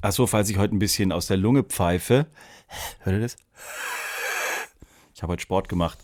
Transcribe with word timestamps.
Achso, 0.00 0.26
falls 0.26 0.48
ich 0.48 0.58
heute 0.58 0.74
ein 0.74 0.78
bisschen 0.78 1.10
aus 1.10 1.26
der 1.26 1.36
Lunge 1.36 1.64
pfeife. 1.64 2.26
Hört 3.00 3.16
ihr 3.16 3.20
das? 3.20 3.36
Ich 5.14 5.22
habe 5.22 5.32
heute 5.32 5.42
Sport 5.42 5.68
gemacht. 5.68 5.98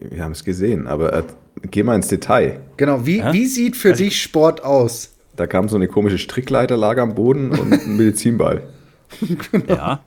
Wir 0.00 0.24
haben 0.24 0.32
es 0.32 0.42
gesehen, 0.42 0.88
aber 0.88 1.12
äh, 1.12 1.22
geh 1.70 1.84
mal 1.84 1.94
ins 1.94 2.08
Detail. 2.08 2.60
Genau, 2.76 3.06
wie, 3.06 3.22
wie 3.30 3.46
sieht 3.46 3.76
für 3.76 3.90
also, 3.90 4.02
dich 4.02 4.20
Sport 4.20 4.64
aus? 4.64 5.12
Da 5.36 5.46
kam 5.46 5.68
so 5.68 5.76
eine 5.76 5.86
komische 5.86 6.18
Strickleiter, 6.18 6.76
lag 6.76 6.98
am 6.98 7.14
Boden 7.14 7.52
und 7.52 7.72
ein 7.72 7.96
Medizinball. 7.96 8.62
genau. 9.52 9.72
Ja. 9.72 10.04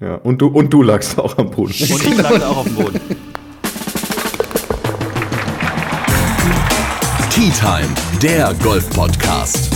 Ja, 0.00 0.14
und 0.14 0.40
du, 0.40 0.48
und 0.48 0.70
du 0.70 0.82
lagst 0.82 1.18
auch 1.18 1.36
am 1.36 1.50
Boden. 1.50 1.74
Und 1.74 2.06
ich 2.06 2.16
lag 2.16 2.42
auch 2.42 2.56
auf 2.58 2.64
dem 2.64 2.74
Boden. 2.74 3.00
Tea 7.30 7.50
Time, 7.50 7.88
der 8.22 8.54
Golf-Podcast. 8.62 9.70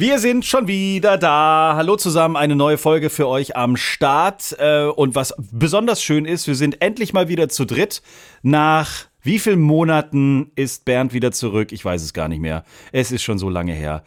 Wir 0.00 0.18
sind 0.18 0.46
schon 0.46 0.66
wieder 0.66 1.18
da. 1.18 1.74
Hallo 1.76 1.94
zusammen, 1.94 2.34
eine 2.34 2.56
neue 2.56 2.78
Folge 2.78 3.10
für 3.10 3.28
euch 3.28 3.54
am 3.54 3.76
Start. 3.76 4.56
Äh, 4.58 4.84
und 4.84 5.14
was 5.14 5.34
besonders 5.52 6.02
schön 6.02 6.24
ist, 6.24 6.46
wir 6.46 6.54
sind 6.54 6.80
endlich 6.80 7.12
mal 7.12 7.28
wieder 7.28 7.50
zu 7.50 7.66
dritt. 7.66 8.00
Nach 8.40 8.88
wie 9.20 9.38
vielen 9.38 9.60
Monaten 9.60 10.52
ist 10.54 10.86
Bernd 10.86 11.12
wieder 11.12 11.32
zurück? 11.32 11.70
Ich 11.72 11.84
weiß 11.84 12.02
es 12.02 12.14
gar 12.14 12.28
nicht 12.28 12.40
mehr. 12.40 12.64
Es 12.92 13.12
ist 13.12 13.22
schon 13.22 13.38
so 13.38 13.50
lange 13.50 13.74
her. 13.74 14.02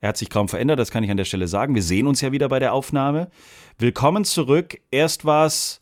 Er 0.00 0.10
hat 0.10 0.16
sich 0.16 0.30
kaum 0.30 0.46
verändert, 0.46 0.78
das 0.78 0.92
kann 0.92 1.02
ich 1.02 1.10
an 1.10 1.16
der 1.16 1.24
Stelle 1.24 1.48
sagen. 1.48 1.74
Wir 1.74 1.82
sehen 1.82 2.06
uns 2.06 2.20
ja 2.20 2.30
wieder 2.30 2.48
bei 2.48 2.60
der 2.60 2.72
Aufnahme. 2.72 3.28
Willkommen 3.78 4.24
zurück. 4.24 4.78
Erst 4.92 5.24
war 5.24 5.46
es. 5.46 5.80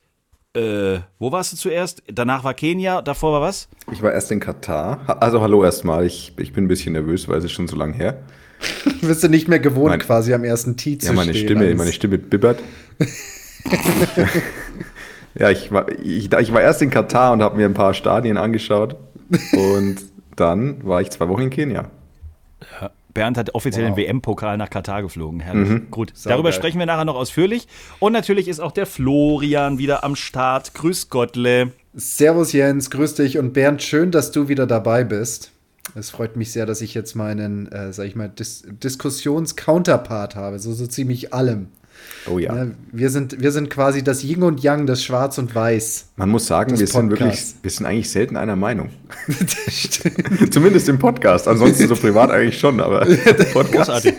Äh, 0.57 1.01
wo 1.19 1.33
warst 1.33 1.53
du 1.53 1.59
zuerst? 1.59 2.03
Danach 2.11 2.45
war 2.45 2.55
Kenia, 2.55 3.03
davor 3.03 3.35
war 3.35 3.43
was? 3.43 3.69
Ich 3.93 4.01
war 4.01 4.11
erst 4.11 4.33
in 4.33 4.41
Katar. 4.41 5.19
Also 5.21 5.43
hallo 5.43 5.63
erstmal. 5.63 6.07
Ich, 6.07 6.33
ich 6.39 6.55
bin 6.55 6.65
ein 6.65 6.69
bisschen 6.69 6.95
nervös, 6.95 7.29
weil 7.29 7.37
es 7.37 7.45
ist 7.45 7.53
schon 7.53 7.69
so 7.69 7.77
lange 7.77 7.93
her. 7.93 8.23
Bist 9.01 9.23
du 9.23 9.29
nicht 9.29 9.49
mehr 9.49 9.59
gewohnt, 9.59 9.91
mein, 9.91 9.99
quasi 10.01 10.35
am 10.35 10.45
ersten 10.45 10.77
Tee 10.77 10.99
zu 10.99 11.07
Ja, 11.09 11.13
meine 11.13 11.33
stehen, 11.33 11.47
Stimme, 11.47 11.75
meine 11.75 11.93
Stimme 11.93 12.19
bibbert. 12.19 12.61
ja, 15.35 15.51
ich 15.51 15.73
war, 15.73 15.89
ich, 16.03 16.33
ich 16.33 16.53
war 16.53 16.61
erst 16.61 16.83
in 16.83 16.91
Katar 16.91 17.33
und 17.33 17.43
habe 17.43 17.57
mir 17.57 17.67
ein 17.67 17.75
paar 17.75 17.95
Stadien 17.95 18.37
angeschaut. 18.37 18.97
Und 19.53 19.97
dann 20.37 20.85
war 20.85 21.01
ich 21.01 21.11
zwei 21.11 21.29
Wochen 21.29 21.43
in 21.43 21.51
Kenia. 21.51 21.91
Ja. 22.81 22.91
Bernd 23.13 23.37
hat 23.37 23.55
offiziell 23.55 23.89
wow. 23.89 23.97
den 23.97 24.05
WM-Pokal 24.05 24.57
nach 24.57 24.71
Katar 24.71 25.03
geflogen. 25.03 25.41
Herrlich. 25.41 25.69
Mhm. 25.69 25.91
Gut, 25.91 26.13
Sau 26.15 26.31
darüber 26.31 26.51
geil. 26.51 26.59
sprechen 26.59 26.79
wir 26.79 26.87
nachher 26.87 27.05
noch 27.05 27.17
ausführlich. 27.17 27.67
Und 27.99 28.13
natürlich 28.13 28.47
ist 28.49 28.61
auch 28.61 28.73
der 28.73 28.87
Florian 28.87 29.79
wieder 29.79 30.05
am 30.05 30.15
Start. 30.17 30.75
Grüß 30.75 31.11
Gottle. 31.11 31.73
Servus 31.93 32.53
Jens, 32.53 32.91
grüß 32.91 33.17
dich 33.17 33.39
und 33.39 33.53
Bernd, 33.53 33.83
schön, 33.83 34.13
dass 34.13 34.31
du 34.31 34.49
wieder 34.49 34.67
dabei 34.67 35.03
bist. 35.03 35.51
Es 35.95 36.11
freut 36.11 36.37
mich 36.37 36.53
sehr, 36.53 36.67
dass 36.67 36.81
ich 36.81 36.95
jetzt 36.95 37.15
meinen, 37.15 37.71
äh, 37.73 37.93
sag 37.93 38.07
ich 38.07 38.17
mal, 38.17 38.29
Dis 38.29 38.65
Diskussions-Counterpart 38.67 40.37
habe, 40.37 40.59
so, 40.59 40.73
so 40.73 40.87
ziemlich 40.87 41.35
allem. 41.35 41.69
Oh 42.27 42.39
ja. 42.39 42.55
ja. 42.55 42.67
wir, 42.93 43.11
sind, 43.11 43.41
wir 43.41 43.53
sind 43.53 43.71
quasi 43.71 44.03
das 44.03 44.23
Yin 44.23 44.43
und 44.43 44.63
Yang, 44.63 44.87
das 44.87 45.05
Schwarz 45.05 45.39
und 45.39 45.55
Weiß. 45.55 46.07
Man 46.17 46.29
muss 46.29 46.47
sagen, 46.47 46.79
wir 46.79 46.87
sind 46.87 47.11
wirklich, 47.11 47.55
wir 47.63 47.71
sind 47.71 47.87
eigentlich 47.87 48.11
selten 48.11 48.37
einer 48.37 48.57
Meinung. 48.57 48.91
Zumindest 50.51 50.89
im 50.89 50.99
Podcast. 50.99 51.49
Ansonsten 51.49 51.89
so 51.89 51.97
privat 51.97 52.31
eigentlich 52.31 52.59
schon, 52.59 52.81
aber 52.81 53.01
Podcast. 53.53 53.91
Großartig. 53.91 54.15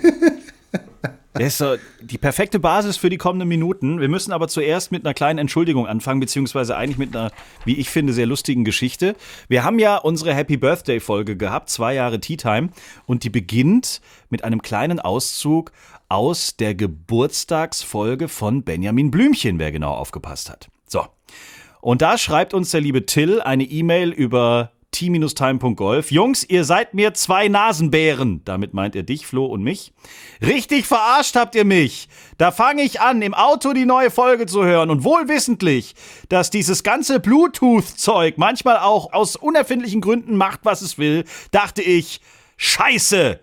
Das 1.42 1.60
ist 1.60 1.80
die 2.02 2.18
perfekte 2.20 2.60
Basis 2.60 2.98
für 2.98 3.10
die 3.10 3.18
kommenden 3.18 3.50
Minuten. 3.50 4.00
Wir 4.00 4.10
müssen 4.10 4.32
aber 4.32 4.48
zuerst 4.48 4.92
mit 4.92 5.06
einer 5.06 5.16
kleinen 5.16 5.40
Entschuldigung 5.40 5.88
anfangen, 5.88 6.20
beziehungsweise 6.20 6.78
eigentlich 6.78 7.00
mit 7.00 7.16
einer, 7.16 7.32
wie 7.66 7.78
ich 7.78 7.90
finde, 7.90 8.14
sehr 8.14 8.28
lustigen 8.28 8.64
Geschichte. 8.64 9.16
Wir 9.48 9.64
haben 9.64 9.80
ja 9.80 9.98
unsere 9.98 10.36
Happy 10.36 10.58
Birthday 10.58 11.00
Folge 11.00 11.36
gehabt, 11.38 11.70
zwei 11.70 11.96
Jahre 11.96 12.20
Tea 12.20 12.38
Time, 12.38 12.70
und 13.08 13.24
die 13.24 13.32
beginnt 13.32 14.02
mit 14.30 14.44
einem 14.44 14.62
kleinen 14.62 15.00
Auszug 15.00 15.72
aus 16.10 16.58
der 16.58 16.76
Geburtstagsfolge 16.76 18.28
von 18.28 18.64
Benjamin 18.64 19.10
Blümchen, 19.10 19.58
wer 19.58 19.72
genau 19.72 19.94
aufgepasst 19.94 20.50
hat. 20.50 20.70
So. 20.86 21.06
Und 21.80 22.04
da 22.04 22.20
schreibt 22.20 22.54
uns 22.54 22.70
der 22.70 22.82
liebe 22.82 23.08
Till 23.08 23.42
eine 23.42 23.64
E-Mail 23.64 24.12
über 24.12 24.74
t-time.golf. 24.92 26.12
Jungs, 26.12 26.44
ihr 26.44 26.64
seid 26.64 26.94
mir 26.94 27.14
zwei 27.14 27.48
Nasenbären. 27.48 28.42
Damit 28.46 28.74
meint 28.74 28.96
er 28.96 29.04
dich, 29.04 29.26
Flo 29.26 29.46
und 29.46 29.64
mich. 29.64 29.94
Richtig 30.42 30.86
verarscht 30.86 31.36
habt 31.36 31.56
ihr 31.56 31.66
mich. 31.66 32.10
Da 32.38 32.52
fange 32.52 32.84
ich 32.84 33.02
an, 33.02 33.22
im 33.22 33.34
Auto 33.34 33.74
die 33.74 33.86
neue 33.86 34.12
Folge 34.12 34.46
zu 34.46 34.64
hören 34.64 34.90
und 34.90 35.04
wohlwissentlich, 35.04 35.96
dass 36.30 36.50
dieses 36.50 36.84
ganze 36.84 37.20
Bluetooth-Zeug 37.20 38.38
manchmal 38.38 38.78
auch 38.78 39.14
aus 39.14 39.36
unerfindlichen 39.36 40.02
Gründen 40.02 40.36
macht, 40.36 40.62
was 40.64 40.82
es 40.82 40.98
will, 40.98 41.24
dachte 41.52 41.82
ich, 41.82 42.22
scheiße, 42.58 43.40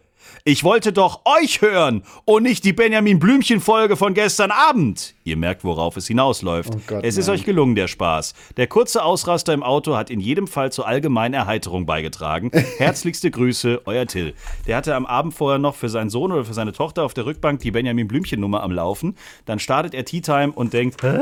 ich 0.48 0.64
wollte 0.64 0.94
doch 0.94 1.20
euch 1.26 1.60
hören 1.60 2.04
und 2.24 2.42
nicht 2.42 2.64
die 2.64 2.72
Benjamin 2.72 3.18
Blümchen-Folge 3.18 3.98
von 3.98 4.14
gestern 4.14 4.50
Abend. 4.50 5.14
Ihr 5.22 5.36
merkt, 5.36 5.62
worauf 5.62 5.98
es 5.98 6.06
hinausläuft. 6.06 6.70
Oh 6.74 6.80
Gott, 6.86 7.04
es 7.04 7.18
ist 7.18 7.28
euch 7.28 7.44
gelungen, 7.44 7.74
der 7.74 7.86
Spaß. 7.86 8.32
Der 8.56 8.66
kurze 8.66 9.02
Ausraster 9.02 9.52
im 9.52 9.62
Auto 9.62 9.94
hat 9.94 10.08
in 10.08 10.20
jedem 10.20 10.46
Fall 10.46 10.72
zur 10.72 10.86
allgemeinen 10.86 11.34
Erheiterung 11.34 11.84
beigetragen. 11.84 12.50
Herzlichste 12.78 13.30
Grüße, 13.30 13.82
euer 13.84 14.06
Till. 14.06 14.32
Der 14.66 14.78
hatte 14.78 14.94
am 14.94 15.04
Abend 15.04 15.34
vorher 15.34 15.58
noch 15.58 15.74
für 15.74 15.90
seinen 15.90 16.08
Sohn 16.08 16.32
oder 16.32 16.46
für 16.46 16.54
seine 16.54 16.72
Tochter 16.72 17.04
auf 17.04 17.12
der 17.12 17.26
Rückbank 17.26 17.60
die 17.60 17.70
Benjamin 17.70 18.08
Blümchen-Nummer 18.08 18.62
am 18.62 18.72
Laufen. 18.72 19.16
Dann 19.44 19.58
startet 19.58 19.92
er 19.92 20.06
Tea 20.06 20.22
Time 20.22 20.52
und 20.52 20.72
denkt, 20.72 21.02
hä? 21.02 21.18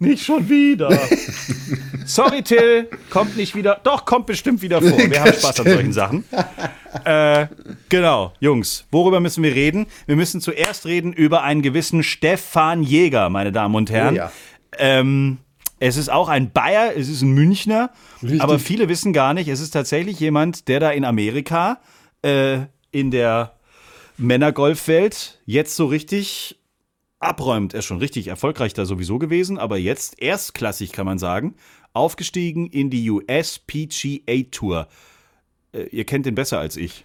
Nicht 0.00 0.24
schon 0.24 0.48
wieder. 0.48 0.90
Sorry, 2.06 2.42
Till, 2.42 2.88
kommt 3.10 3.36
nicht 3.36 3.54
wieder. 3.54 3.80
Doch, 3.84 4.06
kommt 4.06 4.24
bestimmt 4.24 4.62
wieder 4.62 4.80
vor. 4.80 4.98
Wir 4.98 5.20
haben 5.20 5.32
Spaß 5.34 5.60
an 5.60 5.66
solchen 5.66 5.92
Sachen. 5.92 6.24
Äh, 7.04 7.46
genau, 7.90 8.32
Jungs, 8.40 8.86
worüber 8.90 9.20
müssen 9.20 9.42
wir 9.42 9.54
reden? 9.54 9.86
Wir 10.06 10.16
müssen 10.16 10.40
zuerst 10.40 10.86
reden 10.86 11.12
über 11.12 11.42
einen 11.42 11.60
gewissen 11.60 12.02
Stefan 12.02 12.82
Jäger, 12.82 13.28
meine 13.28 13.52
Damen 13.52 13.74
und 13.74 13.90
Herren. 13.90 14.14
Oh 14.14 14.16
ja. 14.16 14.32
ähm, 14.78 15.36
es 15.80 15.98
ist 15.98 16.10
auch 16.10 16.28
ein 16.28 16.50
Bayer, 16.50 16.92
es 16.96 17.08
ist 17.08 17.20
ein 17.20 17.32
Münchner, 17.32 17.90
Richtig. 18.22 18.40
aber 18.40 18.58
viele 18.58 18.88
wissen 18.88 19.12
gar 19.12 19.34
nicht, 19.34 19.48
es 19.48 19.60
ist 19.60 19.70
tatsächlich 19.70 20.18
jemand, 20.18 20.68
der 20.68 20.80
da 20.80 20.90
in 20.90 21.04
Amerika 21.04 21.78
äh, 22.22 22.60
in 22.90 23.10
der 23.10 23.52
Männergolfwelt 24.16 25.40
jetzt 25.46 25.76
so 25.76 25.86
richtig 25.86 26.59
abräumt. 27.20 27.74
Er 27.74 27.80
ist 27.80 27.86
schon 27.86 27.98
richtig 27.98 28.28
erfolgreich 28.28 28.74
da 28.74 28.84
sowieso 28.84 29.18
gewesen, 29.18 29.58
aber 29.58 29.76
jetzt 29.76 30.20
erstklassig 30.20 30.92
kann 30.92 31.06
man 31.06 31.18
sagen, 31.18 31.54
aufgestiegen 31.92 32.66
in 32.66 32.90
die 32.90 33.08
US 33.10 33.58
PGA 33.60 34.42
Tour. 34.50 34.88
Äh, 35.72 35.84
ihr 35.90 36.04
kennt 36.04 36.26
den 36.26 36.34
besser 36.34 36.58
als 36.58 36.76
ich. 36.76 37.04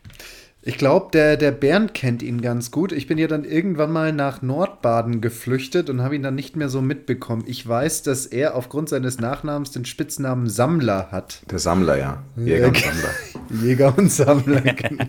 Ich 0.68 0.80
glaube, 0.80 1.10
der, 1.14 1.38
der 1.38 1.52
Bernd 1.52 1.94
kennt 1.94 2.24
ihn 2.24 2.42
ganz 2.42 2.72
gut. 2.72 2.92
Ich 2.92 3.06
bin 3.06 3.20
ja 3.20 3.28
dann 3.28 3.46
irgendwann 3.46 3.92
mal 3.92 4.12
nach 4.12 4.42
Nordbaden 4.42 5.22
geflüchtet 5.22 5.92
und 5.92 6.02
habe 6.02 6.16
ihn 6.16 6.24
dann 6.24 6.34
nicht 6.34 6.56
mehr 6.56 6.70
so 6.70 6.82
mitbekommen. 6.82 7.44
Ich 7.46 7.68
weiß, 7.68 8.02
dass 8.02 8.26
er 8.26 8.56
aufgrund 8.56 8.90
seines 8.90 9.20
Nachnamens 9.20 9.70
den 9.70 9.86
Spitznamen 9.86 10.50
Sammler 10.50 11.12
hat. 11.12 11.44
Der 11.52 11.60
Sammler, 11.60 12.00
ja. 12.00 12.24
Jäger 12.36 12.70
und 12.70 12.78
Sammler. 12.78 13.64
Jäger 13.64 13.96
und 13.96 14.12
Sammler, 14.12 14.62
genau. 14.62 15.06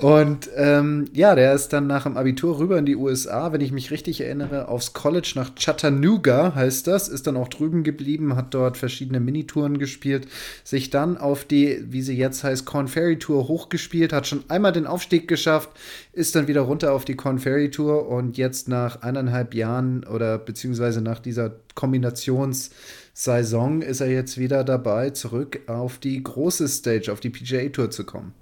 Und 0.00 0.48
ähm, 0.54 1.06
ja, 1.12 1.34
der 1.34 1.54
ist 1.54 1.72
dann 1.72 1.88
nach 1.88 2.04
dem 2.04 2.16
Abitur 2.16 2.58
rüber 2.58 2.78
in 2.78 2.86
die 2.86 2.94
USA, 2.94 3.52
wenn 3.52 3.60
ich 3.60 3.72
mich 3.72 3.90
richtig 3.90 4.20
erinnere, 4.20 4.68
aufs 4.68 4.92
College 4.92 5.32
nach 5.34 5.56
Chattanooga 5.56 6.54
heißt 6.54 6.86
das, 6.86 7.08
ist 7.08 7.26
dann 7.26 7.36
auch 7.36 7.48
drüben 7.48 7.82
geblieben, 7.82 8.36
hat 8.36 8.54
dort 8.54 8.76
verschiedene 8.76 9.18
Minitouren 9.18 9.78
gespielt, 9.78 10.28
sich 10.62 10.90
dann 10.90 11.18
auf 11.18 11.44
die, 11.44 11.84
wie 11.88 12.02
sie 12.02 12.16
jetzt 12.16 12.44
heißt, 12.44 12.64
Corn 12.64 12.86
Ferry 12.86 13.18
Tour 13.18 13.48
hochgespielt, 13.48 14.12
hat 14.12 14.28
schon 14.28 14.44
einmal 14.48 14.70
den 14.72 14.86
Aufstieg 14.86 15.26
geschafft, 15.26 15.70
ist 16.12 16.36
dann 16.36 16.46
wieder 16.46 16.60
runter 16.60 16.92
auf 16.92 17.04
die 17.04 17.16
Corn 17.16 17.40
Ferry 17.40 17.70
Tour 17.70 18.08
und 18.08 18.38
jetzt 18.38 18.68
nach 18.68 19.02
eineinhalb 19.02 19.52
Jahren 19.54 20.04
oder 20.04 20.38
beziehungsweise 20.38 21.00
nach 21.00 21.18
dieser 21.18 21.56
Kombinationssaison 21.74 23.82
ist 23.82 24.00
er 24.00 24.10
jetzt 24.10 24.38
wieder 24.38 24.62
dabei, 24.62 25.10
zurück 25.10 25.58
auf 25.66 25.98
die 25.98 26.22
große 26.22 26.68
Stage, 26.68 27.12
auf 27.12 27.18
die 27.18 27.30
PGA 27.30 27.68
Tour 27.70 27.90
zu 27.90 28.04
kommen. 28.04 28.32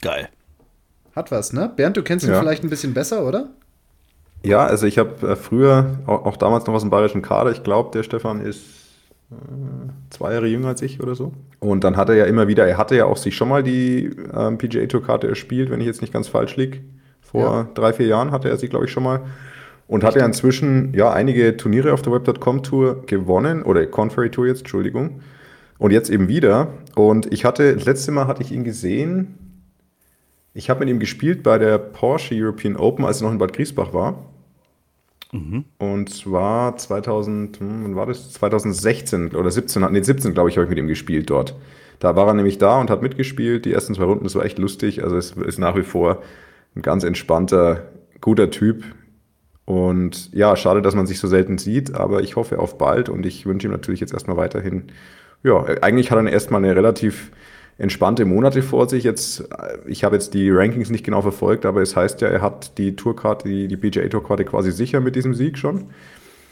Geil. 0.00 0.30
Hat 1.18 1.32
was, 1.32 1.52
ne? 1.52 1.68
Bernd, 1.74 1.96
du 1.96 2.04
kennst 2.04 2.24
ihn 2.24 2.30
ja. 2.30 2.38
vielleicht 2.38 2.62
ein 2.62 2.70
bisschen 2.70 2.94
besser, 2.94 3.26
oder? 3.26 3.48
Ja, 4.44 4.64
also 4.64 4.86
ich 4.86 4.98
habe 4.98 5.26
äh, 5.26 5.34
früher, 5.34 5.98
auch, 6.06 6.26
auch, 6.26 6.36
damals 6.36 6.64
noch 6.68 6.74
aus 6.74 6.82
dem 6.82 6.90
bayerischen 6.90 7.22
Kader, 7.22 7.50
ich 7.50 7.64
glaube, 7.64 7.90
der 7.92 8.04
Stefan 8.04 8.40
ist 8.40 8.60
äh, 9.32 9.34
zwei 10.10 10.34
Jahre 10.34 10.46
jünger 10.46 10.68
als 10.68 10.80
ich 10.80 11.02
oder 11.02 11.16
so. 11.16 11.32
Und 11.58 11.82
dann 11.82 11.96
hat 11.96 12.08
er 12.08 12.14
ja 12.14 12.26
immer 12.26 12.46
wieder, 12.46 12.68
er 12.68 12.78
hatte 12.78 12.94
ja 12.94 13.06
auch 13.06 13.16
sich 13.16 13.34
schon 13.34 13.48
mal 13.48 13.64
die 13.64 14.12
ähm, 14.32 14.58
PGA 14.58 14.86
Tour 14.86 15.02
Karte 15.02 15.26
erspielt, 15.26 15.70
wenn 15.70 15.80
ich 15.80 15.88
jetzt 15.88 16.02
nicht 16.02 16.12
ganz 16.12 16.28
falsch 16.28 16.54
liege. 16.54 16.82
Vor 17.20 17.42
ja. 17.42 17.68
drei, 17.74 17.92
vier 17.92 18.06
Jahren 18.06 18.30
hatte 18.30 18.48
er 18.48 18.56
sie, 18.56 18.68
glaube 18.68 18.84
ich, 18.84 18.92
schon 18.92 19.02
mal. 19.02 19.22
Und 19.88 20.04
hat 20.04 20.14
ja 20.14 20.24
inzwischen 20.24 20.94
ja 20.94 21.12
einige 21.12 21.56
Turniere 21.56 21.92
auf 21.94 22.02
der 22.02 22.12
Web.com 22.12 22.62
Tour 22.62 23.02
gewonnen, 23.06 23.64
oder 23.64 23.84
Conferry 23.86 24.30
Tour 24.30 24.46
jetzt, 24.46 24.60
Entschuldigung. 24.60 25.20
Und 25.78 25.90
jetzt 25.90 26.10
eben 26.10 26.28
wieder. 26.28 26.68
Und 26.94 27.32
ich 27.32 27.44
hatte, 27.44 27.74
das 27.74 27.86
letzte 27.86 28.12
Mal 28.12 28.28
hatte 28.28 28.42
ich 28.42 28.52
ihn 28.52 28.62
gesehen, 28.62 29.47
ich 30.54 30.70
habe 30.70 30.80
mit 30.80 30.88
ihm 30.88 30.98
gespielt 30.98 31.42
bei 31.42 31.58
der 31.58 31.78
Porsche 31.78 32.34
European 32.34 32.76
Open, 32.76 33.04
als 33.04 33.20
er 33.20 33.26
noch 33.26 33.32
in 33.32 33.38
Bad 33.38 33.52
Griesbach 33.52 33.92
war. 33.92 34.24
Mhm. 35.32 35.64
Und 35.78 36.10
zwar 36.10 36.76
2000, 36.76 37.60
hm, 37.60 37.84
wann 37.84 37.96
war 37.96 38.06
das? 38.06 38.32
2016 38.32 39.34
oder 39.34 39.50
17, 39.50 39.90
nee, 39.92 40.02
17, 40.02 40.34
glaube 40.34 40.48
ich, 40.48 40.56
habe 40.56 40.64
ich 40.64 40.70
mit 40.70 40.78
ihm 40.78 40.88
gespielt 40.88 41.30
dort. 41.30 41.54
Da 41.98 42.16
war 42.16 42.28
er 42.28 42.34
nämlich 42.34 42.58
da 42.58 42.80
und 42.80 42.90
hat 42.90 43.02
mitgespielt. 43.02 43.64
Die 43.64 43.72
ersten 43.72 43.94
zwei 43.94 44.04
Runden, 44.04 44.24
das 44.24 44.34
war 44.34 44.44
echt 44.44 44.58
lustig. 44.58 45.02
Also 45.02 45.16
es 45.16 45.32
ist 45.32 45.58
nach 45.58 45.76
wie 45.76 45.82
vor 45.82 46.22
ein 46.76 46.82
ganz 46.82 47.04
entspannter, 47.04 47.88
guter 48.20 48.50
Typ. 48.50 48.84
Und 49.64 50.32
ja, 50.32 50.56
schade, 50.56 50.80
dass 50.80 50.94
man 50.94 51.06
sich 51.06 51.18
so 51.18 51.28
selten 51.28 51.58
sieht, 51.58 51.94
aber 51.94 52.22
ich 52.22 52.36
hoffe 52.36 52.58
auf 52.58 52.78
bald 52.78 53.10
und 53.10 53.26
ich 53.26 53.44
wünsche 53.44 53.68
ihm 53.68 53.72
natürlich 53.72 54.00
jetzt 54.00 54.14
erstmal 54.14 54.38
weiterhin. 54.38 54.84
Ja, 55.42 55.62
eigentlich 55.82 56.10
hat 56.10 56.18
er 56.18 56.32
erstmal 56.32 56.64
eine 56.64 56.74
relativ 56.74 57.30
entspannte 57.78 58.24
Monate 58.24 58.62
vor 58.62 58.88
sich. 58.88 59.04
Jetzt, 59.04 59.48
ich 59.86 60.04
habe 60.04 60.16
jetzt 60.16 60.34
die 60.34 60.50
Rankings 60.50 60.90
nicht 60.90 61.04
genau 61.04 61.22
verfolgt, 61.22 61.64
aber 61.64 61.80
es 61.80 61.96
heißt 61.96 62.20
ja, 62.20 62.28
er 62.28 62.42
hat 62.42 62.76
die 62.76 62.96
Tourkarte, 62.96 63.48
die, 63.48 63.68
die 63.68 63.76
PGA-Tourkarte 63.76 64.44
quasi 64.44 64.72
sicher 64.72 65.00
mit 65.00 65.14
diesem 65.16 65.32
Sieg 65.32 65.56
schon. 65.56 65.86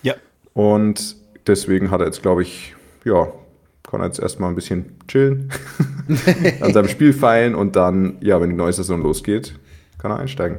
Ja. 0.03 0.15
Und 0.55 1.17
deswegen 1.47 1.91
hat 1.91 2.01
er 2.01 2.07
jetzt, 2.07 2.23
glaube 2.23 2.43
ich, 2.43 2.75
ja, 3.05 3.29
kann 3.83 4.01
er 4.01 4.07
jetzt 4.07 4.21
erstmal 4.21 4.51
ein 4.51 4.55
bisschen 4.55 4.97
chillen, 5.09 5.51
an 6.61 6.73
seinem 6.73 6.89
Spiel 6.89 7.13
feilen 7.13 7.55
und 7.55 7.77
dann, 7.77 8.17
ja, 8.21 8.41
wenn 8.41 8.51
die 8.51 8.57
neue 8.57 8.73
Saison 8.73 9.03
losgeht, 9.03 9.55
kann 9.99 10.11
er 10.11 10.19
einsteigen. 10.19 10.59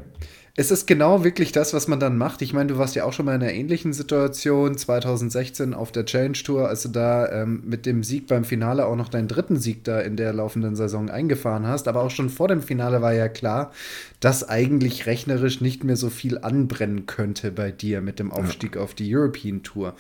Es 0.60 0.72
ist 0.72 0.88
genau 0.88 1.24
wirklich 1.24 1.52
das, 1.52 1.76
was 1.76 1.88
man 1.88 2.00
dann 2.00 2.18
macht. 2.18 2.42
Ich 2.42 2.52
meine, 2.52 2.74
du 2.74 2.80
warst 2.80 2.96
ja 2.96 3.04
auch 3.04 3.14
schon 3.14 3.28
mal 3.28 3.36
in 3.36 3.44
einer 3.44 3.54
ähnlichen 3.54 3.94
Situation 3.94 4.76
2016 4.76 5.76
auf 5.76 5.92
der 5.92 6.04
Challenge 6.06 6.34
Tour, 6.34 6.68
als 6.68 6.82
du 6.82 6.90
da 6.90 7.32
ähm, 7.32 7.62
mit 7.64 7.86
dem 7.86 8.04
Sieg 8.04 8.26
beim 8.26 8.44
Finale 8.44 8.88
auch 8.88 8.96
noch 8.96 9.10
deinen 9.10 9.28
dritten 9.28 9.58
Sieg 9.58 9.84
da 9.84 10.00
in 10.00 10.16
der 10.16 10.34
laufenden 10.34 10.76
Saison 10.76 11.12
eingefahren 11.12 11.68
hast. 11.68 11.88
Aber 11.88 12.02
auch 12.02 12.10
schon 12.10 12.32
vor 12.32 12.48
dem 12.48 12.64
Finale 12.64 13.04
war 13.04 13.14
ja 13.14 13.30
klar, 13.30 13.72
dass 14.20 14.48
eigentlich 14.48 15.06
rechnerisch 15.06 15.62
nicht 15.62 15.84
mehr 15.84 15.96
so 15.96 16.10
viel 16.10 16.40
anbrennen 16.40 17.06
könnte 17.06 17.52
bei 17.52 17.72
dir 17.72 18.02
mit 18.02 18.18
dem 18.20 18.32
Aufstieg 18.32 18.76
ja. 18.76 18.82
auf 18.82 18.96
die 18.96 19.16
European 19.16 19.62
Tour. 19.62 19.94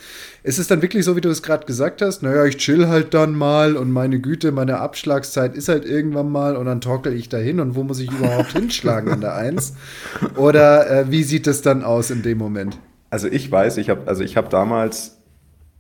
Ist 0.44 0.58
es 0.58 0.68
dann 0.68 0.82
wirklich 0.82 1.06
so, 1.06 1.16
wie 1.16 1.22
du 1.22 1.30
es 1.30 1.44
gerade 1.44 1.68
gesagt 1.68 2.02
hast? 2.02 2.24
Naja, 2.24 2.46
ich 2.46 2.58
chill 2.58 2.88
halt 2.88 3.14
dann 3.14 3.36
mal 3.36 3.78
und 3.78 3.92
meine 3.92 4.20
Güte, 4.20 4.52
meine 4.52 4.80
Abschlagszeit 4.80 5.56
ist 5.56 5.70
halt 5.70 5.86
irgendwann 5.86 6.32
mal 6.32 6.56
und 6.56 6.66
dann 6.66 6.82
torkel 6.82 7.14
ich 7.14 7.30
dahin 7.30 7.60
und 7.60 7.76
wo 7.76 7.84
muss 7.84 8.00
ich 8.00 8.12
überhaupt 8.12 8.52
hinschlagen 8.54 9.12
an 9.12 9.22
der 9.22 9.36
Eins? 9.36 9.76
Oder 10.36 10.90
äh, 10.90 11.12
wie 11.12 11.24
sieht 11.24 11.46
es 11.46 11.62
dann 11.62 11.84
aus 11.84 12.10
in 12.10 12.24
dem 12.24 12.40
Moment? 12.40 12.80
Also 13.10 13.28
ich 13.28 13.52
weiß, 13.52 13.78
ich 13.78 13.90
habe 13.90 14.08
also 14.08 14.24
ich 14.24 14.36
habe 14.36 14.50
damals, 14.50 15.18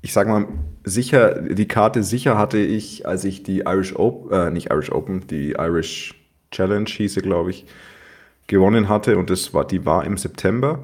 ich 0.01 0.13
sag 0.13 0.27
mal 0.27 0.45
sicher, 0.83 1.41
die 1.41 1.67
Karte 1.67 2.03
sicher 2.03 2.37
hatte 2.37 2.59
ich, 2.59 3.07
als 3.07 3.25
ich 3.25 3.41
die 3.41 3.61
Irish 3.61 3.95
Open, 3.95 4.31
äh, 4.31 4.51
nicht 4.51 4.69
Irish 4.71 4.91
Open, 4.91 5.25
die 5.27 5.55
Irish 5.57 6.13
Challenge 6.51 6.89
hieße, 6.89 7.21
glaube 7.21 7.49
ich, 7.49 7.65
gewonnen 8.47 8.89
hatte 8.89 9.17
und 9.17 9.29
das 9.29 9.53
war, 9.53 9.65
die 9.65 9.85
war 9.85 10.05
im 10.05 10.17
September. 10.17 10.83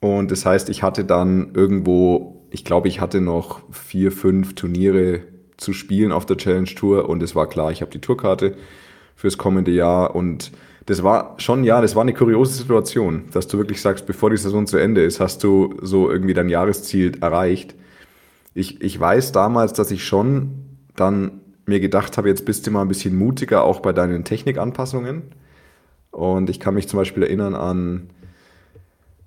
Und 0.00 0.30
das 0.30 0.44
heißt, 0.46 0.68
ich 0.68 0.82
hatte 0.82 1.04
dann 1.04 1.52
irgendwo, 1.54 2.46
ich 2.50 2.64
glaube, 2.64 2.88
ich 2.88 3.00
hatte 3.00 3.20
noch 3.20 3.60
vier, 3.70 4.12
fünf 4.12 4.54
Turniere 4.54 5.20
zu 5.56 5.72
spielen 5.72 6.12
auf 6.12 6.26
der 6.26 6.36
Challenge 6.36 6.74
Tour 6.74 7.08
und 7.08 7.22
es 7.22 7.34
war 7.34 7.48
klar, 7.48 7.70
ich 7.70 7.80
habe 7.80 7.90
die 7.90 8.00
Tourkarte 8.00 8.56
fürs 9.16 9.38
kommende 9.38 9.70
Jahr 9.70 10.14
und 10.14 10.52
das 10.86 11.02
war 11.04 11.36
schon, 11.38 11.62
ja, 11.62 11.80
das 11.80 11.94
war 11.94 12.02
eine 12.02 12.12
kuriose 12.12 12.54
Situation, 12.54 13.24
dass 13.32 13.46
du 13.46 13.58
wirklich 13.58 13.80
sagst, 13.80 14.06
bevor 14.06 14.30
die 14.30 14.36
Saison 14.36 14.66
zu 14.66 14.78
Ende 14.78 15.04
ist, 15.04 15.20
hast 15.20 15.44
du 15.44 15.76
so 15.80 16.10
irgendwie 16.10 16.34
dein 16.34 16.48
Jahresziel 16.48 17.12
erreicht. 17.20 17.76
Ich, 18.54 18.80
ich 18.82 18.98
weiß 18.98 19.32
damals, 19.32 19.72
dass 19.72 19.92
ich 19.92 20.04
schon 20.04 20.50
dann 20.96 21.40
mir 21.66 21.78
gedacht 21.78 22.18
habe, 22.18 22.28
jetzt 22.28 22.44
bist 22.44 22.66
du 22.66 22.72
mal 22.72 22.82
ein 22.82 22.88
bisschen 22.88 23.14
mutiger 23.14 23.62
auch 23.62 23.80
bei 23.80 23.92
deinen 23.92 24.24
Technikanpassungen. 24.24 25.22
Und 26.12 26.50
ich 26.50 26.60
kann 26.60 26.74
mich 26.74 26.88
zum 26.88 26.98
Beispiel 26.98 27.24
erinnern 27.24 27.54
an, 27.54 28.10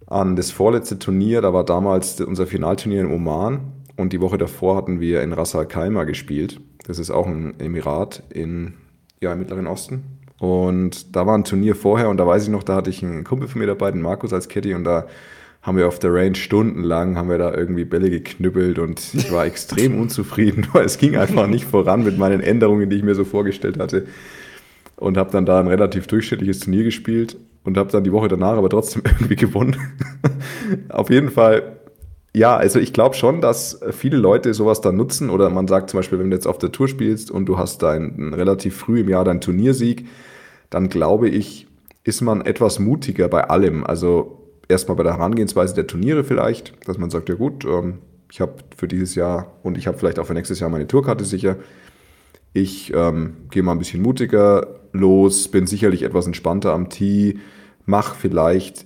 an 0.08 0.36
das 0.36 0.52
vorletzte 0.52 1.00
Turnier, 1.00 1.42
da 1.42 1.52
war 1.52 1.66
damals 1.66 2.22
unser 2.22 2.48
Finalturnier 2.48 3.02
in 3.02 3.12
Oman 3.12 3.60
und 3.98 4.14
die 4.14 4.22
Woche 4.22 4.38
davor 4.38 4.78
hatten 4.78 5.00
wir 5.00 5.22
in 5.22 5.34
Ras 5.34 5.56
Al 5.56 5.68
Khaimah 5.68 6.04
gespielt. 6.04 6.62
Das 6.86 7.00
ist 7.00 7.10
auch 7.10 7.26
ein 7.26 7.60
Emirat 7.60 8.22
in, 8.30 8.76
ja, 9.20 9.34
im 9.34 9.40
Mittleren 9.40 9.66
Osten. 9.66 10.04
Und 10.38 11.16
da 11.16 11.26
war 11.26 11.36
ein 11.36 11.44
Turnier 11.44 11.76
vorher 11.76 12.10
und 12.10 12.18
da 12.18 12.28
weiß 12.28 12.44
ich 12.44 12.50
noch, 12.50 12.62
da 12.62 12.76
hatte 12.76 12.92
ich 12.92 13.04
einen 13.04 13.24
Kumpel 13.24 13.48
von 13.48 13.60
mir 13.60 13.68
dabei, 13.68 13.90
den 13.90 14.02
Markus 14.02 14.32
als 14.32 14.48
Caddy 14.48 14.76
und 14.76 14.84
da 14.84 15.08
haben 15.64 15.78
wir 15.78 15.88
auf 15.88 15.98
der 15.98 16.14
Range 16.14 16.36
stundenlang, 16.36 17.18
haben 17.18 17.30
wir 17.30 17.40
da 17.40 17.52
irgendwie 17.52 17.86
Bälle 17.86 18.12
geknüppelt 18.12 18.78
und 18.78 19.16
ich 19.16 19.32
war 19.32 19.46
extrem 19.48 20.00
unzufrieden, 20.00 20.68
weil 20.74 20.86
es 20.86 21.00
ging 21.00 21.18
einfach 21.18 21.48
nicht 21.48 21.66
voran 21.66 22.04
mit 22.04 22.20
meinen 22.20 22.42
Änderungen, 22.42 22.92
die 22.92 22.98
ich 22.98 23.04
mir 23.04 23.16
so 23.16 23.26
vorgestellt 23.26 23.80
hatte 23.80 24.06
und 24.98 25.18
habe 25.18 25.32
dann 25.32 25.46
da 25.46 25.60
ein 25.60 25.68
relativ 25.68 26.08
durchschnittliches 26.08 26.60
Turnier 26.62 26.84
gespielt 26.84 27.38
und 27.64 27.78
habe 27.78 27.92
dann 27.92 28.04
die 28.04 28.12
Woche 28.12 28.28
danach 28.28 28.58
aber 28.58 28.70
trotzdem 28.70 29.04
irgendwie 29.20 29.36
gewonnen. 29.36 29.76
Auf 30.90 31.10
jeden 31.10 31.30
Fall, 31.30 31.78
ja, 32.34 32.56
also 32.56 32.80
ich 32.80 32.94
glaube 32.94 33.16
schon, 33.16 33.42
dass 33.42 33.80
viele 33.92 34.18
Leute 34.18 34.54
sowas 34.54 34.82
dann 34.82 34.96
nutzen 34.96 35.30
oder 35.30 35.50
man 35.50 35.68
sagt 35.68 35.90
zum 35.90 36.00
Beispiel, 36.00 36.20
wenn 36.20 36.30
du 36.30 36.36
jetzt 36.36 36.48
auf 36.48 36.58
der 36.58 36.72
Tour 36.72 36.88
spielst 36.88 37.32
und 37.32 37.46
du 37.46 37.58
hast 37.58 37.82
dein 37.84 38.34
relativ 38.34 38.78
früh 38.78 39.02
im 39.02 39.10
Jahr 39.10 39.24
deinen 39.24 39.42
Turniersieg, 39.42 40.08
dann 40.70 40.90
glaube 40.90 41.30
ich, 41.30 41.68
ist 42.04 42.22
man 42.22 42.42
etwas 42.42 42.80
mutiger 42.80 43.28
bei 43.28 43.46
allem. 43.46 43.84
Also 43.84 44.46
erstmal 44.68 44.96
bei 44.96 45.04
der 45.04 45.14
Herangehensweise 45.14 45.76
der 45.76 45.88
Turniere 45.88 46.24
vielleicht, 46.24 46.74
dass 46.88 46.98
man 46.98 47.10
sagt, 47.10 47.30
ja 47.30 47.36
gut, 47.36 47.66
ähm, 47.66 48.00
ich 48.32 48.42
habe 48.42 48.56
für 48.76 48.88
dieses 48.88 49.16
Jahr 49.16 49.54
und 49.64 49.78
ich 49.78 49.88
habe 49.88 49.98
vielleicht 49.98 50.20
auch 50.20 50.26
für 50.26 50.34
nächstes 50.34 50.60
Jahr 50.60 50.70
meine 50.70 50.88
Tourkarte 50.88 51.26
sicher. 51.26 51.58
Ich 52.54 52.94
ähm, 52.94 53.38
gehe 53.52 53.64
mal 53.64 53.74
ein 53.74 53.80
bisschen 53.80 54.02
mutiger 54.02 54.80
los, 55.00 55.48
bin 55.48 55.68
sicherlich 55.68 56.04
etwas 56.04 56.28
entspannter 56.28 56.74
am 56.74 56.90
Tee, 56.90 57.40
mach 57.86 58.16
vielleicht, 58.16 58.86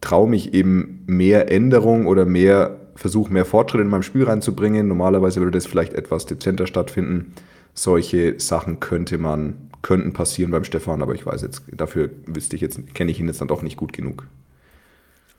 traue 0.00 0.28
mich 0.28 0.54
eben 0.54 1.04
mehr 1.06 1.50
Änderungen 1.50 2.06
oder 2.06 2.24
mehr, 2.24 2.80
versuche 2.94 3.32
mehr 3.32 3.44
Fortschritte 3.44 3.84
in 3.84 3.90
meinem 3.90 4.02
Spiel 4.02 4.24
reinzubringen. 4.24 4.88
Normalerweise 4.88 5.40
würde 5.40 5.56
das 5.56 5.66
vielleicht 5.66 5.94
etwas 5.94 6.26
dezenter 6.26 6.66
stattfinden. 6.66 7.34
Solche 7.74 8.38
Sachen 8.38 8.80
könnte 8.80 9.18
man, 9.18 9.70
könnten 9.80 10.12
passieren 10.12 10.50
beim 10.50 10.64
Stefan, 10.64 11.02
aber 11.02 11.14
ich 11.14 11.24
weiß 11.24 11.42
jetzt, 11.42 11.62
dafür 11.72 12.10
wüsste 12.26 12.56
ich 12.56 12.62
jetzt, 12.62 12.94
kenne 12.94 13.10
ich 13.10 13.20
ihn 13.20 13.26
jetzt 13.26 13.40
dann 13.40 13.48
doch 13.48 13.62
nicht 13.62 13.76
gut 13.76 13.92
genug. 13.92 14.26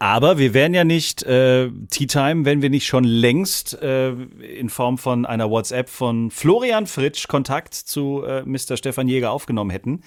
Aber 0.04 0.38
wir 0.38 0.54
wären 0.54 0.74
ja 0.74 0.84
nicht 0.84 1.24
äh, 1.24 1.70
Tea 1.90 2.08
Time, 2.08 2.44
wenn 2.44 2.62
wir 2.62 2.70
nicht 2.70 2.86
schon 2.86 3.06
längst 3.06 3.82
äh, 3.82 4.12
in 4.12 4.68
Form 4.68 4.98
von 4.98 5.26
einer 5.26 5.50
WhatsApp 5.50 5.88
von 5.88 6.30
Florian 6.30 6.88
Fritsch 6.88 7.30
Kontakt 7.30 7.74
zu 7.74 8.22
äh, 8.26 8.44
Mr. 8.44 8.76
Stefan 8.76 9.08
Jäger 9.08 9.32
aufgenommen 9.32 9.70
hätten. 9.70 10.02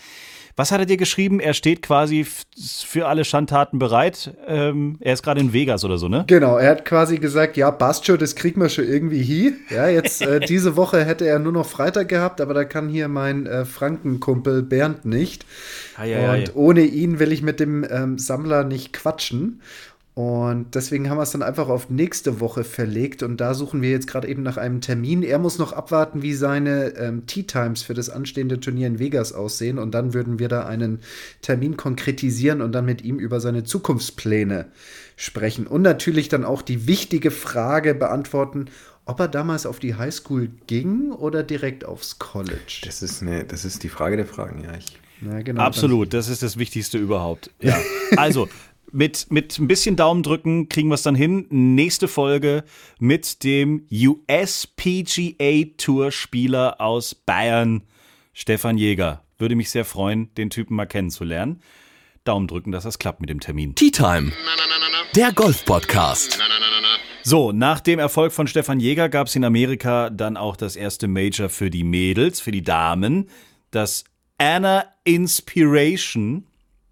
Was 0.56 0.72
hat 0.72 0.80
er 0.80 0.86
dir 0.86 0.96
geschrieben? 0.96 1.38
Er 1.38 1.52
steht 1.52 1.82
quasi 1.82 2.26
für 2.56 3.06
alle 3.06 3.26
Schandtaten 3.26 3.78
bereit. 3.78 4.34
Ähm, 4.46 4.96
er 5.00 5.12
ist 5.12 5.22
gerade 5.22 5.38
in 5.38 5.52
Vegas 5.52 5.84
oder 5.84 5.98
so, 5.98 6.08
ne? 6.08 6.24
Genau, 6.26 6.56
er 6.56 6.70
hat 6.70 6.86
quasi 6.86 7.18
gesagt, 7.18 7.58
ja, 7.58 7.70
passt 7.70 8.06
schon, 8.06 8.18
das 8.18 8.34
kriegen 8.36 8.62
wir 8.62 8.70
schon 8.70 8.88
irgendwie 8.88 9.22
hier. 9.22 9.52
Ja, 9.68 9.86
jetzt 9.86 10.22
äh, 10.22 10.40
diese 10.48 10.74
Woche 10.76 11.04
hätte 11.04 11.26
er 11.26 11.38
nur 11.38 11.52
noch 11.52 11.66
Freitag 11.66 12.08
gehabt, 12.08 12.40
aber 12.40 12.54
da 12.54 12.64
kann 12.64 12.88
hier 12.88 13.08
mein 13.08 13.46
äh, 13.46 13.66
Frankenkumpel 13.66 14.62
Bernd 14.62 15.04
nicht. 15.04 15.44
Ei, 15.98 16.16
ei, 16.16 16.28
ei. 16.28 16.38
Und 16.38 16.56
ohne 16.56 16.80
ihn 16.80 17.18
will 17.18 17.32
ich 17.32 17.42
mit 17.42 17.60
dem 17.60 17.86
ähm, 17.90 18.18
Sammler 18.18 18.64
nicht 18.64 18.94
quatschen. 18.94 19.60
Und 20.16 20.74
deswegen 20.74 21.10
haben 21.10 21.18
wir 21.18 21.24
es 21.24 21.32
dann 21.32 21.42
einfach 21.42 21.68
auf 21.68 21.90
nächste 21.90 22.40
Woche 22.40 22.64
verlegt 22.64 23.22
und 23.22 23.38
da 23.38 23.52
suchen 23.52 23.82
wir 23.82 23.90
jetzt 23.90 24.06
gerade 24.06 24.26
eben 24.28 24.42
nach 24.42 24.56
einem 24.56 24.80
Termin. 24.80 25.22
Er 25.22 25.38
muss 25.38 25.58
noch 25.58 25.74
abwarten, 25.74 26.22
wie 26.22 26.32
seine 26.32 26.96
ähm, 26.96 27.26
Tea 27.26 27.42
Times 27.42 27.82
für 27.82 27.92
das 27.92 28.08
anstehende 28.08 28.58
Turnier 28.58 28.86
in 28.86 28.98
Vegas 28.98 29.34
aussehen 29.34 29.78
und 29.78 29.94
dann 29.94 30.14
würden 30.14 30.38
wir 30.38 30.48
da 30.48 30.64
einen 30.64 31.00
Termin 31.42 31.76
konkretisieren 31.76 32.62
und 32.62 32.72
dann 32.72 32.86
mit 32.86 33.02
ihm 33.02 33.18
über 33.18 33.40
seine 33.40 33.64
Zukunftspläne 33.64 34.68
sprechen 35.16 35.66
und 35.66 35.82
natürlich 35.82 36.30
dann 36.30 36.46
auch 36.46 36.62
die 36.62 36.86
wichtige 36.86 37.30
Frage 37.30 37.94
beantworten, 37.94 38.70
ob 39.04 39.20
er 39.20 39.28
damals 39.28 39.66
auf 39.66 39.80
die 39.80 39.96
Highschool 39.96 40.48
ging 40.66 41.10
oder 41.10 41.42
direkt 41.42 41.84
aufs 41.84 42.18
College. 42.18 42.80
Das 42.86 43.02
ist, 43.02 43.20
eine, 43.20 43.44
das 43.44 43.66
ist 43.66 43.82
die 43.82 43.90
Frage 43.90 44.16
der 44.16 44.26
Fragen, 44.26 44.64
ja. 44.64 44.74
Ich 44.78 44.98
ja, 45.22 45.40
genau, 45.40 45.62
Absolut, 45.62 46.12
das 46.12 46.28
ist 46.28 46.42
das 46.42 46.58
Wichtigste 46.58 46.98
überhaupt. 46.98 47.50
Ja. 47.60 47.78
Also, 48.16 48.48
mit, 48.92 49.30
mit 49.30 49.58
ein 49.58 49.68
bisschen 49.68 49.96
Daumen 49.96 50.22
drücken 50.22 50.68
kriegen 50.68 50.88
wir 50.88 50.94
es 50.94 51.02
dann 51.02 51.14
hin. 51.14 51.46
Nächste 51.50 52.08
Folge 52.08 52.64
mit 52.98 53.42
dem 53.44 53.86
USPGA 53.90 55.74
Tour 55.76 56.10
Spieler 56.12 56.80
aus 56.80 57.14
Bayern, 57.14 57.82
Stefan 58.32 58.78
Jäger. 58.78 59.22
Würde 59.38 59.54
mich 59.54 59.70
sehr 59.70 59.84
freuen, 59.84 60.32
den 60.34 60.50
Typen 60.50 60.76
mal 60.76 60.86
kennenzulernen. 60.86 61.60
Daumen 62.24 62.48
drücken, 62.48 62.72
dass 62.72 62.84
das 62.84 62.98
klappt 62.98 63.20
mit 63.20 63.30
dem 63.30 63.40
Termin. 63.40 63.74
Tea 63.74 63.90
Time, 63.90 64.32
der 65.14 65.32
Golf-Podcast. 65.32 66.38
So, 67.22 67.52
nach 67.52 67.80
dem 67.80 67.98
Erfolg 67.98 68.32
von 68.32 68.46
Stefan 68.46 68.80
Jäger 68.80 69.08
gab 69.08 69.26
es 69.26 69.36
in 69.36 69.44
Amerika 69.44 70.10
dann 70.10 70.36
auch 70.36 70.56
das 70.56 70.76
erste 70.76 71.08
Major 71.08 71.48
für 71.48 71.70
die 71.70 71.84
Mädels, 71.84 72.40
für 72.40 72.52
die 72.52 72.62
Damen. 72.62 73.28
Das 73.70 74.04
Anna 74.38 74.84
Inspiration 75.04 76.45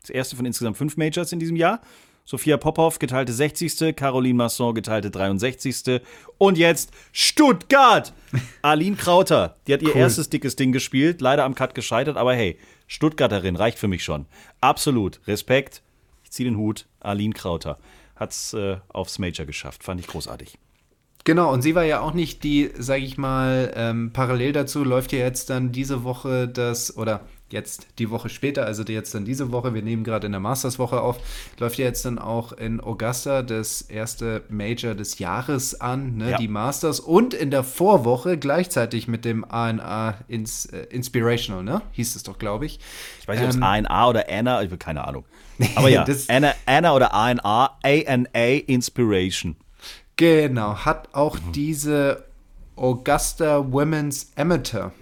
das 0.05 0.11
erste 0.11 0.37
von 0.37 0.47
insgesamt 0.47 0.77
fünf 0.77 0.97
Majors 0.97 1.33
in 1.33 1.39
diesem 1.39 1.57
Jahr. 1.57 1.81
Sophia 2.27 2.57
Popov, 2.57 2.99
geteilte 2.99 3.33
60. 3.33 3.95
Caroline 3.95 4.35
Masson, 4.35 4.75
geteilte 4.75 5.11
63. 5.11 6.01
Und 6.39 6.57
jetzt 6.57 6.91
Stuttgart! 7.13 8.15
Aline 8.63 8.97
Krauter, 8.97 9.57
die 9.67 9.75
hat 9.75 9.83
ihr 9.83 9.91
cool. 9.91 10.01
erstes 10.01 10.31
dickes 10.31 10.57
Ding 10.57 10.73
gespielt, 10.73 11.21
leider 11.21 11.45
am 11.45 11.55
Cut 11.55 11.75
gescheitert, 11.75 12.17
aber 12.17 12.35
hey, 12.35 12.59
Stuttgarterin 12.87 13.57
reicht 13.57 13.79
für 13.79 13.89
mich 13.89 14.05
schon. 14.05 14.27
Absolut. 14.61 15.21
Respekt. 15.27 15.83
Ich 16.23 16.31
ziehe 16.31 16.49
den 16.49 16.57
Hut. 16.57 16.87
Aline 17.01 17.35
Krauter 17.35 17.79
hat 18.17 18.31
es 18.31 18.55
äh, 18.55 18.79
aufs 18.89 19.19
Major 19.19 19.45
geschafft. 19.45 19.85
Fand 19.85 20.01
ich 20.01 20.07
großartig. 20.07 20.59
Genau, 21.25 21.53
und 21.53 21.63
sie 21.63 21.75
war 21.75 21.85
ja 21.85 22.01
auch 22.01 22.13
nicht 22.13 22.45
die, 22.45 22.71
sag 22.79 23.01
ich 23.01 23.17
mal, 23.17 23.73
ähm, 23.77 24.13
parallel 24.13 24.53
dazu 24.53 24.85
läuft 24.85 25.11
ja 25.13 25.21
jetzt 25.21 25.49
dann 25.49 25.73
diese 25.73 26.05
Woche 26.05 26.49
das, 26.49 26.97
oder 26.99 27.23
jetzt 27.55 27.87
die 27.99 28.11
Woche 28.11 28.29
später, 28.29 28.67
also 28.67 28.83
jetzt 28.83 29.15
dann 29.15 29.25
diese 29.25 29.51
Woche, 29.51 29.73
wir 29.73 29.81
nehmen 29.81 30.05
gerade 30.05 30.27
in 30.27 30.33
der 30.33 30.41
Masters-Woche 30.43 31.01
auf, 31.01 31.17
läuft 31.59 31.79
ja 31.79 31.87
jetzt 31.87 32.05
dann 32.05 32.19
auch 32.19 32.53
in 32.53 32.81
Augusta 32.83 33.41
das 33.43 33.81
erste 33.81 34.43
Major 34.51 34.95
des 34.95 35.19
Jahres 35.19 35.81
an, 35.81 36.17
ne, 36.19 36.33
Ja. 36.33 36.37
die 36.37 36.49
Masters, 36.49 37.01
und 37.01 37.33
in 37.33 37.51
der 37.51 37.65
Vorwoche 37.65 38.37
gleichzeitig 38.37 39.09
mit 39.09 39.25
dem 39.25 39.45
ANA 39.51 40.19
Ins, 40.29 40.67
äh, 40.67 40.81
Inspirational, 40.91 41.63
ne? 41.65 41.81
Hieß 41.93 42.17
es 42.17 42.23
doch, 42.25 42.39
glaube 42.39 42.67
ich. 42.67 42.79
Ich 43.21 43.27
weiß 43.27 43.37
nicht, 43.39 43.45
ob 43.45 43.51
es 43.51 43.57
Ähm, 43.57 43.63
ANA 43.63 44.09
oder 44.09 44.29
ANA, 44.29 44.61
ich 44.63 44.67
habe 44.69 44.77
keine 44.77 45.07
Ahnung. 45.07 45.25
Aber 45.77 45.89
ja, 45.89 46.05
Das- 46.05 46.29
ANA, 46.29 46.53
ANA 46.67 46.95
oder 46.95 47.15
ANA, 47.15 47.79
ANA 47.83 48.29
Inspiration. 48.67 49.57
Genau, 50.17 50.75
hat 50.77 51.09
auch 51.13 51.39
diese 51.55 52.25
Augusta 52.77 53.65
Women's 53.73 54.33
Amateur 54.37 54.93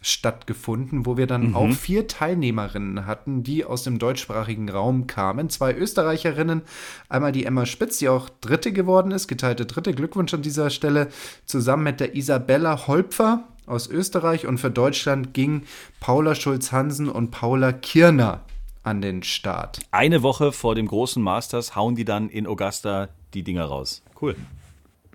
stattgefunden, 0.00 1.04
wo 1.06 1.16
wir 1.16 1.26
dann 1.26 1.48
Mhm. 1.48 1.56
auch 1.56 1.72
vier 1.72 2.06
Teilnehmerinnen 2.08 3.06
hatten, 3.06 3.42
die 3.42 3.64
aus 3.64 3.82
dem 3.82 3.98
deutschsprachigen 3.98 4.68
Raum 4.70 5.06
kamen. 5.06 5.50
Zwei 5.50 5.74
Österreicherinnen, 5.74 6.62
einmal 7.08 7.32
die 7.32 7.44
Emma 7.44 7.66
Spitz, 7.66 7.98
die 7.98 8.08
auch 8.08 8.28
Dritte 8.40 8.72
geworden 8.72 9.10
ist, 9.12 9.28
geteilte 9.28 9.66
Dritte, 9.66 9.92
Glückwunsch 9.92 10.32
an 10.34 10.42
dieser 10.42 10.70
Stelle, 10.70 11.08
zusammen 11.44 11.84
mit 11.84 12.00
der 12.00 12.14
Isabella 12.14 12.86
Holpfer 12.86 13.44
aus 13.66 13.88
Österreich 13.88 14.46
und 14.46 14.58
für 14.58 14.70
Deutschland 14.70 15.34
ging 15.34 15.62
Paula 16.00 16.34
Schulz-Hansen 16.34 17.08
und 17.08 17.30
Paula 17.30 17.72
Kirner 17.72 18.40
an 18.82 19.02
den 19.02 19.22
Start. 19.22 19.80
Eine 19.90 20.22
Woche 20.22 20.52
vor 20.52 20.74
dem 20.74 20.86
großen 20.86 21.22
Masters 21.22 21.76
hauen 21.76 21.94
die 21.94 22.04
dann 22.06 22.30
in 22.30 22.46
Augusta 22.46 23.08
die 23.34 23.42
Dinger 23.42 23.66
raus. 23.66 24.02
Cool. 24.20 24.34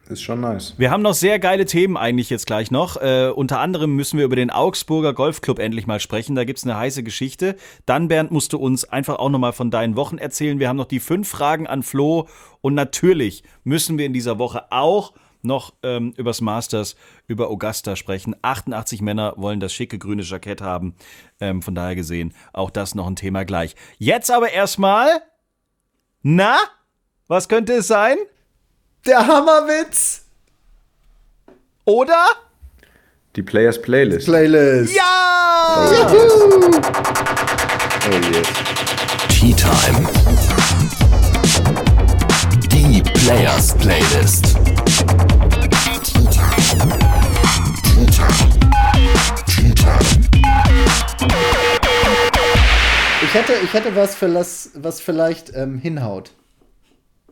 Ist 0.07 0.21
schon 0.21 0.41
nice. 0.41 0.75
Wir 0.77 0.91
haben 0.91 1.01
noch 1.01 1.15
sehr 1.15 1.39
geile 1.39 1.65
Themen 1.65 1.97
eigentlich 1.97 2.29
jetzt 2.29 2.45
gleich 2.45 2.69
noch. 2.69 2.97
Äh, 2.97 3.31
unter 3.33 3.59
anderem 3.59 3.95
müssen 3.95 4.19
wir 4.19 4.25
über 4.25 4.35
den 4.35 4.51
Augsburger 4.51 5.13
Golfclub 5.13 5.57
endlich 5.57 5.87
mal 5.87 5.99
sprechen. 5.99 6.35
Da 6.35 6.43
gibt's 6.43 6.63
eine 6.63 6.77
heiße 6.77 7.01
Geschichte. 7.01 7.55
Dann, 7.87 8.07
Bernd, 8.07 8.29
musst 8.29 8.53
du 8.53 8.57
uns 8.57 8.85
einfach 8.85 9.17
auch 9.17 9.29
nochmal 9.29 9.53
von 9.53 9.71
deinen 9.71 9.95
Wochen 9.95 10.19
erzählen. 10.19 10.59
Wir 10.59 10.69
haben 10.69 10.77
noch 10.77 10.85
die 10.85 10.99
fünf 10.99 11.27
Fragen 11.27 11.65
an 11.65 11.81
Flo. 11.81 12.27
Und 12.61 12.75
natürlich 12.75 13.43
müssen 13.63 13.97
wir 13.97 14.05
in 14.05 14.13
dieser 14.13 14.37
Woche 14.37 14.71
auch 14.71 15.13
noch 15.41 15.73
ähm, 15.81 16.13
übers 16.17 16.39
Masters, 16.39 16.95
über 17.27 17.49
Augusta 17.49 17.95
sprechen. 17.95 18.35
88 18.43 19.01
Männer 19.01 19.33
wollen 19.37 19.59
das 19.59 19.73
schicke 19.73 19.97
grüne 19.97 20.21
Jackett 20.21 20.61
haben. 20.61 20.95
Ähm, 21.39 21.63
von 21.63 21.73
daher 21.73 21.95
gesehen, 21.95 22.33
auch 22.53 22.69
das 22.69 22.93
noch 22.93 23.07
ein 23.07 23.15
Thema 23.15 23.43
gleich. 23.43 23.75
Jetzt 23.97 24.29
aber 24.29 24.51
erstmal, 24.51 25.21
na, 26.21 26.57
was 27.27 27.49
könnte 27.49 27.73
es 27.73 27.87
sein? 27.87 28.17
Der 29.05 29.27
Hammerwitz! 29.27 30.23
Oder? 31.85 32.25
Die 33.35 33.43
Players 33.43 33.79
Playlist. 33.79 34.25
Playlist. 34.25 34.95
Ja! 34.95 35.87
oh 38.09 38.15
je. 38.31 38.41
Tea 39.29 39.53
Time. 39.53 40.09
Die 42.71 43.03
Players 43.03 43.75
Playlist. 43.75 44.55
Ich 53.21 53.33
hätte, 53.35 53.53
ich 53.63 53.71
hätte 53.71 53.95
was, 53.95 54.15
für 54.15 54.25
las, 54.25 54.71
was 54.73 54.99
vielleicht 54.99 55.53
ähm, 55.53 55.77
hinhaut. 55.77 56.31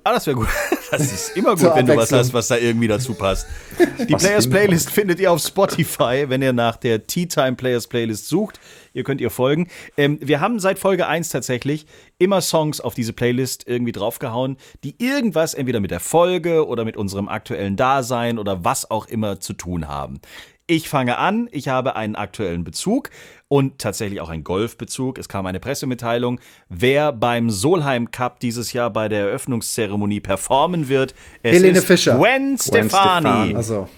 Ah, 0.03 0.13
das 0.13 0.27
wäre 0.27 0.37
gut. 0.37 0.47
Das 0.93 1.11
ist 1.11 1.35
immer 1.35 1.55
gut, 1.55 1.71
wenn 1.73 1.87
du 1.87 1.97
was 1.97 2.11
hast, 2.11 2.33
was 2.35 2.49
da 2.49 2.55
irgendwie 2.57 2.87
dazu 2.87 3.15
passt. 3.15 3.47
Die 4.07 4.13
Players 4.13 4.47
Playlist 4.47 4.91
findet 4.91 5.19
ihr 5.19 5.31
auf 5.31 5.41
Spotify, 5.41 6.25
wenn 6.27 6.43
ihr 6.43 6.53
nach 6.53 6.75
der 6.75 7.07
Tea 7.07 7.25
Time 7.25 7.53
Players 7.53 7.87
Playlist 7.87 8.27
sucht. 8.27 8.59
Ihr 8.93 9.03
könnt 9.03 9.19
ihr 9.19 9.31
folgen. 9.31 9.69
Ähm, 9.97 10.19
wir 10.21 10.39
haben 10.39 10.59
seit 10.59 10.77
Folge 10.77 11.07
1 11.07 11.29
tatsächlich 11.29 11.87
immer 12.19 12.41
Songs 12.41 12.79
auf 12.79 12.93
diese 12.93 13.11
Playlist 13.11 13.67
irgendwie 13.67 13.91
draufgehauen, 13.91 14.57
die 14.83 14.95
irgendwas 15.03 15.55
entweder 15.55 15.79
mit 15.79 15.89
der 15.89 15.99
Folge 15.99 16.67
oder 16.67 16.85
mit 16.85 16.95
unserem 16.95 17.27
aktuellen 17.27 17.75
Dasein 17.75 18.37
oder 18.37 18.63
was 18.63 18.91
auch 18.91 19.07
immer 19.07 19.39
zu 19.39 19.53
tun 19.53 19.87
haben. 19.87 20.21
Ich 20.65 20.87
fange 20.87 21.17
an, 21.17 21.49
ich 21.51 21.67
habe 21.67 21.97
einen 21.97 22.15
aktuellen 22.15 22.63
Bezug 22.63 23.09
und 23.49 23.79
tatsächlich 23.79 24.21
auch 24.21 24.29
einen 24.29 24.45
Golfbezug. 24.45 25.17
Es 25.17 25.27
kam 25.27 25.45
eine 25.45 25.59
Pressemitteilung, 25.59 26.39
wer 26.69 27.11
beim 27.11 27.49
Solheim 27.49 28.11
Cup 28.11 28.39
dieses 28.39 28.71
Jahr 28.71 28.89
bei 28.89 29.09
der 29.09 29.27
Eröffnungszeremonie 29.27 30.21
performen 30.21 30.87
wird. 30.87 31.15
Es 31.41 31.55
Helene 31.55 31.79
ist 31.79 31.85
Fischer. 31.85 32.17
Gwen 32.17 32.57
Stefani. 32.57 32.87
Stefani. 32.87 33.55
Also, 33.55 33.89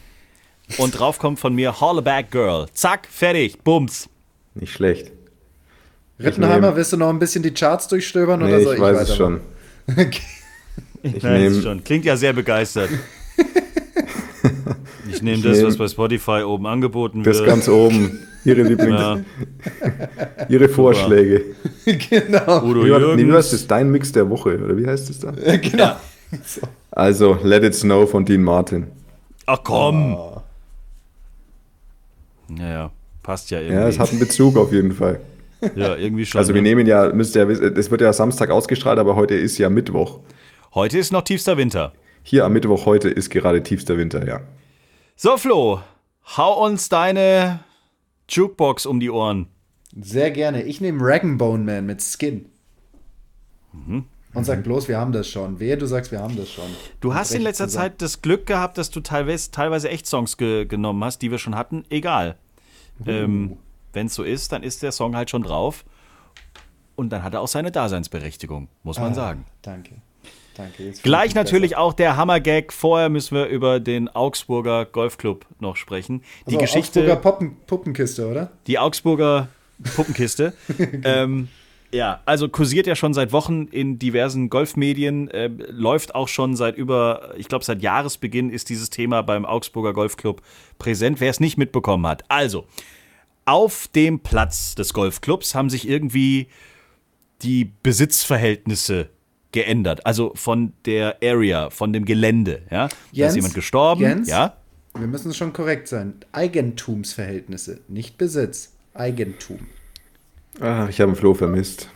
Und 0.78 0.98
drauf 0.98 1.20
kommt 1.20 1.40
von 1.40 1.54
mir 1.54 1.80
Hollaback 1.80 2.32
Girl. 2.32 2.66
Zack, 2.74 3.08
fertig, 3.12 3.64
bums. 3.64 4.10
Nicht 4.56 4.74
schlecht. 4.74 5.12
Rittenheimer, 6.20 6.76
willst 6.76 6.94
du 6.94 6.98
noch 6.98 7.10
ein 7.10 7.20
bisschen 7.20 7.44
die 7.44 7.54
Charts 7.54 7.88
durchstöbern 7.90 8.40
Nee, 8.40 8.48
oder 8.48 8.62
soll 8.62 8.74
ich 8.74 8.80
ich, 8.80 8.84
weiß 8.84 9.10
es 9.10 9.16
schon. 9.16 9.42
Okay. 9.88 10.22
Ich 11.04 11.22
Nein, 11.22 11.44
nehme 11.44 11.62
schon. 11.62 11.84
Klingt 11.84 12.06
ja 12.06 12.18
sehr 12.18 12.34
begeistert. 12.34 12.90
Ich 15.16 15.22
nehme 15.22 15.42
das, 15.42 15.58
nehm- 15.58 15.68
was 15.68 15.78
bei 15.78 15.88
Spotify 15.88 16.44
oben 16.46 16.66
angeboten 16.68 17.24
das 17.24 17.38
wird. 17.38 17.48
ganz 17.48 17.68
oben. 17.68 18.20
Ihre 18.44 18.62
Lieblings, 18.62 18.92
ja, 19.02 19.20
Ihre 20.50 20.70
Vorschläge. 20.70 21.42
genau. 21.86 22.64
Udo 22.64 22.86
Jürgens. 22.86 23.50
das? 23.50 23.66
Dein 23.66 23.90
Mix 23.90 24.12
der 24.12 24.30
Woche, 24.30 24.64
oder 24.64 24.78
wie 24.78 24.86
heißt 24.86 25.10
es 25.10 25.20
da? 25.20 25.32
genau. 25.32 25.96
Also, 26.92 27.40
Let 27.44 27.64
It 27.64 27.74
Snow 27.74 28.10
von 28.10 28.24
Dean 28.24 28.44
Martin. 28.44 28.88
Ach 29.48 29.60
komm. 29.64 30.18
Naja, 32.48 32.92
passt 33.24 33.50
ja 33.52 33.60
irgendwie. 33.60 33.76
Ja, 33.82 33.88
es 33.88 33.98
hat 34.00 34.12
einen 34.12 34.20
Bezug 34.20 34.58
auf 34.58 34.72
jeden 34.72 34.92
Fall. 34.92 35.20
ja, 35.76 35.96
irgendwie 35.96 36.26
schon. 36.26 36.38
Also, 36.40 36.54
wir 36.54 36.62
ne? 36.62 36.70
nehmen 36.70 36.86
ja, 36.86 37.12
müsst 37.12 37.36
ihr 37.36 37.44
ja 37.44 37.48
wissen, 37.48 37.76
es 37.76 37.90
wird 37.90 38.02
ja 38.02 38.14
Samstag 38.14 38.52
ausgestrahlt, 38.52 39.00
aber 39.00 39.16
heute 39.16 39.34
ist 39.36 39.58
ja 39.58 39.70
Mittwoch. 39.70 40.20
Heute 40.76 40.98
ist 41.00 41.12
noch 41.12 41.24
tiefster 41.24 41.58
Winter. 41.58 41.94
Hier 42.22 42.46
am 42.46 42.54
Mittwoch 42.54 42.86
heute 42.86 43.10
ist 43.10 43.30
gerade 43.30 43.64
tiefster 43.64 43.98
Winter, 43.98 44.28
ja. 44.28 44.42
So, 45.16 45.38
Flo, 45.38 45.82
hau 46.38 46.66
uns 46.66 46.90
deine 46.90 47.62
Jukebox 48.30 48.86
um 48.86 49.00
die 49.00 49.10
Ohren. 49.10 49.48
Sehr 50.00 50.32
gerne. 50.32 50.64
Ich 50.64 50.82
nehme 50.82 51.00
Rag 51.02 51.22
Bone 51.38 51.64
Man 51.64 51.86
mit 51.86 52.02
Skin. 52.02 52.50
Mhm. 53.72 54.06
Und 54.34 54.44
sag 54.44 54.64
bloß, 54.66 54.90
wir 54.90 54.98
haben 54.98 55.14
das 55.14 55.30
schon. 55.30 55.62
Wehe, 55.62 55.78
du 55.78 55.86
sagst, 55.86 56.12
wir 56.12 56.20
haben 56.20 56.36
das 56.36 56.52
schon. 56.52 56.66
Du 57.00 57.14
hast 57.14 57.32
in 57.32 57.42
letzter 57.42 57.68
zusammen. 57.70 57.84
Zeit 57.92 58.02
das 58.02 58.22
Glück 58.22 58.46
gehabt, 58.46 58.78
dass 58.78 58.90
du 58.90 59.00
teilweise, 59.00 59.52
teilweise 59.52 59.90
echt 59.90 60.06
Songs 60.08 60.36
ge 60.36 60.66
genommen 60.66 61.02
hast, 61.06 61.22
die 61.22 61.32
wir 61.32 61.38
schon 61.38 61.56
hatten. 61.56 61.86
Egal. 61.90 62.38
Ähm, 63.06 63.56
Wenn 63.94 64.08
es 64.08 64.16
so 64.16 64.24
ist, 64.24 64.52
dann 64.52 64.64
ist 64.64 64.84
der 64.84 64.92
Song 64.92 65.16
halt 65.16 65.30
schon 65.30 65.44
drauf. 65.44 65.86
Und 66.98 67.12
dann 67.12 67.24
hat 67.24 67.34
er 67.34 67.40
auch 67.42 67.48
seine 67.48 67.72
Daseinsberechtigung, 67.72 68.68
muss 68.84 69.00
man 69.00 69.14
Ah, 69.14 69.16
sagen. 69.16 69.46
Danke. 69.62 70.02
Danke. 70.56 70.94
Gleich 71.04 71.36
natürlich 71.36 71.76
auch 71.78 71.94
der 71.94 72.18
Hammergag. 72.18 72.74
Vorher 72.74 73.10
müssen 73.10 73.36
wir 73.36 73.48
über 73.48 73.80
den 73.80 74.08
Augsburger 74.10 74.86
Golfclub 74.86 75.46
noch 75.60 75.76
sprechen. 75.76 76.20
Die 76.20 76.56
besser. 76.56 76.60
Also, 76.60 76.60
Geschichte. 76.60 77.00
Augsburger 77.02 77.22
Puppen, 77.22 77.58
Puppenkiste, 77.68 78.28
oder? 78.28 78.52
Die 78.68 78.80
Augsburger 78.80 79.50
Puppenkiste. 79.96 80.54
ähm, 81.04 81.50
ja, 81.92 82.22
also 82.26 82.50
kursiert 82.50 82.88
ja 82.88 82.96
schon 82.96 83.14
seit 83.14 83.32
Wochen 83.32 83.68
in 83.68 84.00
diversen 84.00 84.50
Golfmedien, 84.50 85.30
äh, 85.30 85.48
läuft 85.48 86.16
auch 86.16 86.28
schon 86.28 86.56
seit 86.56 86.76
über, 86.78 87.34
ich 87.38 87.48
glaube 87.48 87.64
seit 87.64 87.82
Jahresbeginn 87.82 88.50
ist 88.50 88.70
dieses 88.70 88.90
Thema 88.90 89.22
beim 89.22 89.46
Augsburger 89.46 89.94
Golfclub 89.94 90.42
präsent, 90.78 91.20
wer 91.22 91.30
es 91.30 91.40
nicht 91.40 91.58
mitbekommen 91.58 92.06
hat. 92.08 92.24
Also, 92.28 92.66
auf 93.46 93.88
dem 93.90 94.20
Platz 94.20 94.76
des 94.76 94.94
Golfclubs 94.94 95.56
haben 95.56 95.70
sich 95.70 95.88
irgendwie 95.88 96.48
die 97.42 97.72
Besitzverhältnisse 97.84 99.10
geändert, 99.56 100.06
also 100.06 100.34
von 100.36 100.74
der 100.86 101.18
Area, 101.24 101.72
von 101.72 101.92
dem 101.94 102.06
Gelände. 102.06 102.62
Ja? 102.70 102.90
Da 102.90 102.96
Jens? 103.12 103.32
ist 103.32 103.36
jemand 103.38 103.56
gestorben. 103.56 104.02
Jens? 104.02 104.30
Ja? 104.30 104.58
Wir 104.94 105.08
müssen 105.08 105.34
schon 105.34 105.52
korrekt 105.52 105.88
sein. 105.88 106.14
Eigentumsverhältnisse, 106.32 107.80
nicht 107.88 108.18
Besitz. 108.20 108.74
Eigentum. 108.94 109.68
Ah, 110.60 110.88
ich 110.90 111.02
habe 111.02 111.12
den 111.12 111.18
Flo 111.18 111.34
vermisst. 111.34 111.90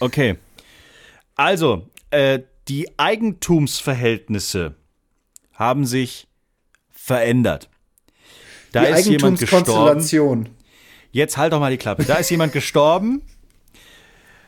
Okay. 0.00 0.36
Also, 1.34 1.88
äh, 2.10 2.40
die 2.68 2.88
Eigentumsverhältnisse 2.98 4.74
haben 5.52 5.84
sich 5.84 6.26
verändert. 6.90 7.68
Da 8.72 8.84
Die 8.84 8.92
ist 8.92 9.06
jemand 9.06 9.38
gestorben. 9.40 9.66
Eigentumskonstellation. 9.68 10.48
Jetzt 11.12 11.36
halt 11.36 11.52
doch 11.52 11.60
mal 11.60 11.70
die 11.70 11.76
Klappe. 11.76 12.04
Da 12.04 12.16
ist 12.16 12.30
jemand 12.30 12.52
gestorben. 12.52 13.22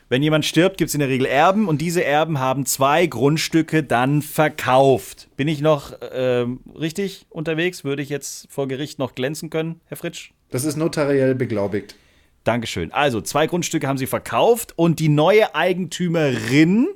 Wenn 0.09 0.23
jemand 0.23 0.45
stirbt, 0.45 0.79
gibt 0.79 0.89
es 0.89 0.95
in 0.95 1.01
der 1.01 1.09
Regel 1.09 1.27
Erben 1.27 1.67
und 1.67 1.81
diese 1.81 2.05
Erben 2.05 2.39
haben 2.39 2.65
zwei 2.65 3.09
Grundstücke 3.09 3.83
dann 3.83 4.23
verkauft. 4.23 5.29
Bin 5.37 5.49
ich 5.49 5.61
noch 5.61 5.95
ähm, 6.13 6.61
richtig 6.79 7.27
unterwegs? 7.29 7.83
Würde 7.83 8.03
ich 8.03 8.09
jetzt 8.09 8.47
vor 8.49 8.69
Gericht 8.69 9.01
noch 9.01 9.17
glänzen 9.17 9.51
können, 9.51 9.81
Herr 9.87 9.97
Fritsch? 9.97 10.31
Das 10.51 10.65
ist 10.65 10.77
notariell 10.77 11.35
beglaubigt. 11.35 11.97
Dankeschön. 12.45 12.93
Also, 12.93 13.21
zwei 13.21 13.49
Grundstücke 13.49 13.89
haben 13.89 13.99
sie 13.99 14.07
verkauft 14.07 14.75
und 14.77 15.01
die 15.01 15.09
neue 15.09 15.57
Eigentümerin 15.57 16.87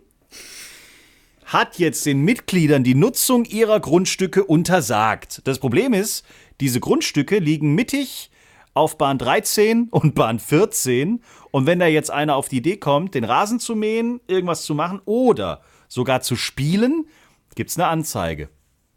hat 1.46 1.80
jetzt 1.80 2.06
den 2.06 2.20
Mitgliedern 2.20 2.84
die 2.84 2.94
Nutzung 2.94 3.44
ihrer 3.44 3.80
Grundstücke 3.80 4.44
untersagt. 4.44 5.42
Das 5.48 5.58
Problem 5.58 5.94
ist, 5.94 6.24
diese 6.60 6.78
Grundstücke 6.78 7.40
liegen 7.40 7.74
mittig 7.74 8.30
auf 8.72 8.98
Bahn 8.98 9.18
13 9.18 9.88
und 9.90 10.14
Bahn 10.14 10.38
14. 10.38 11.20
Und 11.50 11.66
wenn 11.66 11.78
da 11.78 11.86
jetzt 11.86 12.10
einer 12.10 12.36
auf 12.36 12.48
die 12.48 12.58
Idee 12.58 12.76
kommt, 12.76 13.14
den 13.14 13.24
Rasen 13.24 13.58
zu 13.58 13.74
mähen, 13.74 14.20
irgendwas 14.26 14.62
zu 14.62 14.74
machen 14.74 15.00
oder 15.04 15.62
sogar 15.88 16.20
zu 16.20 16.36
spielen, 16.36 17.06
gibt 17.54 17.70
es 17.70 17.78
eine 17.78 17.88
Anzeige. 17.88 18.48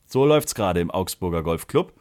So 0.05 0.25
läuft 0.25 0.49
es 0.49 0.55
gerade 0.55 0.79
im 0.79 0.91
Augsburger 0.91 1.41
Golfclub. 1.41 1.93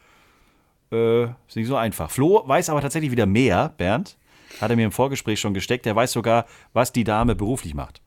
Äh, 0.91 1.25
ist 1.25 1.57
nicht 1.57 1.69
so 1.69 1.77
einfach. 1.77 2.11
Flo 2.11 2.43
weiß 2.47 2.69
aber 2.69 2.83
tatsächlich 2.83 3.11
wieder 3.11 3.27
mehr, 3.27 3.73
Bernd. 3.79 4.19
Hat 4.61 4.69
er 4.69 4.77
mir 4.77 4.85
im 4.85 4.93
Vorgespräch 4.93 5.41
schon 5.41 5.55
gesteckt. 5.55 5.87
Der 5.87 5.97
weiß 5.97 6.13
sogar, 6.13 6.45
was 6.75 6.93
die 6.93 7.05
Dame 7.05 7.35
beruflich 7.35 7.75
macht. 7.75 8.03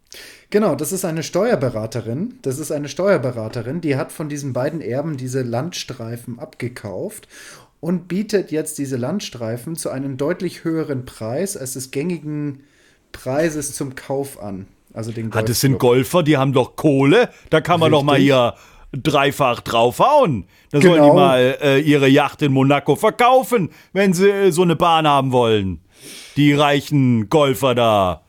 Genau, 0.51 0.75
das 0.75 0.91
ist 0.91 1.03
eine 1.03 1.23
Steuerberaterin. 1.23 2.37
Das 2.43 2.59
ist 2.59 2.71
eine 2.71 2.87
Steuerberaterin, 2.87 3.81
die 3.81 3.95
hat 3.95 4.11
von 4.11 4.29
diesen 4.29 4.53
beiden 4.53 4.79
Erben 4.79 5.17
diese 5.17 5.41
Landstreifen 5.41 6.39
abgekauft 6.39 7.27
und 7.79 8.07
bietet 8.07 8.51
jetzt 8.51 8.77
diese 8.77 8.97
Landstreifen 8.97 9.75
zu 9.75 9.89
einem 9.89 10.17
deutlich 10.17 10.63
höheren 10.63 11.05
Preis 11.05 11.55
als 11.57 11.73
des 11.73 11.91
gängigen 11.91 12.63
Preises 13.11 13.73
zum 13.75 13.95
Kauf 13.95 14.41
an. 14.41 14.67
Also 14.93 15.11
den 15.11 15.31
Ah, 15.33 15.41
das 15.41 15.59
sind. 15.61 15.77
Golfer, 15.77 16.23
die 16.23 16.37
haben 16.37 16.53
doch 16.53 16.75
Kohle. 16.75 17.29
Da 17.49 17.61
kann 17.61 17.79
man 17.79 17.91
doch 17.91 18.03
mal 18.03 18.13
Richtig. 18.13 18.27
hier 18.27 18.53
dreifach 18.93 19.59
draufhauen. 19.59 20.45
Da 20.71 20.81
sollen 20.81 20.93
Genau. 20.95 21.09
die 21.11 21.15
mal 21.15 21.57
äh, 21.61 21.79
ihre 21.79 22.07
Yacht 22.07 22.41
in 22.41 22.53
Monaco 22.53 22.95
verkaufen, 22.95 23.69
wenn 23.93 24.13
sie 24.13 24.29
äh, 24.29 24.51
so 24.51 24.61
eine 24.61 24.75
Bahn 24.77 25.05
haben 25.07 25.31
wollen. 25.33 25.81
Die 26.37 26.53
reichen 26.53 27.29
Golfer 27.29 27.75
da. 27.75 28.21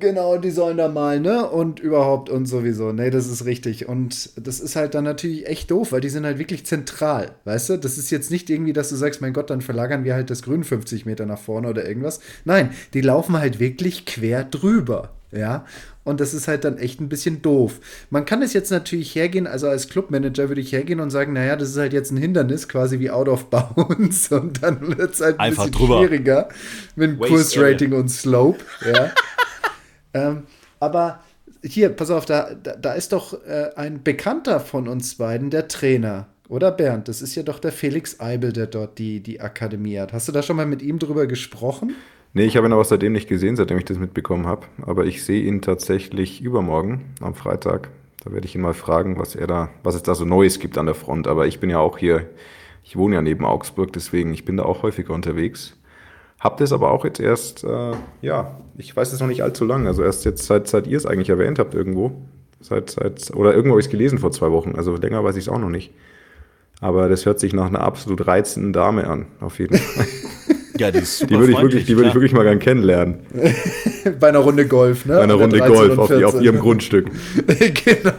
Genau, 0.00 0.38
die 0.38 0.50
sollen 0.50 0.78
da 0.78 0.88
mal, 0.88 1.20
ne? 1.20 1.48
Und 1.48 1.78
überhaupt 1.78 2.30
und 2.30 2.46
sowieso. 2.46 2.92
Nee, 2.92 3.10
das 3.10 3.26
ist 3.26 3.44
richtig. 3.44 3.88
Und 3.88 4.30
das 4.36 4.58
ist 4.58 4.74
halt 4.76 4.94
dann 4.94 5.04
natürlich 5.04 5.46
echt 5.46 5.70
doof, 5.70 5.92
weil 5.92 6.00
die 6.00 6.08
sind 6.08 6.24
halt 6.24 6.38
wirklich 6.38 6.64
zentral, 6.66 7.32
weißt 7.44 7.70
du? 7.70 7.76
Das 7.76 7.98
ist 7.98 8.10
jetzt 8.10 8.30
nicht 8.30 8.48
irgendwie, 8.50 8.72
dass 8.72 8.88
du 8.88 8.96
sagst, 8.96 9.20
mein 9.20 9.32
Gott, 9.34 9.50
dann 9.50 9.60
verlagern 9.60 10.04
wir 10.04 10.14
halt 10.14 10.30
das 10.30 10.42
Grün 10.42 10.64
50 10.64 11.06
Meter 11.06 11.26
nach 11.26 11.38
vorne 11.38 11.68
oder 11.68 11.86
irgendwas. 11.86 12.20
Nein, 12.44 12.70
die 12.94 13.02
laufen 13.02 13.38
halt 13.38 13.60
wirklich 13.60 14.06
quer 14.06 14.44
drüber, 14.44 15.10
ja? 15.32 15.64
Und 16.02 16.18
das 16.18 16.32
ist 16.32 16.48
halt 16.48 16.64
dann 16.64 16.78
echt 16.78 16.98
ein 17.00 17.10
bisschen 17.10 17.42
doof. 17.42 17.78
Man 18.08 18.24
kann 18.24 18.40
es 18.40 18.54
jetzt 18.54 18.70
natürlich 18.70 19.14
hergehen, 19.14 19.46
also 19.46 19.68
als 19.68 19.88
Clubmanager 19.88 20.48
würde 20.48 20.62
ich 20.62 20.72
hergehen 20.72 20.98
und 20.98 21.10
sagen, 21.10 21.34
naja, 21.34 21.56
das 21.56 21.68
ist 21.70 21.76
halt 21.76 21.92
jetzt 21.92 22.10
ein 22.10 22.16
Hindernis, 22.16 22.68
quasi 22.68 22.98
wie 23.00 23.10
out 23.10 23.28
of 23.28 23.44
bounds. 23.50 24.32
Und 24.32 24.62
dann 24.62 24.96
wird 24.96 25.12
es 25.12 25.20
halt 25.20 25.38
ein 25.38 25.48
Einfach 25.50 25.66
bisschen 25.66 25.86
drüber. 25.86 25.98
schwieriger 25.98 26.48
mit 26.96 27.10
dem 27.10 27.18
Kursrating 27.18 27.92
und 27.92 28.08
Slope, 28.08 28.64
ja. 28.92 29.10
Ähm, 30.14 30.44
aber 30.78 31.20
hier, 31.62 31.90
pass 31.90 32.10
auf, 32.10 32.24
da, 32.24 32.54
da, 32.54 32.76
da 32.76 32.92
ist 32.94 33.12
doch 33.12 33.34
äh, 33.44 33.70
ein 33.76 34.02
Bekannter 34.02 34.60
von 34.60 34.88
uns 34.88 35.16
beiden, 35.16 35.50
der 35.50 35.68
Trainer, 35.68 36.26
oder 36.50 36.72
Bernd? 36.72 37.08
Das 37.08 37.22
ist 37.22 37.36
ja 37.36 37.44
doch 37.44 37.60
der 37.60 37.70
Felix 37.70 38.18
Eibel, 38.18 38.52
der 38.52 38.66
dort 38.66 38.98
die, 38.98 39.20
die 39.20 39.40
Akademie 39.40 39.98
hat. 39.98 40.12
Hast 40.12 40.26
du 40.26 40.32
da 40.32 40.42
schon 40.42 40.56
mal 40.56 40.66
mit 40.66 40.82
ihm 40.82 40.98
drüber 40.98 41.26
gesprochen? 41.26 41.94
Nee, 42.34 42.44
ich 42.44 42.56
habe 42.56 42.66
ihn 42.66 42.72
aber 42.72 42.84
seitdem 42.84 43.12
nicht 43.12 43.28
gesehen, 43.28 43.56
seitdem 43.56 43.78
ich 43.78 43.84
das 43.84 43.98
mitbekommen 43.98 44.46
habe. 44.46 44.66
Aber 44.82 45.06
ich 45.06 45.24
sehe 45.24 45.42
ihn 45.42 45.62
tatsächlich 45.62 46.42
übermorgen, 46.42 47.14
am 47.20 47.34
Freitag. 47.34 47.90
Da 48.24 48.32
werde 48.32 48.46
ich 48.46 48.54
ihn 48.54 48.60
mal 48.60 48.74
fragen, 48.74 49.18
was 49.18 49.36
er 49.36 49.46
da, 49.46 49.70
was 49.84 49.94
es 49.94 50.02
da 50.02 50.14
so 50.14 50.24
Neues 50.24 50.58
gibt 50.58 50.76
an 50.76 50.86
der 50.86 50.94
Front. 50.96 51.28
Aber 51.28 51.46
ich 51.46 51.60
bin 51.60 51.70
ja 51.70 51.78
auch 51.78 51.98
hier, 51.98 52.28
ich 52.82 52.96
wohne 52.96 53.14
ja 53.14 53.22
neben 53.22 53.44
Augsburg, 53.44 53.92
deswegen 53.92 54.34
ich 54.34 54.44
bin 54.44 54.56
da 54.56 54.64
auch 54.64 54.82
häufiger 54.82 55.14
unterwegs. 55.14 55.76
Hab 56.40 56.56
das 56.56 56.72
aber 56.72 56.90
auch 56.90 57.04
jetzt 57.04 57.20
erst, 57.20 57.64
äh, 57.64 57.92
ja, 58.22 58.58
ich 58.78 58.96
weiß 58.96 59.12
es 59.12 59.20
noch 59.20 59.28
nicht 59.28 59.42
allzu 59.42 59.66
lang. 59.66 59.86
Also 59.86 60.02
erst 60.02 60.24
jetzt 60.24 60.46
seit, 60.46 60.68
seit 60.68 60.86
ihr 60.86 60.96
es 60.96 61.04
eigentlich 61.04 61.28
erwähnt 61.28 61.58
habt 61.58 61.74
irgendwo. 61.74 62.12
Seit, 62.60 62.90
seit, 62.90 63.30
oder 63.36 63.52
irgendwo 63.52 63.72
habe 63.72 63.80
ich 63.80 63.86
es 63.86 63.90
gelesen 63.90 64.18
vor 64.18 64.32
zwei 64.32 64.50
Wochen. 64.50 64.74
Also 64.74 64.96
länger 64.96 65.22
weiß 65.22 65.36
ich 65.36 65.44
es 65.44 65.48
auch 65.50 65.58
noch 65.58 65.68
nicht. 65.68 65.92
Aber 66.80 67.10
das 67.10 67.26
hört 67.26 67.40
sich 67.40 67.52
nach 67.52 67.66
einer 67.66 67.82
absolut 67.82 68.26
reizenden 68.26 68.72
Dame 68.72 69.06
an, 69.06 69.26
auf 69.40 69.58
jeden 69.58 69.76
Fall. 69.76 70.06
Ja, 70.78 70.90
die 70.90 71.00
ist 71.00 71.18
super 71.18 71.34
Die 71.34 71.38
würde 71.40 71.52
ich 71.52 71.60
wirklich, 71.60 71.84
die 71.84 71.96
würde 71.96 72.08
ich 72.08 72.14
wirklich 72.14 72.32
mal 72.32 72.42
gern 72.42 72.58
kennenlernen. 72.58 73.18
Bei 74.18 74.30
einer 74.30 74.38
Runde 74.38 74.66
Golf, 74.66 75.04
ne? 75.04 75.16
Bei 75.16 75.22
einer 75.24 75.34
Runde 75.34 75.58
der 75.58 75.66
13 75.66 75.88
Golf 75.88 75.98
auf, 75.98 76.08
die, 76.08 76.24
auf 76.24 76.32
14. 76.32 76.42
ihrem 76.42 76.58
Grundstück. 76.58 77.10
genau. 77.84 78.12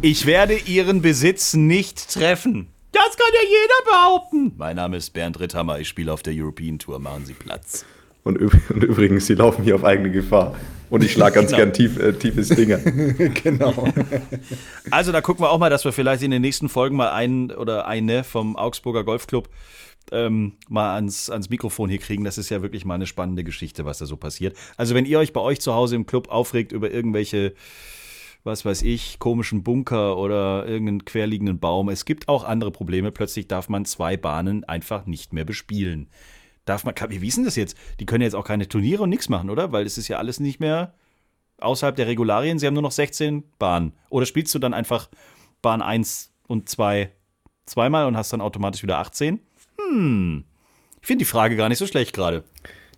Ich 0.00 0.26
werde 0.26 0.54
ihren 0.54 1.02
Besitz 1.02 1.54
nicht 1.54 2.14
treffen. 2.14 2.68
Das 3.06 3.16
kann 3.16 3.28
ja 3.32 3.48
jeder 3.48 3.90
behaupten. 3.90 4.52
Mein 4.56 4.76
Name 4.76 4.96
ist 4.96 5.10
Bernd 5.10 5.38
Ritthammer. 5.40 5.78
Ich 5.78 5.88
spiele 5.88 6.12
auf 6.12 6.22
der 6.22 6.34
European 6.36 6.78
Tour. 6.78 6.98
Machen 6.98 7.24
Sie 7.26 7.32
Platz. 7.34 7.84
Und, 8.24 8.36
üb 8.40 8.52
und 8.70 8.82
übrigens, 8.84 9.26
sie 9.26 9.34
laufen 9.34 9.62
hier 9.64 9.74
auf 9.76 9.84
eigene 9.84 10.10
Gefahr. 10.10 10.54
Und 10.90 11.04
ich 11.04 11.12
schlage 11.12 11.34
ganz 11.36 11.50
Genau. 11.50 11.58
gern 11.58 11.72
tief, 11.72 11.98
äh, 11.98 12.12
tiefes 12.12 12.48
Dinger. 12.48 12.78
genau. 13.42 13.88
Also 14.90 15.12
da 15.12 15.20
gucken 15.20 15.44
wir 15.44 15.50
auch 15.50 15.58
mal, 15.58 15.70
dass 15.70 15.84
wir 15.84 15.92
vielleicht 15.92 16.22
in 16.22 16.30
den 16.30 16.40
nächsten 16.42 16.68
Folgen 16.68 16.96
mal 16.96 17.10
einen 17.10 17.50
oder 17.50 17.86
eine 17.86 18.24
vom 18.24 18.56
Augsburger 18.56 19.04
Golfclub 19.04 19.48
ähm, 20.10 20.54
mal 20.68 20.94
ans, 20.94 21.28
ans 21.28 21.50
Mikrofon 21.50 21.90
hier 21.90 21.98
kriegen. 21.98 22.24
Das 22.24 22.38
ist 22.38 22.48
ja 22.48 22.62
wirklich 22.62 22.84
mal 22.86 22.94
eine 22.94 23.06
spannende 23.06 23.44
Geschichte, 23.44 23.84
was 23.84 23.98
da 23.98 24.06
so 24.06 24.16
passiert. 24.16 24.56
Also 24.78 24.94
wenn 24.94 25.04
ihr 25.04 25.18
euch 25.18 25.34
bei 25.34 25.40
euch 25.40 25.60
zu 25.60 25.74
Hause 25.74 25.96
im 25.96 26.06
Club 26.06 26.28
aufregt 26.30 26.72
über 26.72 26.90
irgendwelche, 26.90 27.52
was 28.48 28.64
weiß 28.64 28.82
ich, 28.82 29.18
komischen 29.18 29.62
Bunker 29.62 30.16
oder 30.16 30.66
irgendeinen 30.66 31.04
querliegenden 31.04 31.60
Baum, 31.60 31.88
es 31.88 32.04
gibt 32.04 32.28
auch 32.28 32.42
andere 32.42 32.72
Probleme. 32.72 33.12
Plötzlich 33.12 33.46
darf 33.46 33.68
man 33.68 33.84
zwei 33.84 34.16
Bahnen 34.16 34.64
einfach 34.64 35.06
nicht 35.06 35.32
mehr 35.32 35.44
bespielen. 35.44 36.08
Darf 36.64 36.84
man, 36.84 36.94
wie 37.08 37.30
denn 37.30 37.44
das 37.44 37.56
jetzt? 37.56 37.76
Die 38.00 38.06
können 38.06 38.22
jetzt 38.22 38.34
auch 38.34 38.44
keine 38.44 38.68
Turniere 38.68 39.04
und 39.04 39.10
nichts 39.10 39.28
machen, 39.28 39.50
oder? 39.50 39.70
Weil 39.72 39.86
es 39.86 39.96
ist 39.96 40.08
ja 40.08 40.18
alles 40.18 40.40
nicht 40.40 40.60
mehr 40.60 40.94
außerhalb 41.60 41.96
der 41.96 42.06
Regularien. 42.06 42.58
Sie 42.58 42.66
haben 42.66 42.74
nur 42.74 42.82
noch 42.82 42.92
16 42.92 43.44
Bahnen. 43.58 43.92
Oder 44.10 44.26
spielst 44.26 44.54
du 44.54 44.58
dann 44.58 44.74
einfach 44.74 45.08
Bahn 45.62 45.82
1 45.82 46.32
und 46.46 46.68
2 46.68 47.12
zweimal 47.66 48.06
und 48.06 48.16
hast 48.16 48.32
dann 48.32 48.40
automatisch 48.40 48.82
wieder 48.82 48.98
18? 48.98 49.40
Hm. 49.78 50.44
Ich 51.00 51.06
finde 51.06 51.24
die 51.24 51.30
Frage 51.30 51.56
gar 51.56 51.68
nicht 51.68 51.78
so 51.78 51.86
schlecht 51.86 52.12
gerade. 52.12 52.44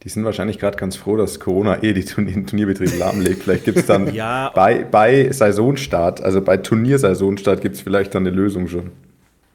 Die 0.02 0.08
sind 0.08 0.24
wahrscheinlich 0.24 0.58
gerade 0.58 0.78
ganz 0.78 0.96
froh, 0.96 1.16
dass 1.16 1.40
Corona 1.40 1.82
eh 1.82 1.92
die 1.92 2.04
Turnier 2.04 2.32
den 2.32 2.46
Turnierbetrieb 2.46 2.98
lahmlegt. 2.98 3.42
Vielleicht 3.42 3.64
gibt 3.66 3.78
es 3.78 3.86
dann 3.86 4.14
Ja. 4.14 4.50
bei, 4.54 4.82
bei 4.84 5.30
Saisonstart, 5.30 6.22
also 6.22 6.40
bei 6.40 6.56
Turniersaisonstart, 6.56 7.60
gibt 7.60 7.74
es 7.76 7.82
vielleicht 7.82 8.14
dann 8.14 8.26
eine 8.26 8.34
Lösung 8.34 8.66
schon. 8.68 8.92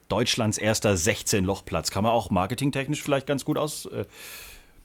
Deutschlands 0.08 0.56
erster 0.56 0.92
16-Loch-Platz. 0.94 1.90
Kann 1.90 2.04
man 2.04 2.12
auch 2.12 2.30
marketingtechnisch 2.30 3.02
vielleicht 3.02 3.26
ganz 3.26 3.44
gut 3.44 3.58
aus. 3.58 3.86
Äh, 3.86 4.04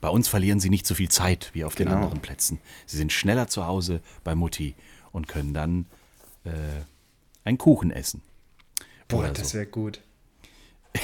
bei 0.00 0.08
uns 0.08 0.26
verlieren 0.26 0.58
sie 0.58 0.68
nicht 0.68 0.84
so 0.84 0.96
viel 0.96 1.08
Zeit 1.10 1.50
wie 1.52 1.64
auf 1.64 1.76
den 1.76 1.86
Genau. 1.86 1.98
anderen 2.00 2.18
Plätzen. 2.20 2.58
Sie 2.86 2.96
sind 2.96 3.12
schneller 3.12 3.46
zu 3.46 3.64
Hause 3.68 4.00
bei 4.24 4.34
Mutti 4.34 4.74
und 5.12 5.28
können 5.28 5.54
dann 5.54 5.86
äh, 6.44 6.50
einen 7.44 7.56
Kuchen 7.58 7.92
essen. 7.92 8.20
Boah, 9.06 9.20
Oder 9.20 9.28
das 9.28 9.50
so. 9.50 9.58
wäre 9.58 9.66
gut. 9.66 10.00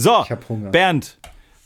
So. 0.00 0.24
Bernd, 0.70 1.18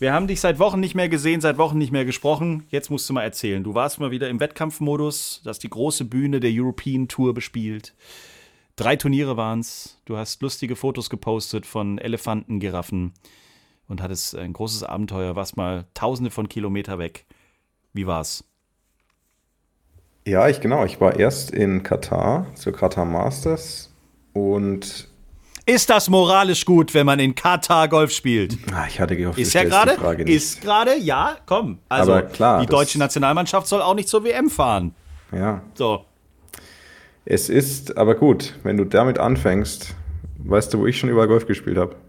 wir 0.02 0.12
haben 0.12 0.26
dich 0.26 0.40
seit 0.40 0.58
Wochen 0.58 0.80
nicht 0.80 0.96
mehr 0.96 1.08
gesehen, 1.08 1.40
seit 1.40 1.58
Wochen 1.58 1.78
nicht 1.78 1.92
mehr 1.92 2.04
gesprochen. 2.04 2.64
Jetzt 2.70 2.90
musst 2.90 3.08
du 3.08 3.12
mal 3.12 3.22
erzählen. 3.22 3.62
Du 3.62 3.76
warst 3.76 4.00
mal 4.00 4.10
wieder 4.10 4.28
im 4.28 4.40
Wettkampfmodus, 4.40 5.42
du 5.44 5.48
hast 5.48 5.60
die 5.60 5.70
große 5.70 6.06
Bühne 6.06 6.40
der 6.40 6.50
European 6.52 7.06
Tour 7.06 7.32
bespielt. 7.34 7.94
Drei 8.74 8.96
Turniere 8.96 9.36
waren's. 9.36 10.00
Du 10.04 10.16
hast 10.16 10.42
lustige 10.42 10.74
Fotos 10.74 11.08
gepostet 11.08 11.66
von 11.66 11.98
Elefanten, 11.98 12.58
Giraffen 12.58 13.12
und 13.86 14.02
hattest 14.02 14.34
ein 14.34 14.52
großes 14.52 14.82
Abenteuer, 14.82 15.36
warst 15.36 15.56
mal 15.56 15.86
tausende 15.94 16.32
von 16.32 16.48
Kilometer 16.48 16.98
weg. 16.98 17.24
Wie 17.92 18.08
war's? 18.08 18.42
Ja, 20.26 20.48
ich 20.48 20.60
genau. 20.60 20.84
Ich 20.84 21.00
war 21.00 21.20
erst 21.20 21.52
in 21.52 21.84
Katar 21.84 22.52
zur 22.56 22.72
Katar 22.72 23.04
Masters 23.04 23.94
und 24.32 25.12
Ist 25.64 25.90
das 25.90 26.09
moralisch 26.09 26.64
gut, 26.64 26.92
wenn 26.92 27.07
man 27.07 27.20
in 27.20 27.35
Katar 27.35 27.88
Golf 27.88 28.11
spielt? 28.11 28.59
ah, 28.75 28.87
ich 28.88 28.98
hatte 29.01 29.16
gehofft, 29.16 29.38
Ist 29.38 29.55
ja 29.55 29.62
gerade, 29.62 29.92
ist 30.25 30.61
gerade, 30.61 30.98
ja, 30.98 31.37
komm. 31.46 31.79
Also 31.88 32.12
Aber 32.12 32.22
klar, 32.22 32.61
die 32.61 32.66
deutsche 32.66 32.98
Nationalmannschaft 32.98 33.66
soll 33.68 33.81
auch 33.81 33.94
nicht 33.94 34.09
zur 34.09 34.25
WM 34.25 34.51
fahren. 34.51 34.94
Ja, 35.31 35.62
So. 35.75 36.05
es 37.25 37.48
ist 37.48 37.96
aber 37.96 38.16
gut, 38.16 38.59
wenn 38.64 38.77
du 38.77 38.85
damit 38.85 39.18
anfängst, 39.18 39.94
weißt 40.38 40.75
du, 40.75 40.81
wo 40.81 40.87
ich 40.87 40.98
schon 40.98 41.11
überall 41.11 41.29
Golf 41.29 41.46
gespielt 41.46 41.79
habe? 41.79 41.94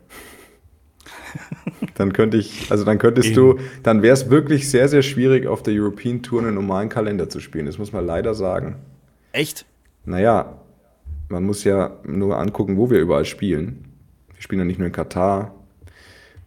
Dann 1.96 2.12
könnte 2.12 2.38
ich, 2.38 2.72
also 2.72 2.84
dann 2.86 2.98
könntest 2.98 3.36
du, 3.36 3.60
dann 3.84 4.02
wäre 4.02 4.14
es 4.14 4.30
wirklich 4.30 4.70
sehr, 4.70 4.88
sehr 4.90 5.04
schwierig, 5.04 5.46
auf 5.48 5.62
der 5.62 5.74
European 5.76 6.24
Tour 6.24 6.42
einen 6.42 6.56
normalen 6.56 6.90
Kalender 6.90 7.30
zu 7.30 7.40
spielen. 7.40 7.66
Das 7.68 7.78
muss 7.78 7.92
man 7.92 8.06
leider 8.06 8.34
sagen. 8.34 8.78
Echt? 9.32 9.66
Naja, 10.06 10.58
man 11.34 11.44
muss 11.44 11.64
ja 11.64 11.98
nur 12.06 12.38
angucken, 12.38 12.78
wo 12.78 12.90
wir 12.90 13.00
überall 13.00 13.26
spielen. 13.26 13.86
Wir 14.34 14.42
spielen 14.42 14.60
ja 14.60 14.66
nicht 14.66 14.78
nur 14.78 14.88
in 14.88 14.94
Katar, 14.94 15.56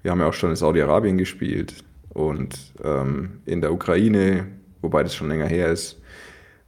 wir 0.02 0.12
haben 0.12 0.20
ja 0.20 0.28
auch 0.28 0.32
schon 0.32 0.50
in 0.50 0.56
Saudi-Arabien 0.56 1.18
gespielt 1.18 1.84
und 2.10 2.72
ähm, 2.84 3.40
in 3.44 3.60
der 3.60 3.72
Ukraine, 3.72 4.46
wobei 4.80 5.02
das 5.02 5.14
schon 5.14 5.28
länger 5.28 5.46
her 5.46 5.72
ist. 5.72 6.00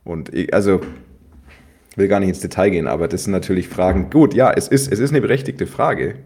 Und 0.04 0.34
ich, 0.34 0.52
also 0.52 0.80
will 1.94 2.08
gar 2.08 2.18
nicht 2.20 2.30
ins 2.30 2.40
Detail 2.40 2.70
gehen, 2.70 2.88
aber 2.88 3.06
das 3.06 3.24
sind 3.24 3.32
natürlich 3.32 3.68
Fragen. 3.68 4.10
Gut, 4.10 4.34
ja, 4.34 4.52
es 4.52 4.68
ist, 4.68 4.92
es 4.92 4.98
ist 4.98 5.10
eine 5.10 5.20
berechtigte 5.20 5.66
Frage, 5.66 6.16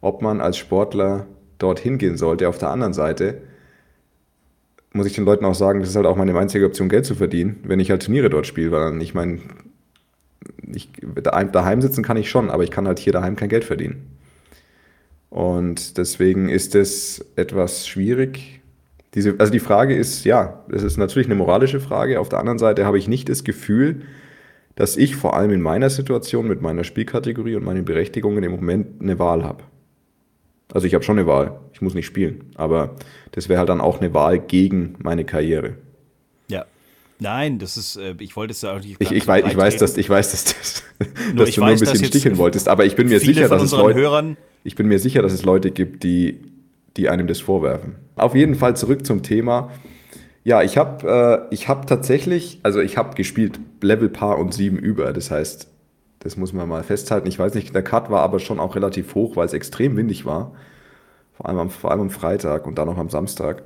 ob 0.00 0.20
man 0.22 0.40
als 0.40 0.56
Sportler 0.56 1.26
dorthin 1.58 1.98
gehen 1.98 2.16
sollte. 2.16 2.48
Auf 2.48 2.58
der 2.58 2.70
anderen 2.70 2.92
Seite 2.92 3.42
muss 4.92 5.06
ich 5.06 5.14
den 5.14 5.24
Leuten 5.24 5.44
auch 5.44 5.54
sagen, 5.54 5.80
das 5.80 5.90
ist 5.90 5.96
halt 5.96 6.06
auch 6.06 6.16
meine 6.16 6.36
einzige 6.36 6.66
Option, 6.66 6.88
Geld 6.88 7.04
zu 7.04 7.14
verdienen, 7.14 7.60
wenn 7.62 7.78
ich 7.78 7.90
halt 7.90 8.02
Turniere 8.02 8.30
dort 8.30 8.46
spiele, 8.46 8.72
weil 8.72 9.00
ich 9.02 9.14
meine, 9.14 9.40
ich, 10.74 10.90
daheim 11.22 11.82
sitzen 11.82 12.02
kann 12.02 12.16
ich 12.16 12.30
schon, 12.30 12.50
aber 12.50 12.64
ich 12.64 12.70
kann 12.70 12.86
halt 12.86 12.98
hier 12.98 13.12
daheim 13.12 13.36
kein 13.36 13.48
Geld 13.48 13.64
verdienen. 13.64 14.06
Und 15.30 15.98
deswegen 15.98 16.48
ist 16.48 16.74
es 16.74 17.24
etwas 17.36 17.86
schwierig. 17.86 18.60
Diese, 19.14 19.34
also 19.38 19.52
die 19.52 19.58
Frage 19.58 19.94
ist, 19.94 20.24
ja, 20.24 20.64
das 20.68 20.82
ist 20.82 20.96
natürlich 20.96 21.28
eine 21.28 21.34
moralische 21.34 21.80
Frage. 21.80 22.20
Auf 22.20 22.28
der 22.28 22.38
anderen 22.38 22.58
Seite 22.58 22.86
habe 22.86 22.98
ich 22.98 23.08
nicht 23.08 23.28
das 23.28 23.44
Gefühl, 23.44 24.02
dass 24.74 24.96
ich 24.96 25.16
vor 25.16 25.36
allem 25.36 25.50
in 25.50 25.60
meiner 25.60 25.90
Situation 25.90 26.46
mit 26.46 26.62
meiner 26.62 26.84
Spielkategorie 26.84 27.56
und 27.56 27.64
meinen 27.64 27.84
Berechtigungen 27.84 28.44
im 28.44 28.52
Moment 28.52 29.00
eine 29.00 29.18
Wahl 29.18 29.44
habe. 29.44 29.64
Also 30.72 30.86
ich 30.86 30.94
habe 30.94 31.02
schon 31.02 31.18
eine 31.18 31.26
Wahl, 31.26 31.58
ich 31.72 31.80
muss 31.80 31.94
nicht 31.94 32.06
spielen, 32.06 32.44
aber 32.54 32.94
das 33.32 33.48
wäre 33.48 33.58
halt 33.58 33.70
dann 33.70 33.80
auch 33.80 34.00
eine 34.00 34.12
Wahl 34.14 34.38
gegen 34.38 34.94
meine 34.98 35.24
Karriere. 35.24 35.74
Nein, 37.20 37.58
das 37.58 37.76
ist, 37.76 37.96
äh, 37.96 38.14
ich 38.20 38.36
wollte 38.36 38.52
es 38.52 38.62
ja 38.62 38.74
auch 38.76 38.80
nicht. 38.80 38.96
Ich, 39.00 39.10
ich, 39.10 39.26
weiß, 39.26 39.44
ich, 39.46 39.56
weiß, 39.56 39.76
dass, 39.76 39.96
ich 39.96 40.08
weiß, 40.08 40.30
dass, 40.30 40.44
das, 40.44 40.82
dass 41.34 41.54
du 41.54 41.60
nur 41.60 41.68
ein 41.68 41.78
bisschen 41.78 42.04
sticheln 42.04 42.38
wolltest, 42.38 42.68
aber 42.68 42.84
ich 42.84 42.96
bin 42.96 43.08
mir 43.08 43.20
sicher, 43.20 43.48
dass 43.48 43.62
es 43.62 43.72
Leute, 43.72 43.98
Hörern 43.98 44.36
ich 44.64 44.74
bin 44.74 44.86
mir 44.86 44.98
sicher, 44.98 45.22
dass 45.22 45.32
es 45.32 45.44
Leute 45.44 45.70
gibt, 45.70 46.02
die, 46.02 46.40
die 46.96 47.08
einem 47.08 47.26
das 47.26 47.40
vorwerfen. 47.40 47.96
Auf 48.16 48.34
jeden 48.34 48.54
Fall 48.54 48.76
zurück 48.76 49.06
zum 49.06 49.22
Thema. 49.22 49.70
Ja, 50.44 50.62
ich 50.62 50.78
habe 50.78 51.46
äh, 51.50 51.56
hab 51.56 51.86
tatsächlich, 51.86 52.60
also 52.62 52.80
ich 52.80 52.96
habe 52.96 53.14
gespielt 53.14 53.60
Level 53.80 54.08
Paar 54.08 54.38
und 54.38 54.54
7 54.54 54.78
über. 54.78 55.12
Das 55.12 55.30
heißt, 55.30 55.68
das 56.20 56.36
muss 56.36 56.52
man 56.52 56.68
mal 56.68 56.82
festhalten. 56.82 57.28
Ich 57.28 57.38
weiß 57.38 57.54
nicht, 57.54 57.74
der 57.74 57.82
Cut 57.82 58.10
war 58.10 58.22
aber 58.22 58.40
schon 58.40 58.60
auch 58.60 58.74
relativ 58.74 59.14
hoch, 59.14 59.36
weil 59.36 59.46
es 59.46 59.52
extrem 59.52 59.96
windig 59.96 60.24
war. 60.24 60.52
Vor 61.34 61.46
allem 61.46 61.58
am, 61.58 61.70
vor 61.70 61.90
allem 61.90 62.00
am 62.00 62.10
Freitag 62.10 62.66
und 62.66 62.78
dann 62.78 62.88
auch 62.88 62.98
am 62.98 63.10
Samstag. 63.10 63.62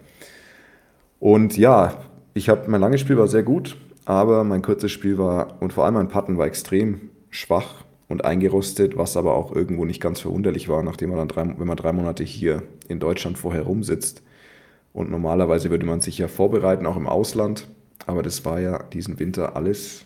Und 1.18 1.56
ja, 1.56 2.02
ich 2.34 2.48
habe 2.48 2.70
mein 2.70 2.80
langes 2.80 3.00
Spiel 3.00 3.18
war 3.18 3.28
sehr 3.28 3.42
gut, 3.42 3.76
aber 4.04 4.44
mein 4.44 4.62
kurzes 4.62 4.90
Spiel 4.90 5.18
war 5.18 5.60
und 5.60 5.72
vor 5.72 5.84
allem 5.84 5.94
mein 5.94 6.08
Putten 6.08 6.38
war 6.38 6.46
extrem 6.46 7.10
schwach 7.30 7.84
und 8.08 8.24
eingerostet, 8.24 8.96
was 8.96 9.16
aber 9.16 9.34
auch 9.34 9.54
irgendwo 9.54 9.84
nicht 9.84 10.00
ganz 10.00 10.20
verwunderlich 10.20 10.68
war, 10.68 10.82
nachdem 10.82 11.10
man 11.10 11.18
dann 11.18 11.28
drei, 11.28 11.58
wenn 11.58 11.66
man 11.66 11.76
drei 11.76 11.92
Monate 11.92 12.24
hier 12.24 12.62
in 12.88 13.00
Deutschland 13.00 13.38
vorher 13.38 13.62
rumsitzt. 13.62 14.22
Und 14.92 15.10
normalerweise 15.10 15.70
würde 15.70 15.86
man 15.86 16.00
sich 16.00 16.18
ja 16.18 16.28
vorbereiten, 16.28 16.86
auch 16.86 16.96
im 16.96 17.06
Ausland. 17.06 17.66
Aber 18.06 18.22
das 18.22 18.44
war 18.44 18.60
ja 18.60 18.82
diesen 18.82 19.18
Winter 19.18 19.56
alles 19.56 20.04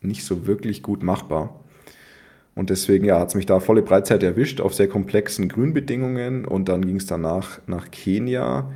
nicht 0.00 0.24
so 0.24 0.46
wirklich 0.46 0.82
gut 0.82 1.02
machbar. 1.02 1.60
Und 2.54 2.70
deswegen 2.70 3.04
ja, 3.04 3.20
hat 3.20 3.28
es 3.28 3.34
mich 3.34 3.46
da 3.46 3.60
volle 3.60 3.82
Breitseite 3.82 4.26
erwischt 4.26 4.60
auf 4.60 4.74
sehr 4.74 4.88
komplexen 4.88 5.48
Grünbedingungen. 5.48 6.44
Und 6.44 6.68
dann 6.68 6.84
ging 6.84 6.96
es 6.96 7.06
danach 7.06 7.60
nach 7.66 7.90
Kenia. 7.90 8.70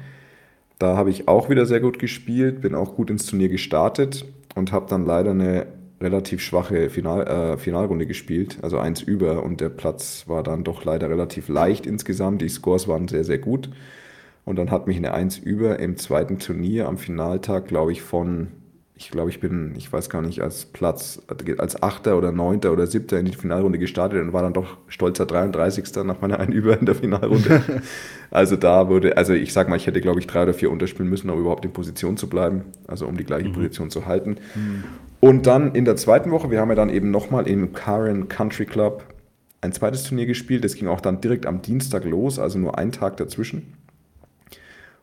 Da 0.80 0.96
habe 0.96 1.10
ich 1.10 1.28
auch 1.28 1.50
wieder 1.50 1.66
sehr 1.66 1.80
gut 1.80 1.98
gespielt, 1.98 2.62
bin 2.62 2.74
auch 2.74 2.96
gut 2.96 3.10
ins 3.10 3.26
Turnier 3.26 3.50
gestartet 3.50 4.24
und 4.54 4.72
habe 4.72 4.86
dann 4.88 5.04
leider 5.04 5.32
eine 5.32 5.66
relativ 6.00 6.40
schwache 6.40 6.88
Final, 6.88 7.26
äh, 7.26 7.58
Finalrunde 7.58 8.06
gespielt, 8.06 8.56
also 8.62 8.78
eins 8.78 9.02
über 9.02 9.42
und 9.42 9.60
der 9.60 9.68
Platz 9.68 10.24
war 10.26 10.42
dann 10.42 10.64
doch 10.64 10.82
leider 10.86 11.10
relativ 11.10 11.48
leicht 11.48 11.84
insgesamt. 11.84 12.40
Die 12.40 12.48
Scores 12.48 12.88
waren 12.88 13.08
sehr, 13.08 13.24
sehr 13.24 13.36
gut. 13.36 13.68
Und 14.46 14.56
dann 14.56 14.70
hat 14.70 14.86
mich 14.86 14.96
eine 14.96 15.12
Eins 15.12 15.36
über 15.36 15.78
im 15.80 15.98
zweiten 15.98 16.38
Turnier 16.38 16.88
am 16.88 16.96
Finaltag, 16.96 17.68
glaube 17.68 17.92
ich, 17.92 18.00
von, 18.00 18.48
ich 19.00 19.10
glaube, 19.10 19.30
ich 19.30 19.40
bin, 19.40 19.74
ich 19.78 19.90
weiß 19.90 20.10
gar 20.10 20.20
nicht, 20.20 20.42
als 20.42 20.66
Platz, 20.66 21.22
als 21.56 21.82
Achter 21.82 22.18
oder 22.18 22.32
Neunter 22.32 22.70
oder 22.70 22.86
Siebter 22.86 23.18
in 23.18 23.24
die 23.24 23.32
Finalrunde 23.32 23.78
gestartet 23.78 24.20
und 24.20 24.34
war 24.34 24.42
dann 24.42 24.52
doch 24.52 24.76
stolzer 24.88 25.24
33. 25.24 26.04
nach 26.04 26.20
meiner 26.20 26.38
Ein 26.38 26.52
über 26.52 26.78
in 26.78 26.84
der 26.84 26.94
Finalrunde. 26.94 27.62
also 28.30 28.56
da 28.56 28.90
wurde, 28.90 29.16
also 29.16 29.32
ich 29.32 29.54
sag 29.54 29.70
mal, 29.70 29.76
ich 29.76 29.86
hätte, 29.86 30.02
glaube 30.02 30.20
ich, 30.20 30.26
drei 30.26 30.42
oder 30.42 30.52
vier 30.52 30.70
unterspielen 30.70 31.08
müssen, 31.08 31.30
um 31.30 31.40
überhaupt 31.40 31.64
in 31.64 31.72
Position 31.72 32.18
zu 32.18 32.28
bleiben, 32.28 32.64
also 32.86 33.06
um 33.06 33.16
die 33.16 33.24
gleiche 33.24 33.48
mhm. 33.48 33.54
Position 33.54 33.88
zu 33.88 34.04
halten. 34.04 34.36
Mhm. 34.54 34.84
Und 35.20 35.46
dann 35.46 35.74
in 35.74 35.86
der 35.86 35.96
zweiten 35.96 36.30
Woche, 36.30 36.50
wir 36.50 36.60
haben 36.60 36.68
ja 36.68 36.74
dann 36.74 36.90
eben 36.90 37.10
nochmal 37.10 37.48
im 37.48 37.72
Karen 37.72 38.28
Country 38.28 38.66
Club 38.66 39.02
ein 39.62 39.72
zweites 39.72 40.04
Turnier 40.04 40.26
gespielt. 40.26 40.62
Das 40.62 40.74
ging 40.74 40.88
auch 40.88 41.00
dann 41.00 41.22
direkt 41.22 41.46
am 41.46 41.62
Dienstag 41.62 42.04
los, 42.04 42.38
also 42.38 42.58
nur 42.58 42.76
einen 42.76 42.92
Tag 42.92 43.16
dazwischen. 43.16 43.74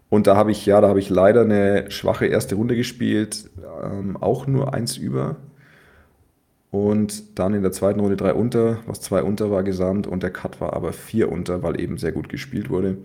Und 0.09 0.27
da 0.27 0.35
habe 0.35 0.51
ich, 0.51 0.65
ja, 0.65 0.79
da 0.79 0.87
habe 0.87 0.99
ich 0.99 1.09
leider 1.09 1.41
eine 1.41 1.91
schwache 1.91 2.27
erste 2.27 2.55
Runde 2.55 2.75
gespielt, 2.75 3.49
ähm, 3.83 4.17
auch 4.17 4.47
nur 4.47 4.73
eins 4.73 4.97
über. 4.97 5.35
Und 6.71 7.39
dann 7.39 7.53
in 7.53 7.61
der 7.61 7.71
zweiten 7.71 7.99
Runde 7.99 8.17
drei 8.17 8.33
unter, 8.33 8.79
was 8.85 9.01
zwei 9.01 9.23
unter 9.23 9.51
war 9.51 9.63
gesamt 9.63 10.07
und 10.07 10.23
der 10.23 10.31
Cut 10.31 10.61
war 10.61 10.73
aber 10.73 10.93
vier 10.93 11.31
unter, 11.31 11.63
weil 11.63 11.79
eben 11.79 11.97
sehr 11.97 12.11
gut 12.11 12.29
gespielt 12.29 12.69
wurde. 12.69 12.97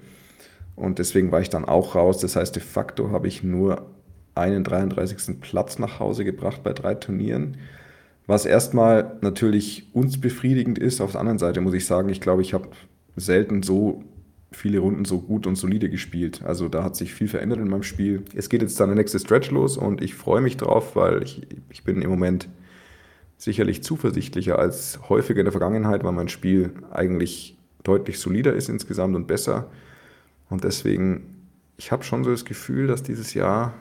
Und 0.75 0.99
deswegen 0.99 1.33
war 1.33 1.41
ich 1.41 1.51
dann 1.51 1.65
auch 1.65 1.95
raus. 1.95 2.19
Das 2.19 2.37
heißt, 2.37 2.57
de 2.57 2.63
facto 2.63 3.11
habe 3.11 3.29
ich 3.29 3.43
nur 3.43 3.87
einen 4.35 4.65
33. 4.65 5.41
Platz 5.41 5.79
nach 5.79 6.01
Hause 6.01 6.25
gebracht 6.25 6.63
bei 6.63 6.73
drei 6.73 6.95
Turnieren. 6.95 7.59
Was 8.27 8.47
erstmal 8.47 9.17
natürlich 9.21 9.89
uns 9.93 10.21
befriedigend 10.21 10.79
ist. 10.79 11.01
Auf 11.01 11.13
der 11.13 11.21
anderen 11.21 11.39
Seite 11.39 11.61
muss 11.61 11.75
ich 11.75 11.87
sagen, 11.87 12.09
ich 12.09 12.21
glaube, 12.21 12.43
ich 12.43 12.55
habe 12.55 12.69
selten 13.17 13.63
so 13.63 14.03
viele 14.57 14.79
Runden 14.79 15.05
so 15.05 15.21
gut 15.21 15.47
und 15.47 15.57
solide 15.57 15.89
gespielt. 15.89 16.43
Also 16.45 16.69
da 16.69 16.83
hat 16.83 16.97
sich 16.97 17.15
viel 17.15 17.29
verändert 17.29 17.59
in 17.59 17.69
meinem 17.69 17.83
Spiel. 17.83 18.23
Es 18.35 18.49
geht 18.49 18.63
jetzt 18.63 18.79
dann 18.81 18.89
der 18.89 18.97
nächste 18.97 19.19
Stretch 19.19 19.51
los 19.51 19.77
und 19.77 20.03
ich 20.03 20.15
freue 20.15 20.41
mich 20.41 20.57
drauf, 20.57 20.97
weil 20.97 21.23
ich, 21.23 21.47
ich 21.71 21.85
bin 21.85 22.03
im 22.03 22.11
Moment 22.11 22.49
sicherlich 23.39 23.83
zuversichtlicher 23.83 24.59
als 24.59 25.01
häufiger 25.09 25.41
in 25.41 25.47
der 25.47 25.53
Vergangenheit, 25.53 26.05
weil 26.05 26.13
mein 26.13 26.29
Spiel 26.29 26.71
eigentlich 26.91 27.57
deutlich 27.83 28.19
solider 28.19 28.53
ist 28.53 28.69
insgesamt 28.69 29.17
und 29.17 29.27
besser. 29.27 29.71
Und 30.49 30.65
deswegen, 30.65 31.47
ich 31.77 31.91
habe 31.91 32.05
schon 32.05 32.25
so 32.25 32.31
das 32.31 32.45
Gefühl, 32.45 32.87
dass 32.87 33.03
dieses 33.03 33.35
Jahr 33.35 33.75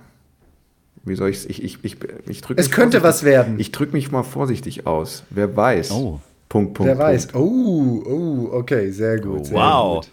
wie 1.03 1.15
soll 1.15 1.29
ich's? 1.29 1.45
ich, 1.45 1.63
ich, 1.63 1.83
ich, 1.83 1.97
ich 2.27 2.41
drücke 2.41 2.61
Es 2.61 2.69
könnte 2.69 3.01
was 3.01 3.23
werden. 3.23 3.59
Ich 3.59 3.71
drücke 3.71 3.93
mich 3.93 4.11
mal 4.11 4.23
vorsichtig 4.23 4.85
aus. 4.85 5.23
Wer 5.29 5.55
weiß. 5.55 5.91
Oh. 5.91 6.19
Punkt, 6.47 6.73
Punkt. 6.73 6.89
Wer 6.89 6.95
Punkt. 6.95 7.13
weiß. 7.13 7.27
Oh, 7.33 8.03
oh, 8.05 8.49
okay, 8.51 8.91
sehr 8.91 9.19
gut. 9.19 9.47
Sehr 9.47 9.57
wow. 9.57 10.01
Gut. 10.01 10.11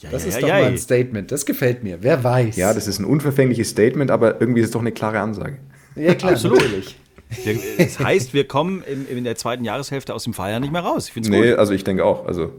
Ja, 0.00 0.10
das 0.10 0.22
ja, 0.22 0.28
ist 0.28 0.34
ja, 0.36 0.40
doch 0.40 0.48
mal 0.48 0.64
ein 0.64 0.78
Statement. 0.78 1.32
Das 1.32 1.44
gefällt 1.44 1.82
mir. 1.82 1.98
Wer 2.02 2.22
weiß. 2.22 2.56
Ja, 2.56 2.72
das 2.72 2.86
ist 2.86 2.98
ein 2.98 3.04
unverfängliches 3.04 3.70
Statement, 3.70 4.10
aber 4.10 4.40
irgendwie 4.40 4.60
ist 4.60 4.66
es 4.66 4.72
doch 4.72 4.80
eine 4.80 4.92
klare 4.92 5.20
Ansage. 5.20 5.58
Ja, 5.96 6.14
klar, 6.14 6.32
absolut. 6.32 6.62
Das 7.76 7.98
heißt, 7.98 8.32
wir 8.32 8.48
kommen 8.48 8.82
in, 8.84 9.06
in, 9.06 9.22
der 9.22 9.36
zweiten 9.36 9.62
Jahreshälfte 9.62 10.14
aus 10.14 10.24
dem 10.24 10.32
Feiern 10.32 10.62
nicht 10.62 10.72
mehr 10.72 10.80
raus. 10.80 11.08
Ich 11.08 11.12
finde 11.12 11.28
nee, 11.28 11.50
gut. 11.50 11.58
also 11.58 11.74
ich 11.74 11.84
denke 11.84 12.02
auch. 12.02 12.24
Also 12.24 12.54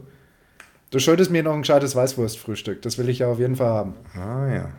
du 0.90 1.00
schuldest 1.00 1.32
mir 1.32 1.42
noch 1.42 1.54
ein 1.54 1.62
gescheites 1.62 1.96
Weißwurstfrühstück. 1.96 2.80
Das 2.82 2.96
will 2.96 3.08
ich 3.08 3.18
ja 3.18 3.26
auf 3.26 3.40
jeden 3.40 3.56
Fall 3.56 3.66
haben. 3.66 3.94
Ah 4.14 4.46
ja. 4.46 4.70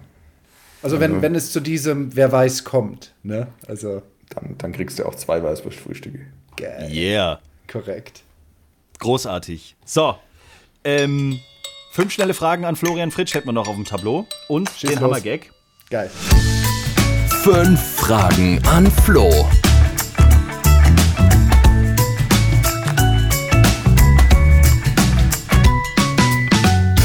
Also 0.81 1.01
wenn, 1.01 1.11
also, 1.11 1.21
wenn 1.21 1.35
es 1.35 1.51
zu 1.51 1.59
diesem 1.59 2.15
Wer 2.15 2.31
weiß 2.31 2.63
kommt, 2.63 3.13
ne? 3.23 3.47
Also. 3.67 4.01
Dann, 4.29 4.55
dann 4.57 4.71
kriegst 4.71 4.97
du 4.97 5.05
auch 5.05 5.15
zwei 5.15 5.43
Weißwurstfrühstücke. 5.43 6.19
Geil. 6.55 6.89
Yeah. 6.89 7.41
Korrekt. 7.67 8.23
Großartig. 8.99 9.75
So. 9.83 10.15
Ähm, 10.85 11.39
fünf 11.91 12.13
schnelle 12.13 12.33
Fragen 12.33 12.63
an 12.63 12.77
Florian 12.77 13.11
Fritsch 13.11 13.33
hätten 13.33 13.49
wir 13.49 13.53
noch 13.53 13.67
auf 13.67 13.75
dem 13.75 13.83
Tableau. 13.83 14.25
Und 14.47 14.69
Schieß 14.69 14.91
den 14.91 15.01
Hammer-Gag. 15.01 15.51
Geil. 15.89 16.09
Fünf 17.43 17.81
Fragen 17.97 18.61
an 18.65 18.89
Flo. 18.89 19.29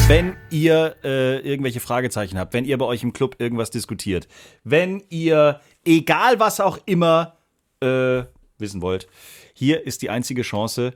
Wenn 0.07 0.37
ihr 0.51 0.95
äh, 1.03 1.41
irgendwelche 1.41 1.81
Fragezeichen 1.81 2.39
habt, 2.39 2.55
wenn 2.55 2.65
ihr 2.65 2.79
bei 2.79 2.85
euch 2.85 3.03
im 3.03 3.13
Club 3.13 3.35
irgendwas 3.41 3.73
diskutiert, 3.73 4.29
wenn 4.63 5.03
ihr, 5.09 5.61
egal 5.85 6.39
was 6.39 6.61
auch 6.61 6.79
immer, 6.87 7.39
äh, 7.81 8.23
wissen 8.59 8.83
wollt, 8.83 9.09
hier 9.53 9.85
ist 9.85 10.03
die 10.03 10.11
einzige 10.11 10.43
Chance, 10.43 10.93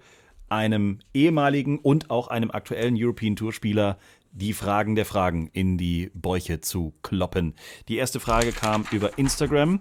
einem 0.50 0.98
ehemaligen 1.14 1.78
und 1.78 2.10
auch 2.10 2.28
einem 2.28 2.50
aktuellen 2.50 2.96
European 2.98 3.36
Tour 3.36 3.52
Spieler 3.52 3.98
die 4.32 4.52
Fragen 4.52 4.94
der 4.94 5.06
Fragen 5.06 5.48
in 5.52 5.76
die 5.76 6.10
Bäuche 6.14 6.60
zu 6.60 6.94
kloppen. 7.02 7.54
Die 7.88 7.96
erste 7.96 8.20
Frage 8.20 8.52
kam 8.52 8.84
über 8.92 9.18
Instagram 9.18 9.80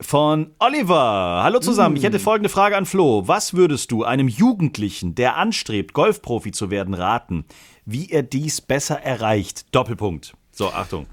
von 0.00 0.52
Oliver. 0.58 1.42
Hallo 1.42 1.58
zusammen. 1.58 1.96
Ich 1.96 2.02
hätte 2.02 2.18
folgende 2.18 2.48
Frage 2.48 2.76
an 2.76 2.86
Flo. 2.86 3.28
Was 3.28 3.54
würdest 3.54 3.92
du 3.92 4.04
einem 4.04 4.28
Jugendlichen, 4.28 5.14
der 5.14 5.36
anstrebt, 5.36 5.92
Golfprofi 5.92 6.52
zu 6.52 6.70
werden, 6.70 6.94
raten? 6.94 7.44
wie 7.86 8.10
er 8.10 8.22
dies 8.22 8.60
besser 8.60 9.00
erreicht. 9.00 9.74
Doppelpunkt. 9.74 10.34
So, 10.50 10.70
Achtung. 10.70 11.06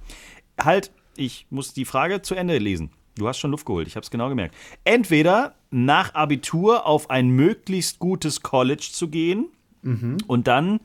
Halt, 0.60 0.92
ich 1.16 1.48
muss 1.50 1.74
die 1.74 1.86
Frage 1.86 2.22
zu 2.22 2.36
Ende 2.36 2.58
lesen. 2.58 2.90
Du 3.16 3.28
hast 3.28 3.40
schon 3.40 3.52
Luft 3.52 3.66
geholt, 3.66 3.88
ich 3.88 3.96
habe 3.96 4.04
es 4.04 4.12
genau 4.12 4.30
gemerkt. 4.30 4.56
Entweder 4.84 5.56
nach 5.70 6.16
Abitur 6.16 6.86
auf 6.86 7.10
ein 7.10 7.30
möglichst 7.30 8.00
gutes 8.00 8.42
College 8.42 8.90
zu 8.92 9.08
gehen 9.08 9.48
mhm. 9.82 10.18
und 10.28 10.48
dann 10.48 10.80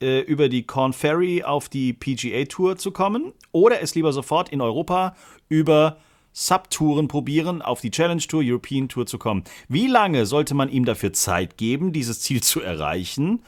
äh, 0.00 0.20
über 0.20 0.48
die 0.48 0.64
Corn 0.64 0.92
Ferry 0.92 1.42
auf 1.42 1.68
die 1.68 1.92
PGA 1.92 2.44
Tour 2.46 2.76
zu 2.76 2.90
kommen 2.90 3.32
oder 3.52 3.82
es 3.82 3.94
lieber 3.94 4.12
sofort 4.12 4.48
in 4.48 4.60
Europa 4.60 5.14
über 5.48 5.98
Subtouren 6.32 7.08
probieren, 7.08 7.60
auf 7.60 7.82
die 7.82 7.90
Challenge 7.90 8.22
Tour, 8.22 8.42
European 8.42 8.88
Tour 8.88 9.06
zu 9.06 9.18
kommen. 9.18 9.44
Wie 9.68 9.86
lange 9.86 10.24
sollte 10.24 10.54
man 10.54 10.70
ihm 10.70 10.86
dafür 10.86 11.12
Zeit 11.12 11.58
geben, 11.58 11.92
dieses 11.92 12.20
Ziel 12.20 12.42
zu 12.42 12.60
erreichen? 12.62 13.42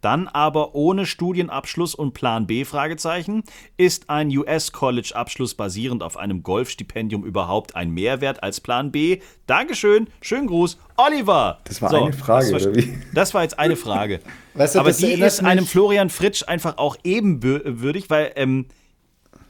Dann 0.00 0.28
aber 0.28 0.74
ohne 0.74 1.06
Studienabschluss 1.06 1.94
und 1.94 2.14
Plan 2.14 2.46
B 2.46 2.64
Fragezeichen. 2.64 3.42
Ist 3.76 4.08
ein 4.10 4.28
US-College-Abschluss 4.36 5.54
basierend 5.54 6.02
auf 6.02 6.16
einem 6.16 6.42
Golfstipendium 6.42 7.24
überhaupt 7.24 7.76
ein 7.76 7.90
Mehrwert 7.90 8.42
als 8.42 8.60
Plan 8.60 8.90
B? 8.92 9.20
Dankeschön, 9.46 10.08
schönen 10.22 10.46
Gruß, 10.46 10.78
Oliver. 10.96 11.60
Das 11.64 11.82
war 11.82 11.92
eine 11.92 12.12
Frage, 12.12 12.52
das 12.52 12.64
war? 12.66 12.72
Das 13.14 13.34
war 13.34 13.42
jetzt 13.42 13.58
eine 13.58 13.76
Frage. 13.76 14.20
Weißt 14.54 14.74
du, 14.74 14.80
aber 14.80 14.92
die 14.92 15.12
ist 15.12 15.40
einem 15.44 15.60
mich- 15.64 15.70
Florian 15.70 16.10
Fritsch 16.10 16.44
einfach 16.46 16.78
auch 16.78 16.96
ebenbürtig, 17.04 18.10
weil 18.10 18.32
ähm, 18.36 18.66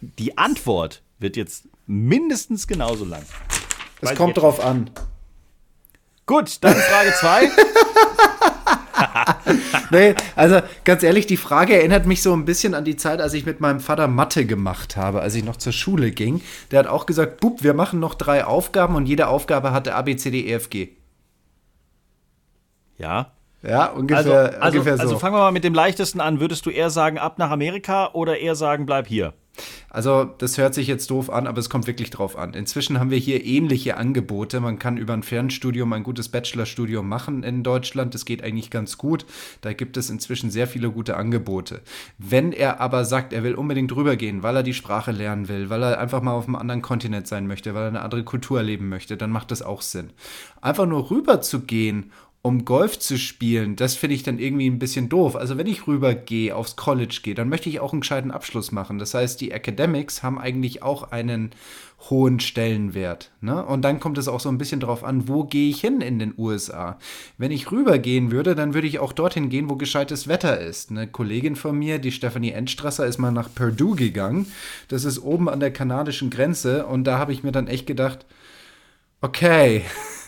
die 0.00 0.36
Antwort 0.38 1.02
wird 1.18 1.36
jetzt 1.36 1.68
mindestens 1.86 2.66
genauso 2.66 3.04
lang. 3.04 3.22
Es 4.00 4.14
kommt 4.14 4.38
drauf 4.38 4.64
an. 4.64 4.90
Gut, 6.26 6.58
dann 6.62 6.74
Frage 6.76 7.12
2. 7.18 7.50
Nee, 9.90 10.14
also 10.36 10.60
ganz 10.84 11.02
ehrlich, 11.02 11.26
die 11.26 11.36
Frage 11.36 11.74
erinnert 11.74 12.06
mich 12.06 12.22
so 12.22 12.32
ein 12.32 12.44
bisschen 12.44 12.74
an 12.74 12.84
die 12.84 12.96
Zeit, 12.96 13.20
als 13.20 13.34
ich 13.34 13.44
mit 13.46 13.60
meinem 13.60 13.80
Vater 13.80 14.08
Mathe 14.08 14.46
gemacht 14.46 14.96
habe, 14.96 15.20
als 15.20 15.34
ich 15.34 15.44
noch 15.44 15.56
zur 15.56 15.72
Schule 15.72 16.10
ging. 16.10 16.40
Der 16.70 16.78
hat 16.80 16.86
auch 16.86 17.06
gesagt, 17.06 17.40
Bub, 17.40 17.62
wir 17.62 17.74
machen 17.74 18.00
noch 18.00 18.14
drei 18.14 18.44
Aufgaben 18.44 18.94
und 18.94 19.06
jede 19.06 19.28
Aufgabe 19.28 19.72
hatte 19.72 19.94
A, 19.94 20.02
B, 20.02 20.16
C, 20.16 20.30
D, 20.30 20.46
E, 20.46 20.52
F, 20.54 20.70
G. 20.70 20.90
Ja. 22.98 23.32
Ja, 23.62 23.88
Also, 23.88 23.98
ungefähr, 24.00 24.62
also, 24.62 24.78
ungefähr 24.78 24.96
so. 24.96 25.02
also 25.02 25.18
fangen 25.18 25.34
wir 25.34 25.40
mal 25.40 25.52
mit 25.52 25.64
dem 25.64 25.74
leichtesten 25.74 26.20
an. 26.20 26.40
Würdest 26.40 26.64
du 26.64 26.70
eher 26.70 26.88
sagen, 26.88 27.18
ab 27.18 27.38
nach 27.38 27.50
Amerika 27.50 28.10
oder 28.12 28.38
eher 28.38 28.54
sagen, 28.54 28.86
bleib 28.86 29.06
hier? 29.06 29.34
Also, 29.88 30.24
das 30.24 30.58
hört 30.58 30.74
sich 30.74 30.86
jetzt 30.86 31.10
doof 31.10 31.30
an, 31.30 31.46
aber 31.46 31.58
es 31.58 31.68
kommt 31.68 31.86
wirklich 31.86 32.10
drauf 32.10 32.36
an. 32.36 32.54
Inzwischen 32.54 33.00
haben 33.00 33.10
wir 33.10 33.18
hier 33.18 33.44
ähnliche 33.44 33.96
Angebote. 33.96 34.60
Man 34.60 34.78
kann 34.78 34.96
über 34.96 35.14
ein 35.14 35.22
Fernstudium 35.22 35.92
ein 35.92 36.02
gutes 36.02 36.28
Bachelorstudium 36.28 37.08
machen 37.08 37.42
in 37.42 37.62
Deutschland. 37.62 38.14
Das 38.14 38.24
geht 38.24 38.44
eigentlich 38.44 38.70
ganz 38.70 38.98
gut. 38.98 39.26
Da 39.62 39.72
gibt 39.72 39.96
es 39.96 40.10
inzwischen 40.10 40.50
sehr 40.50 40.66
viele 40.66 40.90
gute 40.90 41.16
Angebote. 41.16 41.80
Wenn 42.18 42.52
er 42.52 42.80
aber 42.80 43.04
sagt, 43.04 43.32
er 43.32 43.42
will 43.42 43.54
unbedingt 43.54 43.94
rübergehen, 43.94 44.42
weil 44.42 44.56
er 44.56 44.62
die 44.62 44.74
Sprache 44.74 45.12
lernen 45.12 45.48
will, 45.48 45.70
weil 45.70 45.82
er 45.82 45.98
einfach 45.98 46.22
mal 46.22 46.32
auf 46.32 46.46
einem 46.46 46.56
anderen 46.56 46.82
Kontinent 46.82 47.26
sein 47.26 47.46
möchte, 47.46 47.74
weil 47.74 47.82
er 47.82 47.88
eine 47.88 48.02
andere 48.02 48.24
Kultur 48.24 48.58
erleben 48.58 48.88
möchte, 48.88 49.16
dann 49.16 49.30
macht 49.30 49.50
das 49.50 49.62
auch 49.62 49.82
Sinn. 49.82 50.10
Einfach 50.60 50.86
nur 50.86 51.10
rüber 51.10 51.40
zu 51.40 51.60
gehen 51.60 52.12
um 52.42 52.64
Golf 52.64 52.98
zu 52.98 53.18
spielen, 53.18 53.76
das 53.76 53.96
finde 53.96 54.14
ich 54.14 54.22
dann 54.22 54.38
irgendwie 54.38 54.68
ein 54.68 54.78
bisschen 54.78 55.10
doof. 55.10 55.36
Also 55.36 55.58
wenn 55.58 55.66
ich 55.66 55.86
rübergehe, 55.86 56.56
aufs 56.56 56.74
College 56.74 57.20
gehe, 57.22 57.34
dann 57.34 57.50
möchte 57.50 57.68
ich 57.68 57.80
auch 57.80 57.92
einen 57.92 58.00
gescheiten 58.00 58.30
Abschluss 58.30 58.72
machen. 58.72 58.98
Das 58.98 59.12
heißt, 59.12 59.40
die 59.42 59.50
Academics 59.50 60.22
haben 60.22 60.38
eigentlich 60.38 60.82
auch 60.82 61.12
einen 61.12 61.50
hohen 62.08 62.40
Stellenwert. 62.40 63.30
Ne? 63.42 63.62
Und 63.62 63.82
dann 63.82 64.00
kommt 64.00 64.16
es 64.16 64.26
auch 64.26 64.40
so 64.40 64.48
ein 64.48 64.56
bisschen 64.56 64.80
drauf 64.80 65.04
an, 65.04 65.28
wo 65.28 65.44
gehe 65.44 65.68
ich 65.68 65.82
hin 65.82 66.00
in 66.00 66.18
den 66.18 66.32
USA. 66.38 66.98
Wenn 67.36 67.50
ich 67.50 67.70
rübergehen 67.70 68.30
würde, 68.30 68.54
dann 68.54 68.72
würde 68.72 68.86
ich 68.86 69.00
auch 69.00 69.12
dorthin 69.12 69.50
gehen, 69.50 69.68
wo 69.68 69.76
gescheites 69.76 70.26
Wetter 70.26 70.58
ist. 70.58 70.90
Eine 70.90 71.08
Kollegin 71.08 71.56
von 71.56 71.78
mir, 71.78 71.98
die 71.98 72.12
Stefanie 72.12 72.52
Endstrasser, 72.52 73.04
ist 73.04 73.18
mal 73.18 73.32
nach 73.32 73.52
Purdue 73.54 73.96
gegangen. 73.96 74.50
Das 74.88 75.04
ist 75.04 75.18
oben 75.18 75.50
an 75.50 75.60
der 75.60 75.74
kanadischen 75.74 76.30
Grenze. 76.30 76.86
Und 76.86 77.04
da 77.04 77.18
habe 77.18 77.34
ich 77.34 77.42
mir 77.42 77.52
dann 77.52 77.66
echt 77.66 77.86
gedacht, 77.86 78.24
okay, 79.20 79.82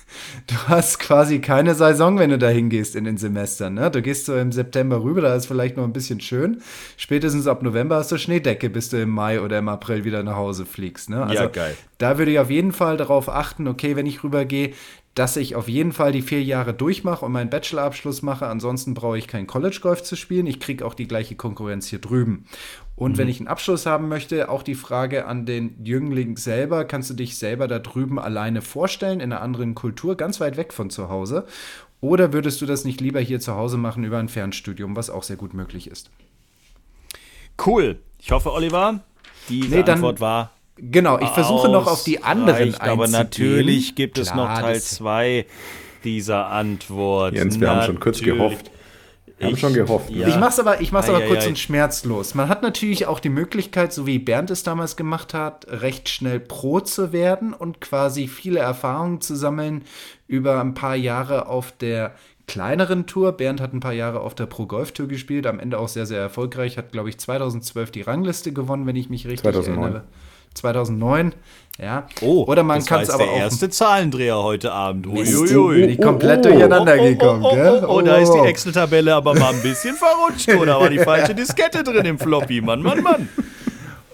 du 0.46 0.54
hast 0.68 0.98
quasi 0.98 1.40
keine 1.40 1.74
Saison, 1.74 2.18
wenn 2.18 2.30
du 2.30 2.38
da 2.38 2.48
hingehst 2.48 2.96
in 2.96 3.04
den 3.04 3.16
Semestern. 3.16 3.74
Ne? 3.74 3.90
Du 3.90 4.02
gehst 4.02 4.26
so 4.26 4.36
im 4.36 4.52
September 4.52 5.02
rüber, 5.02 5.20
da 5.20 5.34
ist 5.34 5.46
vielleicht 5.46 5.76
noch 5.76 5.84
ein 5.84 5.92
bisschen 5.92 6.20
schön. 6.20 6.60
Spätestens 6.96 7.46
ab 7.46 7.62
November 7.62 7.96
hast 7.96 8.12
du 8.12 8.18
Schneedecke, 8.18 8.70
bis 8.70 8.88
du 8.90 9.00
im 9.00 9.10
Mai 9.10 9.40
oder 9.40 9.58
im 9.58 9.68
April 9.68 10.04
wieder 10.04 10.22
nach 10.22 10.36
Hause 10.36 10.66
fliegst. 10.66 11.10
Ne? 11.10 11.22
Also 11.22 11.34
Ja, 11.34 11.46
geil. 11.46 11.76
Da 11.98 12.18
würde 12.18 12.32
ich 12.32 12.38
auf 12.38 12.50
jeden 12.50 12.72
Fall 12.72 12.96
darauf 12.96 13.28
achten, 13.28 13.68
okay, 13.68 13.94
wenn 13.96 14.06
ich 14.06 14.24
rübergehe, 14.24 14.72
dass 15.14 15.36
ich 15.36 15.54
auf 15.56 15.68
jeden 15.68 15.92
Fall 15.92 16.12
die 16.12 16.22
vier 16.22 16.42
Jahre 16.42 16.72
durchmache 16.72 17.24
und 17.24 17.32
meinen 17.32 17.50
Bachelorabschluss 17.50 18.22
mache. 18.22 18.46
Ansonsten 18.46 18.94
brauche 18.94 19.18
ich 19.18 19.28
kein 19.28 19.46
College 19.46 19.78
Golf 19.82 20.02
zu 20.02 20.16
spielen. 20.16 20.46
Ich 20.46 20.58
kriege 20.58 20.86
auch 20.86 20.94
die 20.94 21.06
gleiche 21.06 21.34
Konkurrenz 21.36 21.86
hier 21.88 21.98
drüben. 21.98 22.46
Und 22.94 23.18
wenn 23.18 23.28
ich 23.28 23.40
einen 23.40 23.48
Abschluss 23.48 23.86
haben 23.86 24.08
möchte, 24.08 24.48
auch 24.50 24.62
die 24.62 24.74
Frage 24.74 25.26
an 25.26 25.46
den 25.46 25.82
Jüngling 25.84 26.36
selber, 26.36 26.84
kannst 26.84 27.10
du 27.10 27.14
dich 27.14 27.36
selber 27.38 27.66
da 27.66 27.78
drüben 27.78 28.18
alleine 28.18 28.62
vorstellen, 28.62 29.20
in 29.20 29.32
einer 29.32 29.40
anderen 29.40 29.74
Kultur, 29.74 30.16
ganz 30.16 30.40
weit 30.40 30.56
weg 30.56 30.72
von 30.72 30.90
zu 30.90 31.08
Hause? 31.08 31.46
Oder 32.00 32.32
würdest 32.32 32.60
du 32.60 32.66
das 32.66 32.84
nicht 32.84 33.00
lieber 33.00 33.20
hier 33.20 33.40
zu 33.40 33.54
Hause 33.54 33.76
machen 33.78 34.04
über 34.04 34.18
ein 34.18 34.28
Fernstudium, 34.28 34.94
was 34.94 35.08
auch 35.08 35.22
sehr 35.22 35.36
gut 35.36 35.54
möglich 35.54 35.88
ist? 35.90 36.10
Cool. 37.64 37.98
Ich 38.20 38.30
hoffe, 38.30 38.52
Oliver, 38.52 39.00
diese 39.48 39.76
Nee, 39.76 39.82
Antwort 39.90 40.20
war. 40.20 40.52
Genau, 40.76 41.18
ich 41.18 41.28
versuche 41.28 41.68
noch 41.70 41.86
auf 41.86 42.02
die 42.04 42.22
anderen 42.22 42.56
ausreichend, 42.74 42.80
Aber 42.80 43.04
einzugehen. 43.04 43.12
natürlich 43.24 43.94
gibt 43.94 44.18
es 44.18 44.32
Klar, 44.32 44.48
noch 44.54 44.60
Teil 44.60 44.74
das- 44.74 44.90
2 44.90 45.46
dieser 46.04 46.46
Antwort. 46.48 47.34
Jens, 47.34 47.60
wir 47.60 47.70
haben 47.70 47.82
schon 47.86 48.00
kurz 48.00 48.18
Natürlich. 48.20 48.38
gehofft. 48.38 48.70
Wir 49.38 49.48
haben 49.48 49.56
schon 49.56 49.74
gehofft. 49.74 50.10
Ja. 50.10 50.28
Ich 50.28 50.36
mach's 50.36 50.58
aber, 50.58 50.80
ich 50.80 50.92
mach's 50.92 51.08
aber 51.08 51.18
Ei, 51.18 51.24
ei, 51.24 51.28
kurz 51.28 51.44
ei. 51.44 51.48
und 51.48 51.58
schmerzlos. 51.58 52.34
Man 52.34 52.48
hat 52.48 52.62
natürlich 52.62 53.06
auch 53.06 53.20
die 53.20 53.28
Möglichkeit, 53.28 53.92
so 53.92 54.06
wie 54.06 54.18
Bernd 54.18 54.50
es 54.50 54.62
damals 54.62 54.96
gemacht 54.96 55.34
hat, 55.34 55.66
recht 55.68 56.08
schnell 56.08 56.40
Pro 56.40 56.80
zu 56.80 57.12
werden 57.12 57.52
und 57.52 57.80
quasi 57.80 58.28
viele 58.28 58.60
Erfahrungen 58.60 59.20
zu 59.20 59.34
sammeln 59.34 59.82
über 60.26 60.60
ein 60.60 60.74
paar 60.74 60.96
Jahre 60.96 61.46
auf 61.46 61.72
der 61.72 62.14
kleineren 62.46 63.06
Tour. 63.06 63.32
Bernd 63.32 63.60
hat 63.60 63.72
ein 63.72 63.80
paar 63.80 63.92
Jahre 63.92 64.20
auf 64.20 64.34
der 64.34 64.46
Pro 64.46 64.66
Golf 64.66 64.92
Tour 64.92 65.08
gespielt, 65.08 65.46
am 65.46 65.58
Ende 65.58 65.78
auch 65.78 65.88
sehr, 65.88 66.06
sehr 66.06 66.20
erfolgreich, 66.20 66.76
hat, 66.78 66.92
glaube 66.92 67.08
ich, 67.08 67.18
2012 67.18 67.90
die 67.90 68.02
Rangliste 68.02 68.52
gewonnen, 68.52 68.86
wenn 68.86 68.96
ich 68.96 69.08
mich 69.08 69.26
richtig 69.26 69.42
2009. 69.52 69.82
erinnere. 69.82 70.04
2009, 70.54 71.34
ja. 71.82 72.06
Oh, 72.20 72.44
Oder 72.44 72.62
man 72.62 72.78
das 72.78 72.86
kann 72.86 73.02
es 73.02 73.10
aber 73.10 73.24
der 73.24 73.32
auch 73.32 73.38
erste 73.38 73.68
Zahlendreher 73.68 74.42
heute 74.42 74.72
Abend. 74.72 75.06
Uiuiui. 75.06 75.88
die 75.88 75.96
komplett 75.96 76.46
oh, 76.46 76.50
durcheinander 76.50 76.96
oh, 76.98 77.04
gekommen, 77.04 77.42
oh, 77.42 77.48
oh, 77.50 77.54
gell? 77.54 77.84
oh, 77.84 77.94
oh, 77.94 78.00
da 78.00 78.16
ist 78.16 78.32
die. 78.32 78.38
Excel-Tabelle 78.38 79.14
aber 79.14 79.34
mal 79.34 79.52
ein 79.52 79.62
bisschen 79.62 79.96
verrutscht. 79.96 80.48
Oder 80.48 80.80
war 80.80 80.88
die 80.88 80.98
falsche 80.98 81.34
Diskette 81.36 81.82
drin 81.82 82.06
im 82.06 82.18
Floppy? 82.18 82.60
Mann, 82.60 82.82
Mann, 82.82 83.02
Mann. 83.02 83.28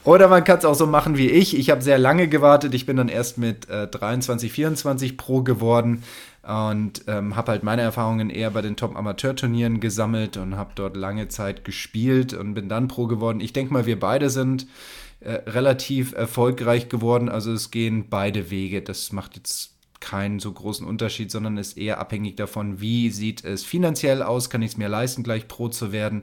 Oder 0.04 0.28
man 0.28 0.42
kann 0.42 0.58
es 0.58 0.64
auch 0.64 0.74
so 0.74 0.86
machen 0.86 1.18
wie 1.18 1.28
ich. 1.28 1.58
Ich 1.58 1.68
habe 1.68 1.82
sehr 1.82 1.98
lange 1.98 2.28
gewartet. 2.28 2.72
Ich 2.72 2.86
bin 2.86 2.96
dann 2.96 3.10
erst 3.10 3.36
mit 3.36 3.68
äh, 3.68 3.86
23, 3.86 4.50
24 4.50 5.18
Pro 5.18 5.42
geworden 5.42 6.02
und 6.42 7.02
ähm, 7.08 7.36
habe 7.36 7.52
halt 7.52 7.62
meine 7.62 7.82
Erfahrungen 7.82 8.30
eher 8.30 8.50
bei 8.50 8.62
den 8.62 8.76
Top-Amateur-Turnieren 8.76 9.80
gesammelt 9.80 10.38
und 10.38 10.56
habe 10.56 10.70
dort 10.74 10.96
lange 10.96 11.28
Zeit 11.28 11.62
gespielt 11.62 12.32
und 12.32 12.54
bin 12.54 12.70
dann 12.70 12.88
Pro 12.88 13.06
geworden. 13.06 13.40
Ich 13.40 13.52
denke 13.52 13.74
mal, 13.74 13.84
wir 13.84 14.00
beide 14.00 14.30
sind 14.30 14.66
äh, 15.20 15.32
relativ 15.32 16.12
erfolgreich 16.12 16.88
geworden. 16.88 17.28
Also 17.28 17.52
es 17.52 17.70
gehen 17.70 18.08
beide 18.08 18.50
Wege. 18.50 18.82
Das 18.82 19.12
macht 19.12 19.36
jetzt 19.36 19.74
keinen 20.00 20.38
so 20.38 20.52
großen 20.52 20.86
Unterschied, 20.86 21.30
sondern 21.30 21.56
ist 21.56 21.76
eher 21.76 21.98
abhängig 21.98 22.36
davon, 22.36 22.80
wie 22.80 23.10
sieht 23.10 23.44
es 23.44 23.64
finanziell 23.64 24.22
aus, 24.22 24.48
kann 24.48 24.62
ich 24.62 24.72
es 24.72 24.76
mir 24.76 24.88
leisten, 24.88 25.24
gleich 25.24 25.48
Pro 25.48 25.68
zu 25.68 25.90
werden 25.90 26.22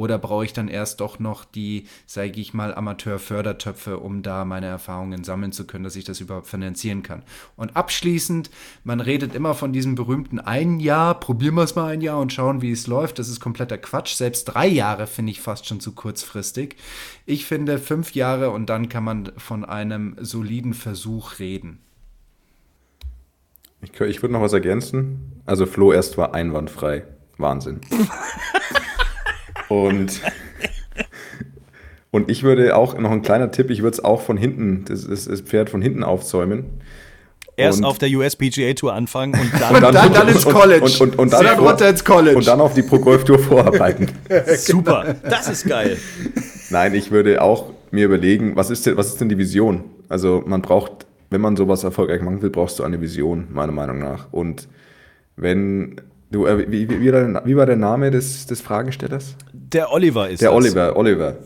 oder 0.00 0.18
brauche 0.18 0.46
ich 0.46 0.54
dann 0.54 0.68
erst 0.68 1.00
doch 1.00 1.18
noch 1.18 1.44
die, 1.44 1.84
sage 2.06 2.40
ich 2.40 2.54
mal, 2.54 2.74
Amateur-Fördertöpfe, 2.74 3.98
um 3.98 4.22
da 4.22 4.46
meine 4.46 4.64
Erfahrungen 4.64 5.24
sammeln 5.24 5.52
zu 5.52 5.66
können, 5.66 5.84
dass 5.84 5.94
ich 5.94 6.04
das 6.04 6.20
überhaupt 6.20 6.46
finanzieren 6.46 7.02
kann. 7.02 7.22
Und 7.54 7.76
abschließend, 7.76 8.50
man 8.82 9.00
redet 9.00 9.34
immer 9.34 9.54
von 9.54 9.74
diesem 9.74 9.96
berühmten 9.96 10.40
ein 10.40 10.80
Jahr, 10.80 11.20
probieren 11.20 11.54
wir 11.54 11.64
es 11.64 11.76
mal 11.76 11.92
ein 11.92 12.00
Jahr 12.00 12.18
und 12.18 12.32
schauen, 12.32 12.62
wie 12.62 12.72
es 12.72 12.86
läuft. 12.86 13.18
Das 13.18 13.28
ist 13.28 13.40
kompletter 13.40 13.76
Quatsch. 13.76 14.14
Selbst 14.14 14.44
drei 14.46 14.66
Jahre 14.66 15.06
finde 15.06 15.32
ich 15.32 15.40
fast 15.42 15.66
schon 15.66 15.80
zu 15.80 15.92
kurzfristig. 15.92 16.76
Ich 17.26 17.44
finde 17.44 17.78
fünf 17.78 18.14
Jahre 18.14 18.50
und 18.50 18.70
dann 18.70 18.88
kann 18.88 19.04
man 19.04 19.32
von 19.36 19.66
einem 19.66 20.16
soliden 20.18 20.72
Versuch 20.72 21.38
reden. 21.38 21.78
Ich, 23.82 24.00
ich 24.00 24.22
würde 24.22 24.32
noch 24.32 24.40
was 24.40 24.54
ergänzen. 24.54 25.42
Also 25.44 25.66
Flo 25.66 25.92
erst 25.92 26.16
war 26.16 26.32
einwandfrei. 26.34 27.04
Wahnsinn. 27.36 27.80
und, 29.70 30.20
und 32.10 32.30
ich 32.30 32.42
würde 32.42 32.76
auch, 32.76 32.98
noch 32.98 33.10
ein 33.10 33.22
kleiner 33.22 33.50
Tipp, 33.50 33.70
ich 33.70 33.82
würde 33.82 33.94
es 33.94 34.04
auch 34.04 34.20
von 34.20 34.36
hinten, 34.36 34.84
das, 34.86 35.06
das, 35.06 35.26
das 35.26 35.40
Pferd 35.40 35.70
von 35.70 35.80
hinten 35.80 36.02
aufzäumen. 36.04 36.64
Erst 37.56 37.78
Und- 37.80 37.84
auf 37.84 37.98
der 37.98 38.08
USPGA 38.10 38.72
Tour 38.74 38.94
anfangen 38.94 39.34
und 39.38 39.60
dann. 39.60 39.74
Und 39.84 39.94
dann, 39.94 40.12
dann 40.12 40.28
ins 40.28 40.44
und- 40.44 40.52
College. 40.54 40.84
Und, 40.84 41.00
und, 41.00 41.18
und, 41.18 41.32
dann, 41.32 41.44
Dann 41.44 41.58
runter 41.58 41.88
ins 41.90 42.04
College. 42.04 42.36
und 42.36 42.46
dann 42.46 42.60
auf 42.60 42.74
die 42.74 42.82
Pro 42.82 42.98
Golf 42.98 43.24
Tour 43.24 43.38
vorarbeiten. 43.38 44.08
Super, 44.56 45.16
das 45.28 45.48
ist 45.48 45.66
geil. 45.66 45.98
Nein, 46.70 46.94
ich 46.94 47.10
würde 47.10 47.42
auch 47.42 47.66
mir 47.90 48.06
überlegen, 48.06 48.56
was 48.56 48.70
ist 48.70 48.86
denn, 48.86 48.96
was 48.96 49.08
ist 49.08 49.20
denn 49.20 49.28
die 49.28 49.36
Vision? 49.38 49.84
Also 50.08 50.42
man 50.46 50.62
braucht, 50.62 51.06
wenn 51.28 51.40
man 51.40 51.56
sowas 51.56 51.84
erfolgreich 51.84 52.22
machen 52.22 52.40
will, 52.40 52.50
brauchst 52.50 52.78
du 52.78 52.82
eine 52.82 53.00
Vision, 53.00 53.48
meiner 53.52 53.72
Meinung 53.72 53.98
nach. 53.98 54.32
Und 54.32 54.66
wenn 55.36 56.00
du, 56.30 56.46
äh, 56.46 56.70
wie, 56.70 56.88
wie, 56.88 57.00
wie, 57.00 57.12
war 57.12 57.20
der- 57.24 57.42
wie 57.44 57.56
war 57.56 57.66
der 57.66 57.76
Name 57.76 58.10
des, 58.10 58.46
des 58.46 58.60
Fragestellers? 58.60 59.36
Der 59.52 59.92
Oliver 59.92 60.28
ist 60.28 60.40
Der 60.42 60.50
das. 60.50 60.56
Oliver, 60.56 60.96
Oliver. 60.96 61.36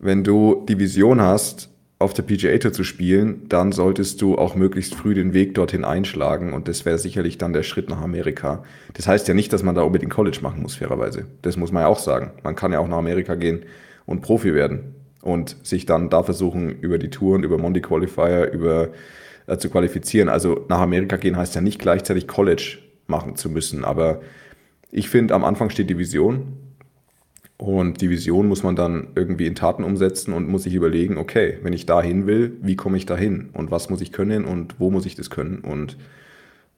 Wenn 0.00 0.22
du 0.24 0.64
die 0.68 0.78
Vision 0.78 1.20
hast, 1.20 1.70
auf 2.00 2.14
der 2.14 2.22
PGA 2.22 2.56
Tour 2.58 2.72
zu 2.72 2.84
spielen, 2.84 3.48
dann 3.48 3.72
solltest 3.72 4.22
du 4.22 4.38
auch 4.38 4.54
möglichst 4.54 4.94
früh 4.94 5.14
den 5.14 5.32
Weg 5.34 5.54
dorthin 5.54 5.84
einschlagen 5.84 6.52
und 6.52 6.68
das 6.68 6.84
wäre 6.84 6.96
sicherlich 6.98 7.38
dann 7.38 7.52
der 7.52 7.64
Schritt 7.64 7.90
nach 7.90 8.00
Amerika. 8.00 8.62
Das 8.94 9.08
heißt 9.08 9.26
ja 9.26 9.34
nicht, 9.34 9.52
dass 9.52 9.64
man 9.64 9.74
da 9.74 9.82
unbedingt 9.82 10.12
College 10.12 10.38
machen 10.40 10.62
muss, 10.62 10.76
fairerweise. 10.76 11.24
Das 11.42 11.56
muss 11.56 11.72
man 11.72 11.82
ja 11.82 11.88
auch 11.88 11.98
sagen. 11.98 12.30
Man 12.44 12.54
kann 12.54 12.70
ja 12.72 12.78
auch 12.78 12.86
nach 12.86 12.98
Amerika 12.98 13.34
gehen 13.34 13.64
und 14.06 14.20
Profi 14.20 14.54
werden 14.54 14.94
und 15.22 15.56
sich 15.64 15.86
dann 15.86 16.08
da 16.08 16.22
versuchen, 16.22 16.70
über 16.70 16.98
die 16.98 17.10
Touren, 17.10 17.42
über 17.42 17.58
Monday 17.58 17.82
Qualifier, 17.82 18.52
über 18.52 18.90
äh, 19.48 19.58
zu 19.58 19.68
qualifizieren. 19.68 20.28
Also 20.28 20.66
nach 20.68 20.78
Amerika 20.80 21.16
gehen 21.16 21.36
heißt 21.36 21.56
ja 21.56 21.60
nicht 21.60 21.80
gleichzeitig 21.80 22.28
College 22.28 22.78
machen 23.08 23.36
zu 23.36 23.50
müssen, 23.50 23.84
aber 23.84 24.20
ich 24.90 25.08
finde, 25.10 25.34
am 25.34 25.44
Anfang 25.44 25.70
steht 25.70 25.90
die 25.90 25.98
Vision 25.98 26.56
Und 27.56 28.00
die 28.00 28.10
Vision 28.10 28.46
muss 28.46 28.62
man 28.62 28.76
dann 28.76 29.08
irgendwie 29.16 29.46
in 29.46 29.56
Taten 29.56 29.82
umsetzen 29.82 30.32
und 30.32 30.48
muss 30.48 30.62
sich 30.62 30.74
überlegen, 30.74 31.18
okay, 31.18 31.58
wenn 31.62 31.72
ich 31.72 31.86
dahin 31.86 32.26
will, 32.26 32.56
wie 32.62 32.76
komme 32.76 32.96
ich 32.96 33.06
dahin 33.06 33.50
und 33.52 33.70
was 33.72 33.90
muss 33.90 34.00
ich 34.00 34.12
können 34.12 34.44
und 34.44 34.76
wo 34.78 34.90
muss 34.90 35.06
ich 35.06 35.16
das 35.16 35.28
können 35.30 35.60
und 35.60 35.96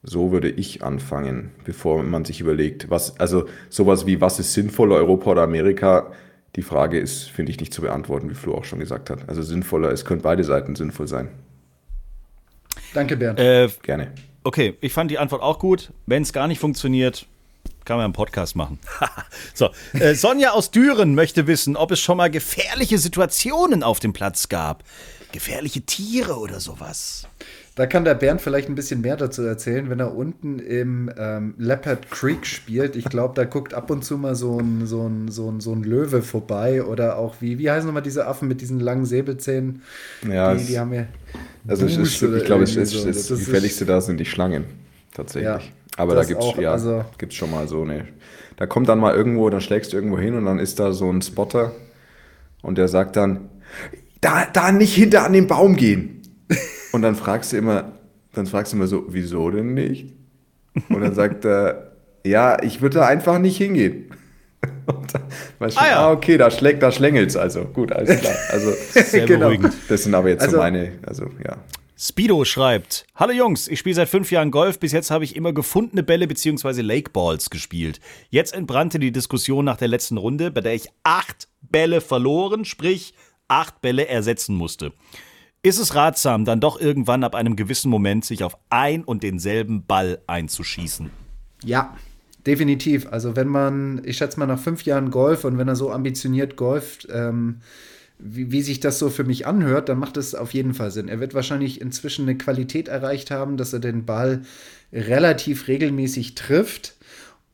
so 0.03 0.31
würde 0.31 0.49
ich 0.49 0.83
anfangen, 0.83 1.51
bevor 1.65 2.03
man 2.03 2.25
sich 2.25 2.41
überlegt, 2.41 2.89
was, 2.89 3.19
also 3.19 3.45
sowas 3.69 4.07
wie, 4.07 4.21
was 4.21 4.39
ist 4.39 4.53
sinnvoller, 4.53 4.95
Europa 4.95 5.31
oder 5.31 5.43
Amerika? 5.43 6.11
Die 6.55 6.63
Frage 6.63 6.99
ist, 6.99 7.29
finde 7.29 7.51
ich, 7.51 7.59
nicht 7.59 7.73
zu 7.73 7.81
beantworten, 7.83 8.29
wie 8.29 8.35
Flo 8.35 8.55
auch 8.55 8.65
schon 8.65 8.79
gesagt 8.79 9.09
hat. 9.11 9.29
Also 9.29 9.43
sinnvoller, 9.43 9.91
es 9.91 10.05
können 10.05 10.21
beide 10.21 10.43
Seiten 10.43 10.75
sinnvoll 10.75 11.07
sein. 11.07 11.29
Danke, 12.93 13.17
Bernd. 13.17 13.39
Äh, 13.39 13.69
Gerne. 13.83 14.11
Okay, 14.43 14.77
ich 14.81 14.93
fand 14.93 15.11
die 15.11 15.17
Antwort 15.17 15.41
auch 15.41 15.59
gut. 15.59 15.91
Wenn 16.05 16.23
es 16.23 16.33
gar 16.33 16.47
nicht 16.47 16.59
funktioniert, 16.59 17.25
kann 17.85 17.97
man 17.97 18.05
einen 18.05 18.13
Podcast 18.13 18.55
machen. 18.55 18.79
so, 19.53 19.69
äh, 19.93 20.15
Sonja 20.15 20.51
aus 20.51 20.71
Düren 20.71 21.15
möchte 21.15 21.47
wissen, 21.47 21.75
ob 21.75 21.91
es 21.91 21.99
schon 21.99 22.17
mal 22.17 22.29
gefährliche 22.29 22.97
Situationen 22.97 23.83
auf 23.83 23.99
dem 23.99 24.13
Platz 24.13 24.49
gab. 24.49 24.83
Gefährliche 25.31 25.81
Tiere 25.81 26.37
oder 26.37 26.59
sowas. 26.59 27.27
Da 27.75 27.85
kann 27.85 28.03
der 28.03 28.15
Bernd 28.15 28.41
vielleicht 28.41 28.67
ein 28.67 28.75
bisschen 28.75 28.99
mehr 28.99 29.15
dazu 29.15 29.43
erzählen, 29.43 29.89
wenn 29.89 30.01
er 30.01 30.13
unten 30.13 30.59
im 30.59 31.09
ähm, 31.17 31.53
Leopard 31.57 32.11
Creek 32.11 32.45
spielt. 32.45 32.97
Ich 32.97 33.05
glaube, 33.05 33.33
da 33.33 33.45
guckt 33.45 33.73
ab 33.73 33.89
und 33.89 34.03
zu 34.03 34.17
mal 34.17 34.35
so 34.35 34.59
ein, 34.59 34.85
so, 34.85 35.07
ein, 35.07 35.29
so, 35.29 35.49
ein, 35.49 35.61
so 35.61 35.71
ein 35.71 35.83
Löwe 35.83 36.21
vorbei 36.21 36.83
oder 36.83 37.17
auch 37.17 37.35
wie, 37.39 37.59
wie 37.59 37.71
heißen 37.71 37.87
nochmal 37.87 38.03
diese 38.03 38.27
Affen 38.27 38.49
mit 38.49 38.59
diesen 38.59 38.81
langen 38.81 39.05
Säbelzähnen? 39.05 39.83
Ja, 40.29 40.53
die, 40.53 40.65
die 40.65 40.77
haben 40.79 40.91
ja. 40.93 41.05
Also 41.65 41.85
es 41.85 41.93
ist, 41.93 41.97
Busch 42.19 42.23
oder 42.23 42.37
ich 42.37 42.43
glaube, 42.45 42.63
es 42.63 42.75
ist, 42.75 42.91
so. 42.91 43.07
das, 43.07 43.15
Das 43.29 43.31
ist- 43.31 43.45
gefährlichste 43.45 43.85
da 43.85 44.01
sind 44.01 44.19
die 44.19 44.25
Schlangen. 44.25 44.65
Tatsächlich. 45.13 45.45
Ja, 45.45 45.59
Aber 45.95 46.15
da 46.15 46.25
gibt 46.25 46.43
es 46.43 46.53
ja, 46.57 46.73
also- 46.73 47.05
gibt's 47.17 47.35
schon 47.35 47.51
mal 47.51 47.69
so 47.69 47.83
eine. 47.83 48.05
Da 48.57 48.65
kommt 48.67 48.89
dann 48.89 48.99
mal 48.99 49.15
irgendwo, 49.15 49.49
dann 49.49 49.61
schlägst 49.61 49.93
du 49.93 49.97
irgendwo 49.97 50.19
hin 50.19 50.35
und 50.35 50.45
dann 50.45 50.59
ist 50.59 50.77
da 50.79 50.91
so 50.91 51.09
ein 51.09 51.21
Spotter 51.21 51.71
und 52.61 52.77
der 52.77 52.89
sagt 52.89 53.15
dann, 53.15 53.49
da, 54.19 54.45
da 54.51 54.71
nicht 54.73 54.93
hinter 54.93 55.25
an 55.25 55.31
den 55.33 55.47
Baum 55.47 55.77
gehen. 55.77 56.20
Und 56.91 57.01
dann 57.01 57.15
fragst 57.15 57.53
du 57.53 57.57
immer, 57.57 57.91
dann 58.33 58.45
fragst 58.47 58.73
du 58.73 58.77
immer 58.77 58.87
so, 58.87 59.05
wieso 59.09 59.49
denn 59.49 59.73
nicht? 59.73 60.13
Und 60.89 61.01
dann 61.01 61.13
sagt 61.13 61.45
er, 61.45 61.91
ja, 62.25 62.61
ich 62.63 62.81
würde 62.81 62.99
da 62.99 63.07
einfach 63.07 63.39
nicht 63.39 63.57
hingehen. 63.57 64.11
Und 64.85 65.13
dann 65.13 65.23
weißt 65.59 65.75
du, 65.77 65.81
Ah, 65.81 65.87
ja. 65.87 65.99
ah, 66.07 66.11
okay, 66.11 66.37
da, 66.37 66.51
schlägt, 66.51 66.83
da 66.83 66.91
schlängelt's 66.91 67.35
also. 67.35 67.65
Gut, 67.65 67.91
alles 67.91 68.19
klar. 68.19 68.33
Also, 68.51 68.71
Sehr 68.91 69.25
Genau. 69.25 69.47
beruhigend. 69.47 69.73
das 69.89 70.03
sind 70.03 70.13
aber 70.13 70.29
jetzt 70.29 70.41
so 70.41 70.47
Also- 70.47 70.57
meine, 70.59 70.93
also 71.05 71.25
ja. 71.43 71.57
Speedo 71.97 72.43
schreibt: 72.45 73.05
Hallo 73.15 73.31
Jungs, 73.31 73.67
ich 73.67 73.77
spiele 73.77 73.93
seit 73.95 74.09
fünf 74.09 74.31
Jahren 74.31 74.49
Golf. 74.49 74.79
Bis 74.79 74.91
jetzt 74.91 75.11
habe 75.11 75.23
ich 75.23 75.35
immer 75.35 75.53
gefundene 75.53 76.01
Bälle 76.01 76.27
bzw. 76.27 76.81
Lakeballs 76.81 77.51
gespielt. 77.51 77.99
Jetzt 78.31 78.55
entbrannte 78.55 78.97
die 78.97 79.11
Diskussion 79.11 79.65
nach 79.65 79.77
der 79.77 79.87
letzten 79.87 80.17
Runde, 80.17 80.49
bei 80.49 80.61
der 80.61 80.73
ich 80.73 80.87
acht 81.03 81.47
Bälle 81.61 82.01
verloren, 82.01 82.65
sprich 82.65 83.13
acht 83.47 83.81
Bälle 83.81 84.07
ersetzen 84.07 84.55
musste. 84.55 84.93
Ist 85.63 85.77
es 85.77 85.93
ratsam, 85.93 86.43
dann 86.43 86.59
doch 86.59 86.81
irgendwann 86.81 87.23
ab 87.23 87.35
einem 87.35 87.55
gewissen 87.55 87.91
Moment 87.91 88.25
sich 88.25 88.43
auf 88.43 88.57
ein 88.71 89.03
und 89.03 89.21
denselben 89.21 89.85
Ball 89.85 90.19
einzuschießen? 90.25 91.11
Ja, 91.63 91.95
definitiv. 92.47 93.07
Also 93.11 93.35
wenn 93.35 93.47
man, 93.47 94.01
ich 94.03 94.17
schätze 94.17 94.39
mal 94.39 94.47
nach 94.47 94.59
fünf 94.59 94.83
Jahren 94.83 95.11
Golf 95.11 95.43
und 95.43 95.59
wenn 95.59 95.67
er 95.67 95.75
so 95.75 95.91
ambitioniert 95.91 96.55
golft, 96.55 97.07
ähm, 97.11 97.57
wie, 98.17 98.51
wie 98.51 98.63
sich 98.63 98.79
das 98.79 98.97
so 98.97 99.11
für 99.11 99.23
mich 99.23 99.45
anhört, 99.45 99.89
dann 99.89 99.99
macht 99.99 100.17
es 100.17 100.33
auf 100.33 100.51
jeden 100.55 100.73
Fall 100.73 100.89
Sinn. 100.89 101.07
Er 101.07 101.19
wird 101.19 101.35
wahrscheinlich 101.35 101.79
inzwischen 101.79 102.23
eine 102.23 102.39
Qualität 102.39 102.87
erreicht 102.87 103.29
haben, 103.29 103.57
dass 103.57 103.71
er 103.71 103.79
den 103.79 104.05
Ball 104.05 104.41
relativ 104.91 105.67
regelmäßig 105.67 106.33
trifft. 106.33 106.95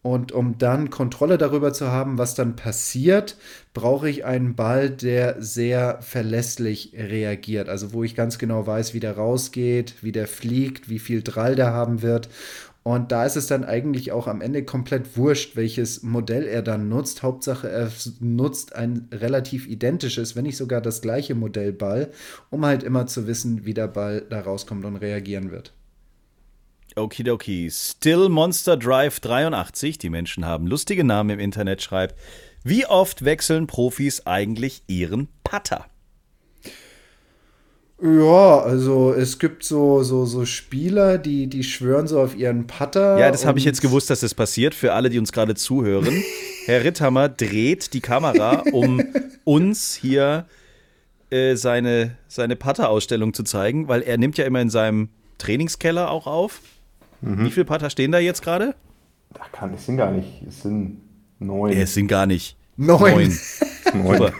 Und 0.02 0.32
um 0.32 0.58
dann 0.58 0.90
Kontrolle 0.90 1.38
darüber 1.38 1.74
zu 1.74 1.92
haben, 1.92 2.18
was 2.18 2.34
dann 2.34 2.56
passiert, 2.56 3.36
brauche 3.74 4.10
ich 4.10 4.24
einen 4.24 4.56
Ball, 4.56 4.90
der 4.90 5.42
sehr 5.42 6.02
verlässlich 6.02 6.94
reagiert. 6.96 7.68
Also 7.68 7.94
wo 7.94 8.04
ich 8.04 8.16
ganz 8.16 8.38
genau 8.38 8.66
weiß, 8.66 8.94
wie 8.94 9.00
der 9.00 9.18
rausgeht, 9.18 9.96
wie 10.02 10.12
der 10.12 10.28
fliegt, 10.28 10.90
wie 10.90 11.00
viel 11.00 11.24
Drall 11.24 11.56
der 11.56 11.74
haben 11.74 12.02
wird. 12.02 12.30
Und 12.88 13.12
da 13.12 13.26
ist 13.26 13.36
es 13.36 13.48
dann 13.48 13.66
eigentlich 13.66 14.14
auch 14.14 14.28
am 14.28 14.40
Ende 14.40 14.64
komplett 14.64 15.18
wurscht, 15.18 15.58
welches 15.58 16.04
Modell 16.04 16.48
er 16.48 16.62
dann 16.62 16.88
nutzt. 16.88 17.22
Hauptsache, 17.22 17.68
er 17.68 17.92
nutzt 18.22 18.78
ein 18.78 19.10
relativ 19.12 19.68
identisches, 19.68 20.38
wenn 20.38 20.44
nicht 20.44 20.56
sogar 20.56 20.80
das 20.80 21.02
gleiche 21.02 21.36
Modellball, 21.36 22.14
um 22.50 22.66
halt 22.66 22.84
immer 22.84 23.06
zu 23.06 23.28
wissen, 23.28 23.66
wie 23.66 23.74
der 23.74 23.90
Ball 23.90 24.22
da 24.30 24.40
rauskommt 24.40 24.86
und 24.86 24.96
reagieren 24.96 25.52
wird. 25.52 25.74
Okidoki. 26.98 27.70
Still 27.72 28.30
Monster 28.30 28.78
Drive 28.78 29.20
83, 29.20 29.98
die 29.98 30.10
Menschen 30.10 30.46
haben 30.46 30.68
lustige 30.68 31.04
Namen 31.04 31.32
im 31.32 31.40
Internet, 31.40 31.82
schreibt: 31.82 32.16
Wie 32.64 32.86
oft 32.86 33.24
wechseln 33.26 33.68
Profis 33.68 34.26
eigentlich 34.26 34.84
ihren 34.88 35.28
Putter? 35.44 35.86
Ja, 38.00 38.60
also 38.60 39.12
es 39.12 39.40
gibt 39.40 39.64
so, 39.64 40.04
so, 40.04 40.26
so 40.26 40.46
Spieler, 40.46 41.18
die, 41.18 41.48
die 41.48 41.64
schwören 41.64 42.08
so 42.08 42.22
auf 42.22 42.36
ihren 42.36 42.68
Putter. 42.68 43.18
Ja, 43.18 43.32
das 43.32 43.46
habe 43.46 43.58
ich 43.58 43.66
jetzt 43.66 43.82
gewusst, 43.82 44.12
dass 44.12 44.20
das 44.20 44.36
passiert. 44.36 44.76
Für 44.76 44.94
alle, 44.94 45.10
die 45.10 45.18
uns 45.18 45.32
gerade 45.32 45.56
zuhören. 45.56 46.24
Herr 46.66 46.84
Ritthammer 46.84 47.28
dreht 47.28 47.94
die 47.94 48.02
Kamera, 48.02 48.64
um 48.72 49.04
uns 49.46 49.96
hier 49.96 50.46
äh, 51.32 51.56
seine, 51.56 52.18
seine 52.28 52.56
Putter-Ausstellung 52.56 53.34
zu 53.34 53.42
zeigen, 53.44 53.88
weil 53.88 54.04
er 54.04 54.18
nimmt 54.18 54.38
ja 54.38 54.46
immer 54.46 54.62
in 54.62 54.70
seinem 54.70 55.10
Trainingskeller 55.40 56.12
auch 56.12 56.28
auf. 56.28 56.62
Wie 57.22 57.52
viele 57.52 57.66
Putter 57.66 57.90
stehen 57.90 58.12
da 58.12 58.20
jetzt 58.20 58.42
gerade? 58.42 58.76
Da 59.34 59.42
kann, 59.52 59.74
es 59.74 59.86
sind 59.86 59.98
gar 59.98 60.12
nicht, 60.12 60.44
es 60.48 60.62
sind 60.62 61.02
neun. 61.40 61.72
Äh, 61.72 61.82
Es 61.82 61.94
sind 61.94 62.08
gar 62.08 62.26
nicht. 62.26 62.58
Neun. 62.78 63.00
neun. 63.00 63.32
Super. 64.20 64.32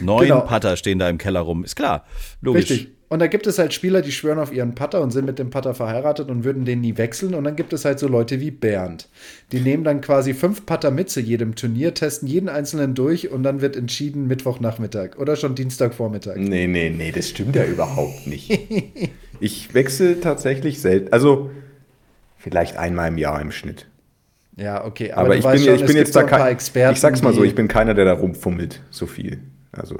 Neun 0.00 0.22
Genau. 0.22 0.40
Putter 0.40 0.76
stehen 0.76 0.98
da 0.98 1.08
im 1.08 1.18
Keller 1.18 1.40
rum. 1.40 1.64
Ist 1.64 1.76
klar. 1.76 2.04
Logisch. 2.40 2.70
Richtig. 2.70 2.96
Und 3.08 3.20
da 3.20 3.28
gibt 3.28 3.46
es 3.46 3.58
halt 3.58 3.72
Spieler, 3.72 4.02
die 4.02 4.10
schwören 4.10 4.40
auf 4.40 4.52
ihren 4.52 4.74
Putter 4.74 5.00
und 5.00 5.12
sind 5.12 5.26
mit 5.26 5.38
dem 5.38 5.50
Putter 5.50 5.74
verheiratet 5.74 6.28
und 6.28 6.42
würden 6.42 6.64
den 6.64 6.80
nie 6.80 6.98
wechseln. 6.98 7.34
Und 7.34 7.44
dann 7.44 7.54
gibt 7.54 7.72
es 7.72 7.84
halt 7.84 8.00
so 8.00 8.08
Leute 8.08 8.40
wie 8.40 8.50
Bernd. 8.50 9.08
Die 9.52 9.60
nehmen 9.60 9.84
dann 9.84 10.00
quasi 10.00 10.34
fünf 10.34 10.66
Putter 10.66 10.90
mit 10.90 11.08
zu 11.08 11.20
jedem 11.20 11.54
Turnier, 11.54 11.94
testen 11.94 12.26
jeden 12.26 12.48
einzelnen 12.48 12.96
durch 12.96 13.30
und 13.30 13.44
dann 13.44 13.60
wird 13.60 13.76
entschieden 13.76 14.26
Mittwochnachmittag 14.26 15.18
oder 15.18 15.36
schon 15.36 15.54
Dienstagvormittag. 15.54 16.36
Nee, 16.36 16.66
nee, 16.66 16.90
nee, 16.90 17.12
das 17.12 17.28
stimmt 17.28 17.54
ja 17.54 17.64
überhaupt 17.64 18.26
nicht. 18.26 18.50
Ich 19.38 19.72
wechsle 19.74 20.20
tatsächlich 20.20 20.80
selten, 20.80 21.12
also 21.12 21.50
vielleicht 22.38 22.76
einmal 22.76 23.08
im 23.08 23.18
Jahr 23.18 23.40
im 23.40 23.52
Schnitt. 23.52 23.86
Ja, 24.56 24.84
okay. 24.84 25.12
Aber, 25.12 25.28
du 25.28 25.34
ich, 25.34 25.44
weißt 25.44 25.64
bin, 25.64 25.74
schon, 25.74 25.84
ich 25.84 25.86
bin 25.86 25.96
jetzt 25.96 26.14
so 26.14 26.20
da 26.20 26.26
kein, 26.26 26.56
ich 26.56 27.00
sag's 27.00 27.22
mal 27.22 27.34
so, 27.34 27.44
ich 27.44 27.54
bin 27.54 27.68
keiner, 27.68 27.94
der 27.94 28.06
da 28.06 28.14
rumfummelt, 28.14 28.80
so 28.90 29.06
viel. 29.06 29.40
Also 29.78 29.96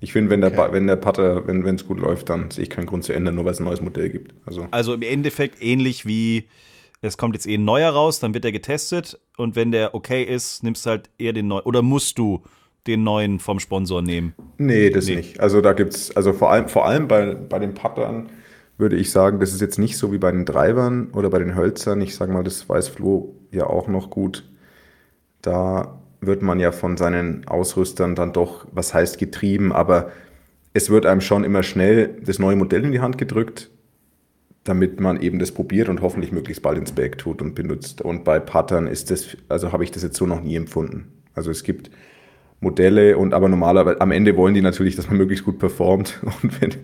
ich 0.00 0.12
finde, 0.12 0.30
wenn 0.30 0.40
der, 0.40 0.50
Okay. 0.50 0.56
Pa- 0.56 0.72
wenn 0.72 0.86
der 0.86 0.96
Putter, 0.96 1.46
wenn 1.46 1.64
es 1.74 1.86
gut 1.86 1.98
läuft, 1.98 2.28
dann 2.28 2.50
sehe 2.50 2.64
ich 2.64 2.70
keinen 2.70 2.86
Grund 2.86 3.04
zu 3.04 3.12
ändern, 3.12 3.34
nur 3.34 3.44
weil 3.44 3.52
es 3.52 3.60
ein 3.60 3.64
neues 3.64 3.80
Modell 3.80 4.10
gibt. 4.10 4.34
Also 4.46 4.68
Also 4.70 4.94
im 4.94 5.02
Endeffekt 5.02 5.62
ähnlich 5.62 6.06
wie, 6.06 6.48
es 7.00 7.16
kommt 7.16 7.34
jetzt 7.34 7.46
eh 7.46 7.54
ein 7.56 7.64
neuer 7.64 7.90
raus, 7.90 8.20
dann 8.20 8.34
wird 8.34 8.44
er 8.44 8.52
getestet 8.52 9.18
und 9.36 9.56
wenn 9.56 9.72
der 9.72 9.94
okay 9.94 10.22
ist, 10.24 10.62
nimmst 10.62 10.86
du 10.86 10.90
halt 10.90 11.10
eher 11.18 11.32
den 11.32 11.48
neuen. 11.48 11.64
Oder 11.64 11.82
musst 11.82 12.18
du 12.18 12.42
den 12.86 13.02
neuen 13.02 13.38
vom 13.40 13.60
Sponsor 13.60 14.02
nehmen? 14.02 14.34
Nee, 14.58 14.90
das 14.90 15.06
Nee. 15.06 15.16
nicht. 15.16 15.40
Also 15.40 15.60
da 15.60 15.72
gibt's, 15.72 16.14
also 16.16 16.32
vor 16.32 16.50
allem, 16.50 16.68
vor 16.68 16.86
allem 16.86 17.06
bei, 17.08 17.34
bei 17.34 17.58
den 17.58 17.74
Puttern 17.74 18.30
würde 18.76 18.96
ich 18.96 19.10
sagen, 19.10 19.40
das 19.40 19.52
ist 19.52 19.60
jetzt 19.60 19.78
nicht 19.78 19.96
so 19.96 20.12
wie 20.12 20.18
bei 20.18 20.30
den 20.32 20.46
Treibern 20.46 21.10
oder 21.12 21.30
bei 21.30 21.38
den 21.38 21.54
Hölzern. 21.56 22.00
Ich 22.00 22.14
sage 22.16 22.32
mal, 22.32 22.44
das 22.44 22.68
weiß 22.68 22.88
Flo 22.88 23.34
ja 23.52 23.66
auch 23.66 23.88
noch 23.88 24.10
gut. 24.10 24.44
Da 25.42 26.00
wird 26.20 26.42
man 26.42 26.60
ja 26.60 26.72
von 26.72 26.96
seinen 26.96 27.46
Ausrüstern 27.46 28.14
dann 28.14 28.32
doch, 28.32 28.66
was 28.72 28.94
heißt 28.94 29.18
getrieben, 29.18 29.72
aber 29.72 30.10
es 30.72 30.90
wird 30.90 31.06
einem 31.06 31.20
schon 31.20 31.44
immer 31.44 31.62
schnell 31.62 32.16
das 32.24 32.38
neue 32.38 32.56
Modell 32.56 32.84
in 32.84 32.92
die 32.92 33.00
Hand 33.00 33.18
gedrückt, 33.18 33.70
damit 34.64 35.00
man 35.00 35.20
eben 35.20 35.38
das 35.38 35.52
probiert 35.52 35.88
und 35.88 36.02
hoffentlich 36.02 36.32
möglichst 36.32 36.62
bald 36.62 36.78
ins 36.78 36.92
Bag 36.92 37.18
tut 37.18 37.40
und 37.40 37.54
benutzt. 37.54 38.02
Und 38.02 38.24
bei 38.24 38.38
Puttern 38.38 38.86
ist 38.86 39.10
das, 39.10 39.36
also 39.48 39.72
habe 39.72 39.84
ich 39.84 39.90
das 39.90 40.02
jetzt 40.02 40.16
so 40.16 40.26
noch 40.26 40.42
nie 40.42 40.56
empfunden. 40.56 41.12
Also 41.34 41.50
es 41.50 41.62
gibt 41.62 41.90
Modelle 42.60 43.16
und 43.16 43.34
aber 43.34 43.48
normalerweise 43.48 44.00
am 44.00 44.10
Ende 44.10 44.36
wollen 44.36 44.54
die 44.54 44.60
natürlich, 44.60 44.96
dass 44.96 45.06
man 45.06 45.16
möglichst 45.16 45.44
gut 45.44 45.60
performt 45.60 46.20
und 46.42 46.60
wenn, 46.60 46.74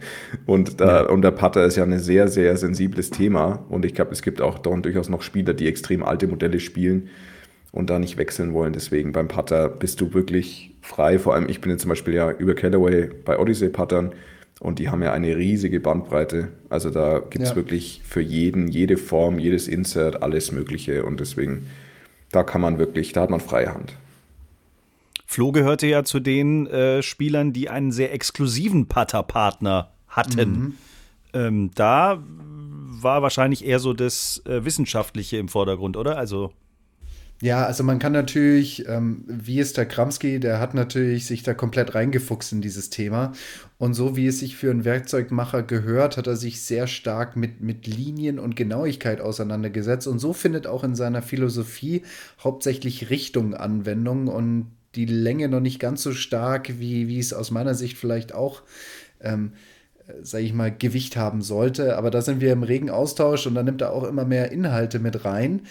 und, 0.46 0.80
da, 0.80 1.06
und 1.06 1.22
der 1.22 1.32
Putter 1.32 1.64
ist 1.64 1.76
ja 1.76 1.82
ein 1.82 1.98
sehr 1.98 2.28
sehr 2.28 2.56
sensibles 2.56 3.10
Thema 3.10 3.64
und 3.68 3.84
ich 3.84 3.92
glaube 3.92 4.12
es 4.12 4.22
gibt 4.22 4.40
auch 4.40 4.58
durchaus 4.60 5.08
noch 5.08 5.22
Spieler, 5.22 5.52
die 5.52 5.66
extrem 5.66 6.04
alte 6.04 6.28
Modelle 6.28 6.60
spielen 6.60 7.08
und 7.74 7.90
da 7.90 7.98
nicht 7.98 8.16
wechseln 8.16 8.54
wollen. 8.54 8.72
Deswegen 8.72 9.12
beim 9.12 9.26
Putter 9.28 9.68
bist 9.68 10.00
du 10.00 10.14
wirklich 10.14 10.70
frei. 10.80 11.18
Vor 11.18 11.34
allem 11.34 11.48
ich 11.48 11.60
bin 11.60 11.72
jetzt 11.72 11.82
zum 11.82 11.88
Beispiel 11.88 12.14
ja 12.14 12.30
über 12.30 12.54
Callaway 12.54 13.10
bei 13.24 13.38
Odyssey 13.38 13.68
Puttern 13.68 14.12
und 14.60 14.78
die 14.78 14.88
haben 14.88 15.02
ja 15.02 15.12
eine 15.12 15.36
riesige 15.36 15.80
Bandbreite. 15.80 16.48
Also 16.70 16.90
da 16.90 17.18
gibt 17.18 17.42
es 17.44 17.50
Ja. 17.50 17.56
wirklich 17.56 18.00
für 18.04 18.20
jeden 18.20 18.68
jede 18.68 18.96
Form, 18.96 19.38
jedes 19.40 19.66
Insert, 19.66 20.22
alles 20.22 20.52
Mögliche 20.52 21.04
und 21.04 21.18
deswegen 21.18 21.66
da 22.30 22.42
kann 22.44 22.60
man 22.60 22.78
wirklich, 22.78 23.12
da 23.12 23.22
hat 23.22 23.30
man 23.30 23.40
freie 23.40 23.74
Hand. 23.74 23.94
Flo 25.26 25.50
gehörte 25.52 25.86
ja 25.88 26.04
zu 26.04 26.20
den 26.20 26.66
äh, 26.68 27.02
Spielern, 27.02 27.52
die 27.52 27.68
einen 27.68 27.90
sehr 27.92 28.12
exklusiven 28.12 28.86
Putter-Partner 28.86 29.90
hatten. 30.08 30.74
Ähm, 31.32 31.70
da 31.74 32.22
war 32.26 33.22
wahrscheinlich 33.22 33.64
eher 33.64 33.80
so 33.80 33.92
das 33.94 34.42
äh, 34.46 34.64
Wissenschaftliche 34.64 35.36
im 35.38 35.48
Vordergrund, 35.48 35.96
oder? 35.96 36.16
Also 36.18 36.52
Ja, 37.42 37.66
also 37.66 37.82
man 37.82 37.98
kann 37.98 38.12
natürlich, 38.12 38.88
ähm, 38.88 39.24
wie 39.26 39.58
ist 39.58 39.76
der 39.76 39.86
Kramski, 39.86 40.38
der 40.40 40.60
hat 40.60 40.72
natürlich 40.72 41.26
sich 41.26 41.42
da 41.42 41.52
komplett 41.52 41.94
reingefuchst 41.94 42.52
in 42.52 42.62
dieses 42.62 42.90
Thema. 42.90 43.32
Und 43.76 43.94
so 43.94 44.16
wie 44.16 44.28
es 44.28 44.38
sich 44.38 44.56
für 44.56 44.70
einen 44.70 44.84
Werkzeugmacher 44.84 45.62
gehört, 45.62 46.16
hat 46.16 46.26
er 46.26 46.36
sich 46.36 46.62
sehr 46.62 46.86
stark 46.86 47.36
mit, 47.36 47.60
mit 47.60 47.86
Linien 47.86 48.38
und 48.38 48.56
Genauigkeit 48.56 49.20
auseinandergesetzt. 49.20 50.06
Und 50.06 50.20
so 50.20 50.32
findet 50.32 50.66
auch 50.66 50.84
in 50.84 50.94
seiner 50.94 51.22
Philosophie 51.22 52.02
hauptsächlich 52.42 53.10
Richtung 53.10 53.54
Anwendung 53.54 54.28
und 54.28 54.70
die 54.94 55.06
Länge 55.06 55.48
noch 55.48 55.60
nicht 55.60 55.80
ganz 55.80 56.02
so 56.02 56.12
stark, 56.12 56.78
wie, 56.78 57.08
wie 57.08 57.18
es 57.18 57.32
aus 57.32 57.50
meiner 57.50 57.74
Sicht 57.74 57.98
vielleicht 57.98 58.32
auch 58.32 58.62
ähm, 59.20 59.52
sage 60.22 60.44
ich 60.44 60.52
mal, 60.52 60.70
Gewicht 60.70 61.16
haben 61.16 61.42
sollte. 61.42 61.96
Aber 61.96 62.10
da 62.10 62.22
sind 62.22 62.40
wir 62.40 62.52
im 62.52 62.62
regen 62.62 62.90
Austausch 62.90 63.46
und 63.46 63.54
da 63.54 63.62
nimmt 63.62 63.80
er 63.80 63.92
auch 63.92 64.04
immer 64.04 64.24
mehr 64.24 64.52
Inhalte 64.52 64.98
mit 64.98 65.24
rein. 65.24 65.62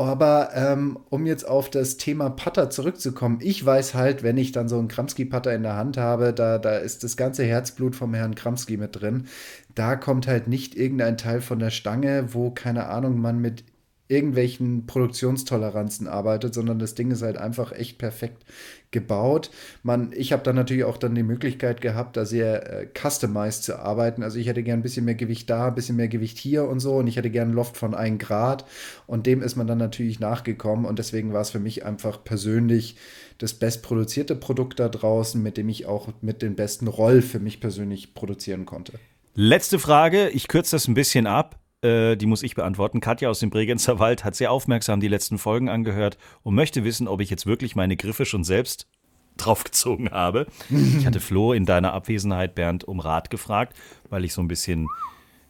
Aber 0.00 0.50
ähm, 0.54 0.96
um 1.10 1.26
jetzt 1.26 1.46
auf 1.46 1.70
das 1.70 1.96
Thema 1.96 2.30
Putter 2.30 2.70
zurückzukommen, 2.70 3.40
ich 3.42 3.64
weiß 3.66 3.94
halt, 3.94 4.22
wenn 4.22 4.36
ich 4.36 4.52
dann 4.52 4.68
so 4.68 4.78
einen 4.78 4.86
Kramski-Putter 4.86 5.52
in 5.52 5.64
der 5.64 5.74
Hand 5.74 5.96
habe, 5.96 6.32
da, 6.32 6.58
da 6.58 6.76
ist 6.76 7.02
das 7.02 7.16
ganze 7.16 7.44
Herzblut 7.44 7.96
vom 7.96 8.14
Herrn 8.14 8.36
Kramski 8.36 8.76
mit 8.76 9.00
drin. 9.00 9.26
Da 9.74 9.96
kommt 9.96 10.28
halt 10.28 10.46
nicht 10.46 10.76
irgendein 10.76 11.16
Teil 11.16 11.40
von 11.40 11.58
der 11.58 11.70
Stange, 11.70 12.32
wo, 12.32 12.50
keine 12.52 12.86
Ahnung, 12.86 13.20
man 13.20 13.40
mit 13.40 13.64
irgendwelchen 14.08 14.86
Produktionstoleranzen 14.86 16.08
arbeitet, 16.08 16.54
sondern 16.54 16.78
das 16.78 16.94
Ding 16.94 17.10
ist 17.10 17.22
halt 17.22 17.36
einfach 17.36 17.72
echt 17.72 17.98
perfekt 17.98 18.44
gebaut. 18.90 19.50
Man, 19.82 20.12
ich 20.16 20.32
habe 20.32 20.42
dann 20.42 20.56
natürlich 20.56 20.84
auch 20.84 20.96
dann 20.96 21.14
die 21.14 21.22
Möglichkeit 21.22 21.82
gehabt, 21.82 22.16
da 22.16 22.24
sehr 22.24 22.72
äh, 22.72 22.88
customized 22.98 23.64
zu 23.64 23.78
arbeiten. 23.78 24.22
Also 24.22 24.38
ich 24.38 24.46
hätte 24.46 24.62
gern 24.62 24.80
ein 24.80 24.82
bisschen 24.82 25.04
mehr 25.04 25.14
Gewicht 25.14 25.50
da, 25.50 25.68
ein 25.68 25.74
bisschen 25.74 25.96
mehr 25.96 26.08
Gewicht 26.08 26.38
hier 26.38 26.64
und 26.64 26.80
so 26.80 26.96
und 26.96 27.06
ich 27.06 27.16
hätte 27.16 27.28
gern 27.28 27.52
Loft 27.52 27.76
von 27.76 27.94
1 27.94 28.18
Grad 28.18 28.64
und 29.06 29.26
dem 29.26 29.42
ist 29.42 29.56
man 29.56 29.66
dann 29.66 29.78
natürlich 29.78 30.20
nachgekommen 30.20 30.86
und 30.86 30.98
deswegen 30.98 31.34
war 31.34 31.42
es 31.42 31.50
für 31.50 31.60
mich 31.60 31.84
einfach 31.84 32.24
persönlich 32.24 32.96
das 33.36 33.52
bestproduzierte 33.52 34.34
Produkt 34.36 34.80
da 34.80 34.88
draußen, 34.88 35.40
mit 35.42 35.58
dem 35.58 35.68
ich 35.68 35.84
auch 35.84 36.08
mit 36.22 36.40
den 36.40 36.56
besten 36.56 36.88
Roll 36.88 37.20
für 37.20 37.40
mich 37.40 37.60
persönlich 37.60 38.14
produzieren 38.14 38.64
konnte. 38.64 38.94
Letzte 39.34 39.78
Frage, 39.78 40.30
ich 40.30 40.48
kürze 40.48 40.76
das 40.76 40.88
ein 40.88 40.94
bisschen 40.94 41.26
ab. 41.26 41.60
Äh, 41.82 42.16
die 42.16 42.26
muss 42.26 42.42
ich 42.42 42.54
beantworten. 42.54 43.00
Katja 43.00 43.28
aus 43.28 43.40
dem 43.40 43.50
Bregenzer 43.50 43.98
Wald 43.98 44.24
hat 44.24 44.34
sehr 44.34 44.50
aufmerksam 44.50 45.00
die 45.00 45.08
letzten 45.08 45.38
Folgen 45.38 45.68
angehört 45.68 46.18
und 46.42 46.54
möchte 46.54 46.84
wissen, 46.84 47.08
ob 47.08 47.20
ich 47.20 47.30
jetzt 47.30 47.46
wirklich 47.46 47.76
meine 47.76 47.96
Griffe 47.96 48.26
schon 48.26 48.44
selbst 48.44 48.88
draufgezogen 49.36 50.10
habe. 50.10 50.46
Ich 50.68 51.06
hatte 51.06 51.20
Flo 51.20 51.52
in 51.52 51.64
deiner 51.64 51.92
Abwesenheit, 51.92 52.56
Bernd, 52.56 52.82
um 52.84 52.98
Rat 52.98 53.30
gefragt, 53.30 53.76
weil 54.10 54.24
ich 54.24 54.32
so 54.32 54.42
ein 54.42 54.48
bisschen 54.48 54.88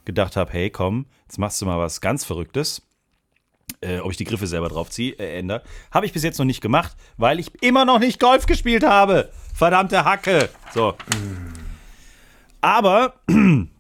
gedacht 0.05 0.37
habe, 0.37 0.53
hey, 0.53 0.69
komm, 0.69 1.07
jetzt 1.23 1.39
machst 1.39 1.61
du 1.63 1.67
mal 1.67 1.79
was 1.79 2.01
ganz 2.01 2.25
Verrücktes. 2.25 2.83
Äh, 3.81 4.01
ob 4.01 4.11
ich 4.11 4.17
die 4.17 4.25
Griffe 4.25 4.47
selber 4.47 4.69
draufziehe, 4.69 5.13
äh, 5.19 5.39
ändere. 5.39 5.63
Habe 5.91 6.05
ich 6.07 6.13
bis 6.13 6.23
jetzt 6.23 6.39
noch 6.39 6.45
nicht 6.45 6.61
gemacht, 6.61 6.97
weil 7.17 7.39
ich 7.39 7.63
immer 7.63 7.85
noch 7.85 7.99
nicht 7.99 8.19
Golf 8.19 8.47
gespielt 8.47 8.85
habe. 8.85 9.31
Verdammte 9.55 10.05
Hacke. 10.05 10.49
So. 10.75 10.95
Aber 12.61 13.15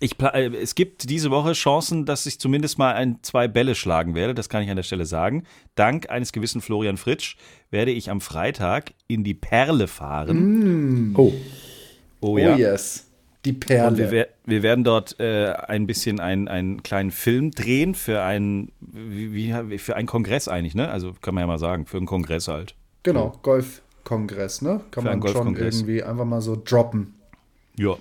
ich, 0.00 0.20
äh, 0.20 0.54
es 0.56 0.74
gibt 0.74 1.10
diese 1.10 1.30
Woche 1.30 1.52
Chancen, 1.52 2.04
dass 2.06 2.26
ich 2.26 2.38
zumindest 2.38 2.78
mal 2.78 2.94
ein, 2.94 3.18
zwei 3.22 3.48
Bälle 3.48 3.74
schlagen 3.74 4.14
werde. 4.14 4.34
Das 4.34 4.48
kann 4.48 4.62
ich 4.62 4.70
an 4.70 4.76
der 4.76 4.82
Stelle 4.82 5.06
sagen. 5.06 5.44
Dank 5.74 6.10
eines 6.10 6.32
gewissen 6.32 6.60
Florian 6.60 6.96
Fritsch 6.96 7.36
werde 7.70 7.90
ich 7.90 8.10
am 8.10 8.20
Freitag 8.20 8.92
in 9.06 9.24
die 9.24 9.34
Perle 9.34 9.88
fahren. 9.88 11.10
Mm. 11.10 11.14
Oh. 11.16 11.32
Oh, 12.20 12.32
oh 12.32 12.38
ja. 12.38 12.56
yes. 12.56 13.06
Die 13.44 13.52
Perle. 13.52 14.10
Wir, 14.10 14.28
wir 14.44 14.62
werden 14.62 14.84
dort 14.84 15.18
äh, 15.20 15.52
ein 15.52 15.86
bisschen 15.86 16.20
einen, 16.20 16.48
einen 16.48 16.82
kleinen 16.82 17.10
Film 17.10 17.52
drehen 17.52 17.94
für 17.94 18.22
einen, 18.22 18.72
wie, 18.80 19.32
wie, 19.32 19.78
für 19.78 19.96
einen 19.96 20.08
Kongress 20.08 20.48
eigentlich, 20.48 20.74
ne? 20.74 20.90
Also 20.90 21.14
kann 21.20 21.34
man 21.34 21.42
ja 21.42 21.46
mal 21.46 21.58
sagen, 21.58 21.86
für 21.86 21.98
einen 21.98 22.06
Kongress 22.06 22.48
halt. 22.48 22.74
Genau, 23.04 23.38
Golfkongress, 23.42 24.60
ne? 24.62 24.80
Kann 24.90 25.04
Für 25.04 25.16
man 25.16 25.28
schon 25.28 25.56
irgendwie 25.56 26.02
einfach 26.02 26.24
mal 26.24 26.40
so 26.40 26.60
droppen. 26.62 27.14
Ja. 27.76 27.96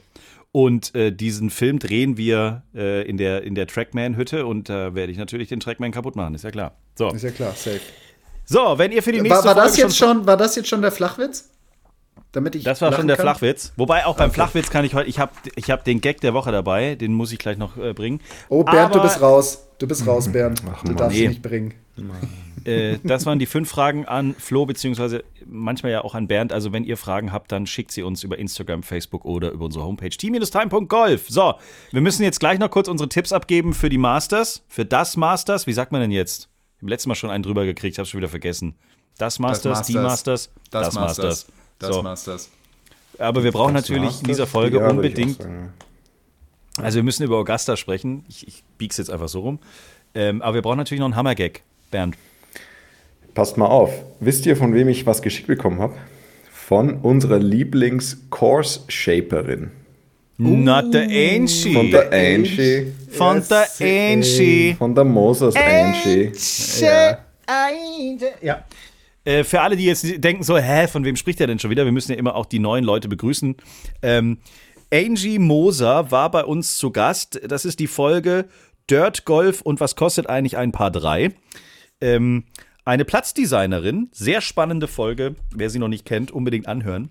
Und 0.60 0.96
äh, 0.96 1.12
diesen 1.12 1.52
Film 1.52 1.78
drehen 1.78 2.18
wir 2.18 2.64
äh, 2.74 3.08
in 3.08 3.18
der, 3.18 3.44
in 3.44 3.54
der 3.54 3.68
Trackman-Hütte 3.68 4.48
und 4.48 4.70
da 4.70 4.96
werde 4.96 5.12
ich 5.12 5.20
natürlich 5.20 5.50
den 5.50 5.60
Trackman 5.60 5.92
kaputt 5.92 6.16
machen, 6.16 6.34
ist 6.34 6.44
ja 6.44 6.50
klar. 6.50 6.72
So, 6.96 7.10
Ist 7.12 7.22
ja 7.22 7.30
klar, 7.30 7.52
safe. 7.52 7.80
so 8.44 8.74
wenn 8.80 8.92
ihr 8.92 9.04
für 9.04 9.12
die 9.12 9.22
nächste 9.22 9.46
War, 9.46 9.56
war, 9.56 9.64
das 9.64 9.74
Folge 9.76 9.82
jetzt 9.84 9.98
schon, 10.00 10.26
war 10.26 10.36
das 10.36 10.56
jetzt 10.56 10.68
schon 10.68 10.82
der 10.82 10.92
Flachwitz? 10.92 11.52
Damit 12.32 12.56
ich 12.56 12.64
Das 12.64 12.82
war 12.82 12.92
schon 12.92 13.06
der 13.06 13.18
kann? 13.18 13.26
Flachwitz. 13.26 13.72
Wobei 13.78 14.08
auch 14.08 14.16
beim 14.18 14.30
Okay. 14.32 14.34
Flachwitz 14.36 14.72
kann 14.72 14.84
ich 14.84 14.96
heute, 14.96 15.08
ich 15.08 15.20
habe 15.20 15.32
ich 15.56 15.70
hab 15.70 15.84
den 15.84 16.02
Gag 16.02 16.22
der 16.22 16.34
Woche 16.34 16.52
dabei, 16.52 16.96
den 16.96 17.14
muss 17.14 17.32
ich 17.32 17.38
gleich 17.38 17.60
noch 17.60 17.78
äh, 17.78 17.94
bringen. 17.94 18.20
Oh, 18.50 18.64
Bernd, 18.64 18.96
du 18.96 19.00
Aber- 19.00 19.08
bist 19.08 19.22
raus. 19.22 19.64
Du 19.78 19.88
bist 19.88 20.08
raus, 20.08 20.28
Bernd. 20.32 20.60
du 20.62 20.66
Mann. 20.88 20.96
darfst 20.98 21.16
Nee. 21.20 21.26
ihn 21.26 21.30
nicht 21.30 21.44
bringen. 21.44 21.76
Äh, 22.66 22.98
das 23.04 23.26
waren 23.26 23.40
die 23.40 23.46
fünf 23.46 23.70
Fragen 23.70 24.06
an 24.06 24.36
Flo, 24.38 24.66
beziehungsweise 24.66 25.24
manchmal 25.46 25.92
ja 25.92 26.04
auch 26.04 26.16
an 26.16 26.28
Bernd. 26.28 26.52
Also, 26.52 26.74
wenn 26.74 26.84
ihr 26.84 26.98
Fragen 26.98 27.32
habt, 27.32 27.52
dann 27.52 27.68
schickt 27.68 27.92
sie 27.92 28.04
uns 28.04 28.24
über 28.24 28.38
Instagram, 28.38 28.84
Facebook 28.84 29.26
oder 29.26 29.52
über 29.52 29.66
unsere 29.66 29.86
Homepage 29.86 30.10
team-time.golf. 30.10 31.28
So, 31.30 31.56
wir 31.92 32.02
müssen 32.02 32.24
jetzt 32.24 32.40
gleich 32.40 32.60
noch 32.60 32.70
kurz 32.70 32.88
unsere 32.88 33.10
Tipps 33.10 33.32
abgeben 33.32 33.74
für 33.74 33.90
die 33.90 33.98
Masters, 33.98 34.64
für 34.68 34.86
das 34.86 35.18
Masters. 35.18 35.68
Wie 35.68 35.74
sagt 35.74 35.92
man 35.92 36.02
denn 36.02 36.12
jetzt? 36.12 36.50
Ich 36.78 36.82
habe 36.84 36.90
letztes 36.92 37.08
Mal 37.08 37.16
schon 37.16 37.30
einen 37.30 37.44
drüber 37.44 37.66
gekriegt, 37.66 37.98
habe 37.98 38.08
schon 38.08 38.20
wieder 38.20 38.30
vergessen. 38.30 38.76
Das 39.18 39.40
Masters, 39.40 39.82
die 39.84 39.94
Masters, 39.94 40.52
Das, 40.70 40.94
Masters. 40.94 41.48
Das 41.80 41.96
So. 41.96 42.04
Masters. 42.04 42.50
Aber 43.18 43.44
wir 43.44 43.52
brauchen 43.52 43.74
natürlich 43.74 44.22
in 44.22 44.28
dieser 44.28 44.46
Folge 44.46 44.78
Ja, 44.80 44.90
unbedingt. 44.90 45.40
Also 46.78 46.98
wir 46.98 47.04
müssen 47.04 47.24
über 47.24 47.38
Augusta 47.38 47.76
sprechen. 47.78 48.24
Ich, 48.30 48.48
ich 48.48 48.64
bieg's 48.78 48.98
jetzt 48.98 49.10
einfach 49.10 49.28
so 49.28 49.40
rum. 49.40 49.60
Ähm, 50.14 50.42
aber 50.42 50.56
wir 50.56 50.62
brauchen 50.62 50.78
natürlich 50.78 51.00
noch 51.00 51.08
einen 51.08 51.16
Hammergag, 51.16 51.62
Bernd. 51.90 52.16
Passt 53.38 53.56
mal 53.56 53.68
auf. 53.68 54.04
Wisst 54.20 54.46
ihr, 54.48 54.58
von 54.58 54.74
wem 54.74 54.88
ich 54.88 55.06
was 55.06 55.22
geschickt 55.22 55.46
bekommen 55.46 55.80
habe? 55.80 55.94
Von 56.52 57.02
unserer 57.02 57.38
Lieblings-Course-Shaperin. 57.38 59.70
Not 60.38 60.86
the 60.92 61.02
Angie. 61.02 61.72
Von 61.72 61.92
der 61.92 62.12
Angie. 62.12 62.92
Von 63.12 63.44
der 63.48 63.68
Angie. 63.80 64.74
Von 64.74 64.96
der 64.96 65.04
Moses 65.04 65.56
Angie. 65.56 66.32
Ja. 68.42 68.66
Äh, 69.24 69.44
für 69.44 69.62
alle, 69.62 69.76
die 69.76 69.86
jetzt 69.86 70.04
denken 70.24 70.42
so, 70.42 70.58
hä, 70.58 70.88
von 70.88 71.06
wem 71.06 71.16
spricht 71.16 71.40
er 71.40 71.46
denn 71.46 71.60
schon 71.60 71.70
wieder? 71.70 71.86
Wir 71.86 71.92
müssen 71.92 72.14
ja 72.14 72.18
immer 72.18 72.34
auch 72.34 72.48
die 72.48 72.58
neuen 72.58 72.84
Leute 72.84 73.08
begrüßen. 73.08 73.56
Ähm, 74.02 74.40
Angie 74.92 75.38
Moser 75.38 76.10
war 76.10 76.32
bei 76.32 76.44
uns 76.44 76.80
zu 76.80 76.90
Gast. 76.90 77.40
Das 77.48 77.66
ist 77.66 77.80
die 77.80 77.86
Folge 77.86 78.46
Dirt 78.90 79.26
Golf 79.26 79.62
und 79.62 79.80
was 79.80 79.96
kostet 79.96 80.28
eigentlich 80.28 80.58
ein 80.58 80.72
Paar 80.72 80.90
drei? 80.90 81.34
Ähm, 82.02 82.46
eine 82.88 83.06
Platzdesignerin, 83.06 84.10
sehr 84.12 84.42
spannende 84.42 84.88
Folge. 84.88 85.36
Wer 85.54 85.70
sie 85.70 85.80
noch 85.80 85.88
nicht 85.90 86.06
kennt, 86.06 86.32
unbedingt 86.32 86.68
anhören. 86.68 87.10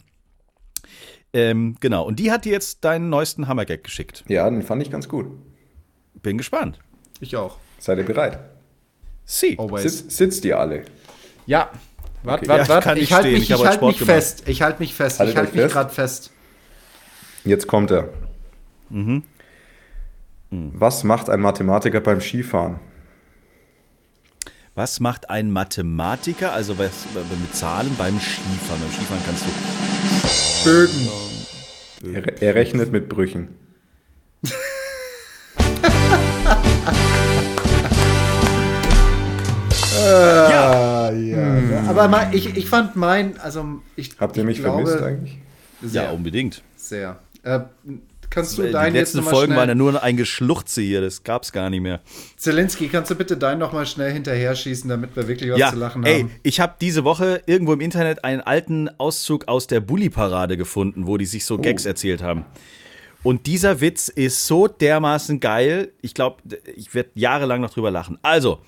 Ähm, 1.33 1.77
genau, 1.81 2.05
und 2.07 2.19
die 2.19 2.33
hat 2.33 2.45
dir 2.45 2.53
jetzt 2.53 2.85
deinen 2.85 3.11
neuesten 3.11 3.47
Hammergag 3.47 3.85
geschickt. 3.85 4.25
Ja, 4.29 4.49
den 4.49 4.63
fand 4.63 4.83
ich 4.83 4.91
ganz 4.91 5.09
gut. 5.09 5.27
Bin 6.15 6.39
gespannt. 6.39 6.79
Ich 7.21 7.37
auch. 7.37 7.59
Seid 7.79 7.99
ihr 7.99 8.05
bereit? 8.05 8.39
Sie. 9.25 9.59
Sitz, 9.77 10.17
sitzt 10.17 10.45
ihr 10.45 10.59
alle? 10.59 10.85
Ja. 11.47 11.71
Warte, 12.23 12.45
Okay. 12.45 12.49
warte, 12.49 12.63
Ja, 12.63 12.69
warte. 12.69 12.85
kann 12.89 12.97
Ich 12.97 13.03
nicht 13.03 13.13
halte 13.13 13.29
stehen. 13.29 13.35
mich, 13.35 13.43
Ich 13.43 13.49
ich 13.51 13.53
habe 13.53 13.61
heute 13.61 13.69
halt 13.71 13.79
Sport 13.79 14.01
mich 14.01 14.07
fest. 14.07 14.43
Ich 14.49 14.63
halte 14.63 14.81
mich 14.81 14.95
fest. 14.95 15.19
Haltet 15.21 15.33
ich 15.35 15.39
halte 15.39 15.53
mich 15.53 15.61
fest. 15.63 15.75
gerade 15.75 15.95
fest. 15.95 16.31
Jetzt 17.45 17.67
kommt 17.67 17.91
er. 17.91 18.09
Was 20.51 21.05
macht 21.05 21.29
ein 21.29 21.41
Mathematiker 21.41 22.01
beim 22.01 22.21
Skifahren? 22.21 22.79
Was 24.77 25.01
macht 25.01 25.31
ein 25.31 25.51
Mathematiker, 25.51 26.53
also 26.53 26.79
was, 26.79 27.07
mit 27.15 27.57
Zahlen 27.57 27.97
beim 27.97 28.21
Skifahren? 28.21 28.83
Beim 28.83 28.91
Skifahren 28.93 29.23
kannst 29.25 29.45
du. 29.47 30.69
Bögen. 30.69 32.15
Er, 32.15 32.43
er 32.43 32.55
rechnet 32.55 32.93
mit 32.93 33.09
Brüchen. 33.09 33.49
Ah, 39.99 41.11
ja. 41.13 41.83
Aber 41.89 42.09
mal, 42.09 42.35
ich, 42.35 42.57
ich 42.57 42.69
fand 42.69 42.97
mein, 42.97 43.39
also 43.39 43.81
ich 43.97 44.11
Habt 44.19 44.37
ihr 44.37 44.43
ich 44.43 44.47
mich 44.47 44.59
glaube, 44.59 44.85
vermisst 44.87 45.03
eigentlich? 45.03 45.39
Sehr, 45.83 46.05
Ja, 46.05 46.11
unbedingt. 46.11 46.63
sehr. 46.77 47.19
Äh, 47.43 47.61
kannst 48.31 48.59
du 48.59 48.63
Die 48.63 48.73
deinen 48.73 48.95
jetzt 48.95 49.15
letzten 49.15 49.19
nochmal 49.19 49.35
Folgen 49.35 49.57
waren 49.57 49.69
ja 49.69 49.75
schnell, 49.75 49.93
nur 49.93 50.03
ein 50.03 50.17
Geschluchze 50.17 50.83
hier, 50.83 51.01
das 51.01 51.23
gab's 51.23 51.53
gar 51.53 51.71
nicht 51.71 51.81
mehr. 51.81 52.01
Zelensky, 52.37 52.89
kannst 52.89 53.11
du 53.11 53.15
bitte 53.15 53.37
deinen 53.37 53.59
nochmal 53.59 53.87
schnell 53.87 54.13
hinterher 54.13 54.55
schießen, 54.55 54.89
damit 54.89 55.17
wir 55.17 55.29
wirklich 55.29 55.51
was 55.51 55.59
ja, 55.59 55.71
zu 55.71 55.77
lachen 55.77 56.05
ey, 56.05 56.21
haben? 56.21 56.31
ich 56.43 56.61
habe 56.61 56.75
diese 56.81 57.05
Woche 57.05 57.43
irgendwo 57.47 57.73
im 57.73 57.81
Internet 57.81 58.25
einen 58.25 58.41
alten 58.41 58.89
Auszug 58.99 59.49
aus 59.49 59.67
der 59.67 59.81
Bully-Parade 59.81 60.57
gefunden, 60.57 61.07
wo 61.07 61.17
die 61.17 61.27
sich 61.27 61.45
so 61.45 61.59
Gags 61.59 61.87
erzählt 61.87 62.23
haben. 62.23 62.45
Und 63.23 63.47
dieser 63.47 63.81
Witz 63.81 64.09
ist 64.09 64.47
so 64.47 64.69
dermaßen 64.69 65.41
geil. 65.41 65.93
Ich 66.01 66.15
glaube, 66.15 66.37
ich 66.77 66.95
werde 66.95 67.11
jahrelang 67.15 67.61
noch 67.61 67.71
drüber 67.71 67.91
lachen. 67.91 68.19
Also, 68.23 68.61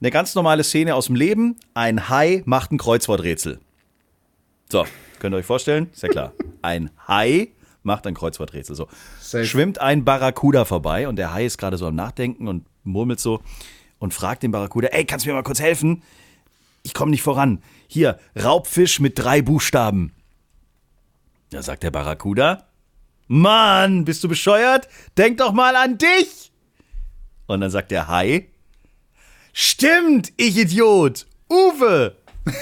eine 0.00 0.10
ganz 0.10 0.34
normale 0.34 0.62
Szene 0.62 0.94
aus 0.94 1.06
dem 1.06 1.14
Leben. 1.14 1.56
Ein 1.72 2.08
Hai 2.10 2.42
macht 2.44 2.70
ein 2.70 2.78
Kreuzworträtsel. 2.78 3.58
So, 4.70 4.84
könnt 5.18 5.34
ihr 5.34 5.38
euch 5.38 5.46
vorstellen? 5.46 5.88
Ist 5.92 6.02
ja 6.02 6.10
klar. 6.10 6.32
Ein 6.60 6.90
Hai 7.06 7.48
macht 7.82 8.06
ein 8.06 8.14
Kreuzworträtsel. 8.14 8.76
So. 8.76 8.88
Safe. 9.20 9.44
Schwimmt 9.44 9.80
ein 9.80 10.04
Barracuda 10.04 10.64
vorbei 10.64 11.08
und 11.08 11.16
der 11.16 11.32
Hai 11.32 11.46
ist 11.46 11.58
gerade 11.58 11.76
so 11.76 11.86
am 11.86 11.94
Nachdenken 11.94 12.48
und 12.48 12.66
murmelt 12.84 13.20
so 13.20 13.40
und 13.98 14.14
fragt 14.14 14.42
den 14.42 14.50
Barracuda, 14.50 14.88
ey, 14.88 15.04
kannst 15.04 15.24
du 15.24 15.30
mir 15.30 15.34
mal 15.34 15.42
kurz 15.42 15.60
helfen? 15.60 16.02
ich 16.88 16.94
komme 16.94 17.10
nicht 17.10 17.22
voran. 17.22 17.62
Hier, 17.86 18.18
Raubfisch 18.34 18.98
mit 18.98 19.18
drei 19.18 19.42
Buchstaben. 19.42 20.14
Da 21.50 21.62
sagt 21.62 21.82
der 21.82 21.90
Barracuda, 21.90 22.66
Mann, 23.26 24.04
bist 24.04 24.24
du 24.24 24.28
bescheuert? 24.28 24.88
Denk 25.16 25.38
doch 25.38 25.52
mal 25.52 25.76
an 25.76 25.98
dich. 25.98 26.50
Und 27.46 27.60
dann 27.60 27.70
sagt 27.70 27.90
der 27.90 28.08
Hai, 28.08 28.48
Stimmt, 29.52 30.32
ich 30.36 30.56
Idiot. 30.56 31.26
Uwe. 31.50 32.16
Oh 32.36 32.52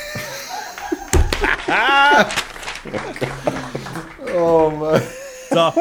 Mann. 4.41 5.03
So, 5.51 5.73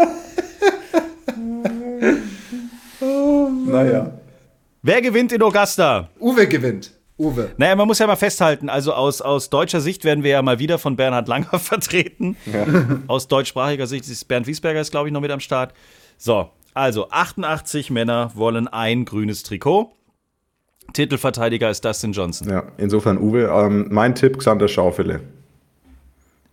Naja. 3.71 4.11
wer 4.81 5.01
gewinnt 5.01 5.31
in 5.31 5.41
Augusta? 5.41 6.09
Uwe 6.19 6.47
gewinnt. 6.47 6.91
Uwe. 7.17 7.51
Naja, 7.57 7.75
man 7.75 7.87
muss 7.87 7.99
ja 7.99 8.07
mal 8.07 8.15
festhalten, 8.17 8.69
also 8.69 8.93
aus, 8.93 9.21
aus 9.21 9.49
deutscher 9.49 9.79
Sicht 9.79 10.03
werden 10.03 10.23
wir 10.23 10.31
ja 10.31 10.41
mal 10.41 10.59
wieder 10.59 10.77
von 10.77 10.95
Bernhard 10.97 11.27
Langer 11.29 11.59
vertreten. 11.59 12.35
Aus 13.07 13.27
deutschsprachiger 13.27 13.87
Sicht 13.87 14.05
ist 14.09 14.25
Bernd 14.27 14.47
Wiesberger 14.47 14.81
ist, 14.81 14.91
glaube 14.91 15.07
ich, 15.07 15.13
noch 15.13 15.21
mit 15.21 15.31
am 15.31 15.39
Start. 15.39 15.73
So, 16.17 16.49
also 16.73 17.09
88 17.09 17.89
Männer 17.89 18.31
wollen 18.35 18.67
ein 18.67 19.05
grünes 19.05 19.43
Trikot. 19.43 19.93
Titelverteidiger 20.93 21.69
ist 21.69 21.83
Dustin 21.85 22.11
Johnson. 22.11 22.49
Ja, 22.49 22.63
insofern, 22.77 23.17
Uwe, 23.17 23.43
ähm, 23.45 23.87
mein 23.91 24.13
Tipp, 24.13 24.37
Xander 24.37 24.67
Schaufele. 24.67 25.21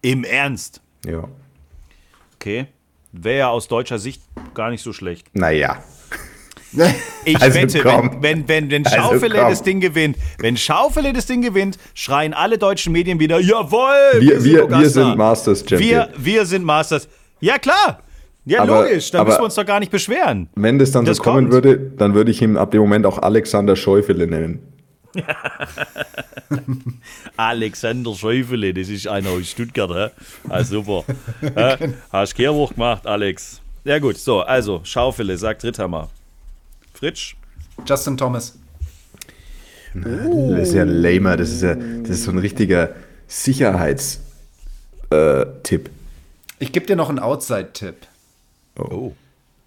Im 0.00 0.22
Ernst. 0.24 0.80
Ja. 1.05 1.24
Okay. 2.43 2.66
Wäre 3.12 3.38
ja 3.38 3.49
aus 3.51 3.68
deutscher 3.68 3.99
Sicht 4.01 4.20
gar 4.53 4.70
nicht 4.70 4.82
so 4.82 4.93
schlecht. 4.93 5.28
Naja. 5.32 5.78
Ich 7.26 7.40
Also 7.40 7.55
wette, 7.61 7.80
komm. 7.82 8.22
wenn, 8.22 8.49
wenn, 8.49 8.49
wenn, 8.49 8.70
wenn 8.70 8.86
Also 8.86 8.97
Schaufele 8.97 9.38
komm. 9.40 9.51
das 9.51 9.62
Ding 9.62 9.80
gewinnt, 9.80 10.16
wenn 10.38 10.57
Schaufele 10.57 11.12
das 11.12 11.26
Ding 11.26 11.43
gewinnt, 11.43 11.76
schreien 11.93 12.32
alle 12.32 12.57
deutschen 12.57 12.95
Medien 12.95 13.20
wieder, 13.20 13.38
jawohl, 13.40 13.93
Wir, 14.20 14.40
sind 14.40 14.45
wir, 14.45 14.53
wir 14.55 14.64
Augusta." 14.78 14.88
sind 14.88 15.18
Masters 15.18 15.59
Champion. 15.68 15.80
Wir, 15.90 16.09
wir 16.16 16.47
sind 16.47 16.64
Masters. 16.64 17.09
Ja, 17.40 17.59
klar. 17.59 18.01
Ja, 18.47 18.62
Aber- 18.62 18.84
logisch. 18.84 19.11
Da 19.11 19.22
müssen 19.22 19.38
wir 19.40 19.45
uns 19.45 19.55
doch 19.55 19.66
gar 19.66 19.80
nicht 19.80 19.93
beschweren. 19.93 20.49
Wenn 20.55 20.78
das 20.78 20.90
dann 20.93 21.05
Das 21.05 21.18
so 21.18 21.22
kommen 21.22 21.51
kommt. 21.51 21.53
würde, 21.53 21.76
dann 21.78 22.14
würde 22.14 22.30
ich 22.30 22.40
ihn 22.40 22.57
ab 22.57 22.70
dem 22.70 22.80
Moment 22.80 23.05
auch 23.05 23.18
Alexander 23.18 23.76
Schäufele 23.76 24.26
nennen. 24.26 24.61
Alexander 27.37 28.15
Schäufele, 28.15 28.75
das 28.75 28.89
ist 28.89 29.07
einer 29.07 29.31
aus 29.31 29.51
Stuttgart, 29.51 29.91
hä? 29.91 30.09
Ah, 30.49 30.65
super. 30.65 31.05
Hä? 31.41 31.95
Hast 32.11 32.35
Kehrwoch 32.35 32.75
gemacht, 32.75 33.07
Alex. 33.07 33.61
Ja, 33.85 33.99
gut. 33.99 34.17
So, 34.17 34.41
also, 34.41 34.81
Schaufele, 34.85 35.37
sagt 35.37 35.65
Ritthammer. 35.65 36.09
Fritsch? 36.95 37.35
Justin 37.87 38.17
Thomas. 38.17 38.59
Das 39.95 40.69
ist 40.69 40.75
ja 40.75 40.83
ein 40.83 40.89
lamer, 40.89 41.37
das 41.37 41.51
ist 41.51 41.63
ja 41.63 41.75
das 41.75 42.11
ist 42.11 42.25
so 42.25 42.31
ein 42.31 42.39
richtiger 42.39 42.95
Sicherheitstipp. 43.27 44.21
Äh. 45.11 45.91
Ich 46.59 46.73
gebe 46.73 46.87
dir 46.87 46.97
noch 46.97 47.11
einen 47.11 47.19
Outside-Tipp. 47.19 47.97
Oh. 48.79 49.13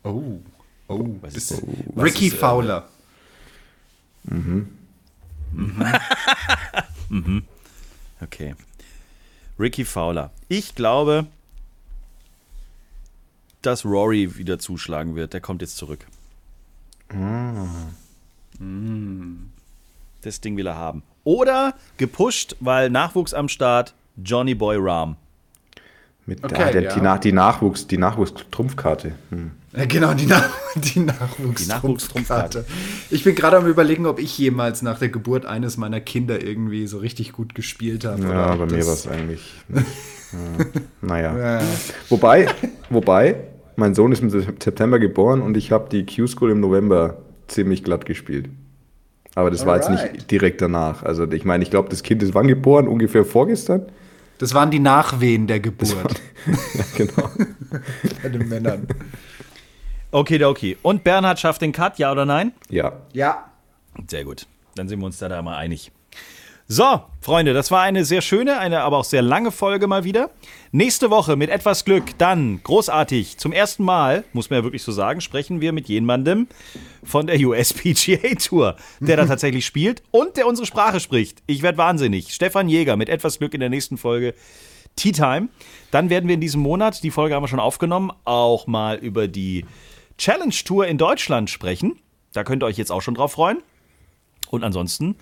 Oh. 0.03 0.39
Oh. 0.87 1.05
Was 1.21 1.35
ist, 1.35 1.61
Ricky 1.97 2.27
ist, 2.27 2.35
äh, 2.35 2.37
Fowler. 5.55 6.01
Okay. 8.21 8.55
Ricky 9.59 9.85
Fowler. 9.85 10.31
Ich 10.47 10.73
glaube, 10.73 11.27
dass 13.61 13.85
Rory 13.85 14.37
wieder 14.37 14.57
zuschlagen 14.57 15.15
wird. 15.15 15.33
Der 15.33 15.41
kommt 15.41 15.61
jetzt 15.61 15.77
zurück. 15.77 16.05
Das 20.21 20.41
Ding 20.41 20.57
will 20.57 20.67
er 20.67 20.75
haben. 20.75 21.03
Oder 21.23 21.75
gepusht, 21.97 22.55
weil 22.59 22.89
Nachwuchs 22.89 23.33
am 23.33 23.49
Start, 23.49 23.93
Johnny 24.17 24.55
Boy 24.55 24.77
Rahm. 24.79 25.17
Mit 26.25 26.43
Okay, 26.43 26.71
der, 26.71 26.83
ja. 26.83 27.17
die, 27.17 27.29
die 27.29 27.31
Nachwuchs, 27.31 27.87
die 27.87 27.97
Nachwuchstrumpfkarte. 27.97 29.13
Hm. 29.29 29.51
Ja, 29.77 29.85
genau, 29.85 30.13
die, 30.13 30.25
Nach 30.25 30.49
die 30.75 30.99
Nachwuchstrumpfkarte. 30.99 32.65
Ich 33.09 33.23
bin 33.23 33.35
gerade 33.35 33.57
am 33.57 33.67
überlegen, 33.67 34.05
ob 34.05 34.19
ich 34.19 34.37
jemals 34.37 34.81
nach 34.81 34.99
der 34.99 35.09
Geburt 35.09 35.45
eines 35.45 35.77
meiner 35.77 35.99
Kinder 35.99 36.41
irgendwie 36.41 36.87
so 36.87 36.97
richtig 36.99 37.33
gut 37.33 37.55
gespielt 37.55 38.05
habe. 38.05 38.21
Ja, 38.23 38.53
oder 38.53 38.65
bei 38.65 38.75
mir 38.77 38.85
war 38.85 38.93
es 38.93 39.07
eigentlich. 39.07 39.53
ja, 39.73 40.65
naja. 41.01 41.37
Ja. 41.37 41.61
Wobei, 42.09 42.47
wobei, 42.89 43.35
mein 43.75 43.93
Sohn 43.93 44.11
ist 44.11 44.21
im 44.21 44.29
September 44.29 44.99
geboren 44.99 45.41
und 45.41 45.57
ich 45.57 45.71
habe 45.71 45.89
die 45.89 46.05
Q-School 46.05 46.51
im 46.51 46.59
November 46.59 47.17
ziemlich 47.47 47.83
glatt 47.83 48.05
gespielt. 48.05 48.49
Aber 49.35 49.51
das 49.51 49.65
war 49.65 49.75
jetzt 49.75 49.89
Alright. 49.89 50.13
nicht 50.13 50.31
direkt 50.31 50.61
danach. 50.61 51.03
Also 51.03 51.29
ich 51.29 51.43
meine, 51.43 51.61
ich 51.63 51.69
glaube, 51.69 51.89
das 51.89 52.03
Kind 52.03 52.23
ist 52.23 52.33
wann 52.33 52.47
geboren? 52.47 52.87
Ungefähr 52.87 53.25
vorgestern? 53.25 53.85
Das 54.37 54.53
waren 54.53 54.71
die 54.71 54.79
Nachwehen 54.79 55.47
der 55.47 55.59
Geburt 55.59 55.89
Ja, 56.47 56.83
genau. 56.95 57.29
bei 58.21 58.29
den 58.29 58.47
Männern. 58.47 58.87
Okay, 60.11 60.43
okay. 60.43 60.77
Und 60.81 61.03
Bernhard 61.03 61.39
schafft 61.39 61.61
den 61.61 61.71
Cut, 61.71 61.99
ja 61.99 62.11
oder 62.11 62.25
nein? 62.25 62.53
Ja. 62.69 62.93
Ja. 63.13 63.45
Sehr 64.07 64.23
gut. 64.23 64.47
Dann 64.75 64.87
sind 64.87 64.99
wir 64.99 65.05
uns 65.05 65.17
da, 65.19 65.29
da 65.29 65.41
mal 65.41 65.57
einig. 65.57 65.91
So, 66.67 67.03
Freunde, 67.21 67.53
das 67.53 67.69
war 67.69 67.83
eine 67.83 68.05
sehr 68.05 68.21
schöne, 68.21 68.57
eine 68.57 68.81
aber 68.81 68.97
auch 68.97 69.03
sehr 69.03 69.21
lange 69.21 69.51
Folge 69.51 69.85
mal 69.85 70.03
wieder. 70.03 70.31
Nächste 70.71 71.11
Woche 71.11 71.35
mit 71.35 71.51
etwas 71.51 71.85
Glück, 71.85 72.17
dann 72.17 72.59
großartig, 72.63 73.37
zum 73.37 73.51
ersten 73.51 73.83
Mal, 73.83 74.23
muss 74.33 74.49
man 74.49 74.57
ja 74.57 74.63
wirklich 74.63 74.81
so 74.81 74.91
sagen, 74.91 75.21
sprechen 75.21 75.61
wir 75.61 75.73
mit 75.73 75.87
jemandem 75.87 76.47
von 77.03 77.27
der 77.27 77.39
USPGA 77.39 78.33
Tour, 78.43 78.77
der 78.99 79.15
da 79.15 79.25
tatsächlich 79.27 79.63
spielt 79.63 80.01
und 80.09 80.37
der 80.37 80.47
unsere 80.47 80.65
Sprache 80.65 80.99
spricht. 80.99 81.43
Ich 81.45 81.61
werde 81.61 81.77
wahnsinnig. 81.77 82.33
Stefan 82.33 82.67
Jäger 82.67 82.95
mit 82.97 83.09
etwas 83.09 83.37
Glück 83.37 83.53
in 83.53 83.59
der 83.59 83.69
nächsten 83.69 83.97
Folge 83.97 84.33
Tea 84.95 85.11
Time. 85.11 85.49
Dann 85.91 86.09
werden 86.09 86.27
wir 86.27 86.33
in 86.33 86.41
diesem 86.41 86.61
Monat, 86.61 87.03
die 87.03 87.11
Folge 87.11 87.35
haben 87.35 87.43
wir 87.43 87.47
schon 87.47 87.59
aufgenommen, 87.59 88.11
auch 88.23 88.65
mal 88.65 88.97
über 88.97 89.27
die 89.27 89.65
Challenge 90.17 90.55
Tour 90.65 90.87
in 90.87 90.97
Deutschland 90.97 91.49
sprechen. 91.49 91.99
Da 92.33 92.43
könnt 92.43 92.63
ihr 92.63 92.67
euch 92.67 92.77
jetzt 92.77 92.91
auch 92.91 93.01
schon 93.01 93.15
drauf 93.15 93.33
freuen. 93.33 93.61
Und 94.49 94.63
ansonsten 94.63 95.15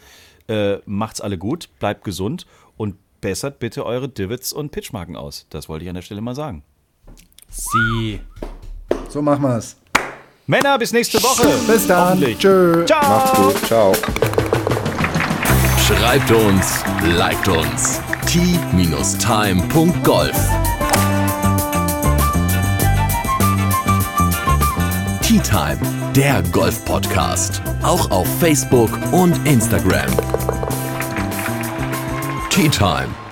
äh, 0.48 0.78
macht's 0.86 1.22
alle 1.22 1.38
gut, 1.38 1.70
bleibt 1.80 2.04
gesund 2.04 2.46
und 2.78 2.96
bessert 3.22 3.60
bitte 3.60 3.86
eure 3.86 4.10
Divots 4.10 4.52
und 4.54 4.72
Pitchmarken 4.72 5.16
aus. 5.16 5.46
Das 5.50 5.70
wollte 5.70 5.86
ich 5.86 5.90
an 5.90 5.96
der 5.96 6.02
Stelle 6.02 6.22
mal 6.22 6.36
sagen. 6.36 6.64
Sie. 7.50 8.20
So 9.10 9.22
machen 9.22 9.44
wir's. 9.44 9.78
Männer, 10.48 10.78
bis 10.78 10.92
nächste 10.92 11.24
Woche. 11.24 11.48
Bis 11.72 11.88
dann. 11.88 12.20
Tschö. 12.38 12.86
Ciao. 12.86 13.02
Macht's 13.02 13.38
gut. 13.38 13.56
Ciao. 13.66 13.94
Schreibt 15.78 16.32
uns, 16.32 16.84
liked 17.04 17.48
uns. 17.48 18.02
t-time.golf 18.26 19.24
Time, 25.44 25.78
der 26.16 26.42
Golf-Podcast. 26.52 27.62
Auch 27.84 28.10
auf 28.12 28.28
Facebook 28.40 28.90
und 29.12 29.36
Instagram. 29.46 30.10
Tea 32.50 32.70
Time. 32.70 33.23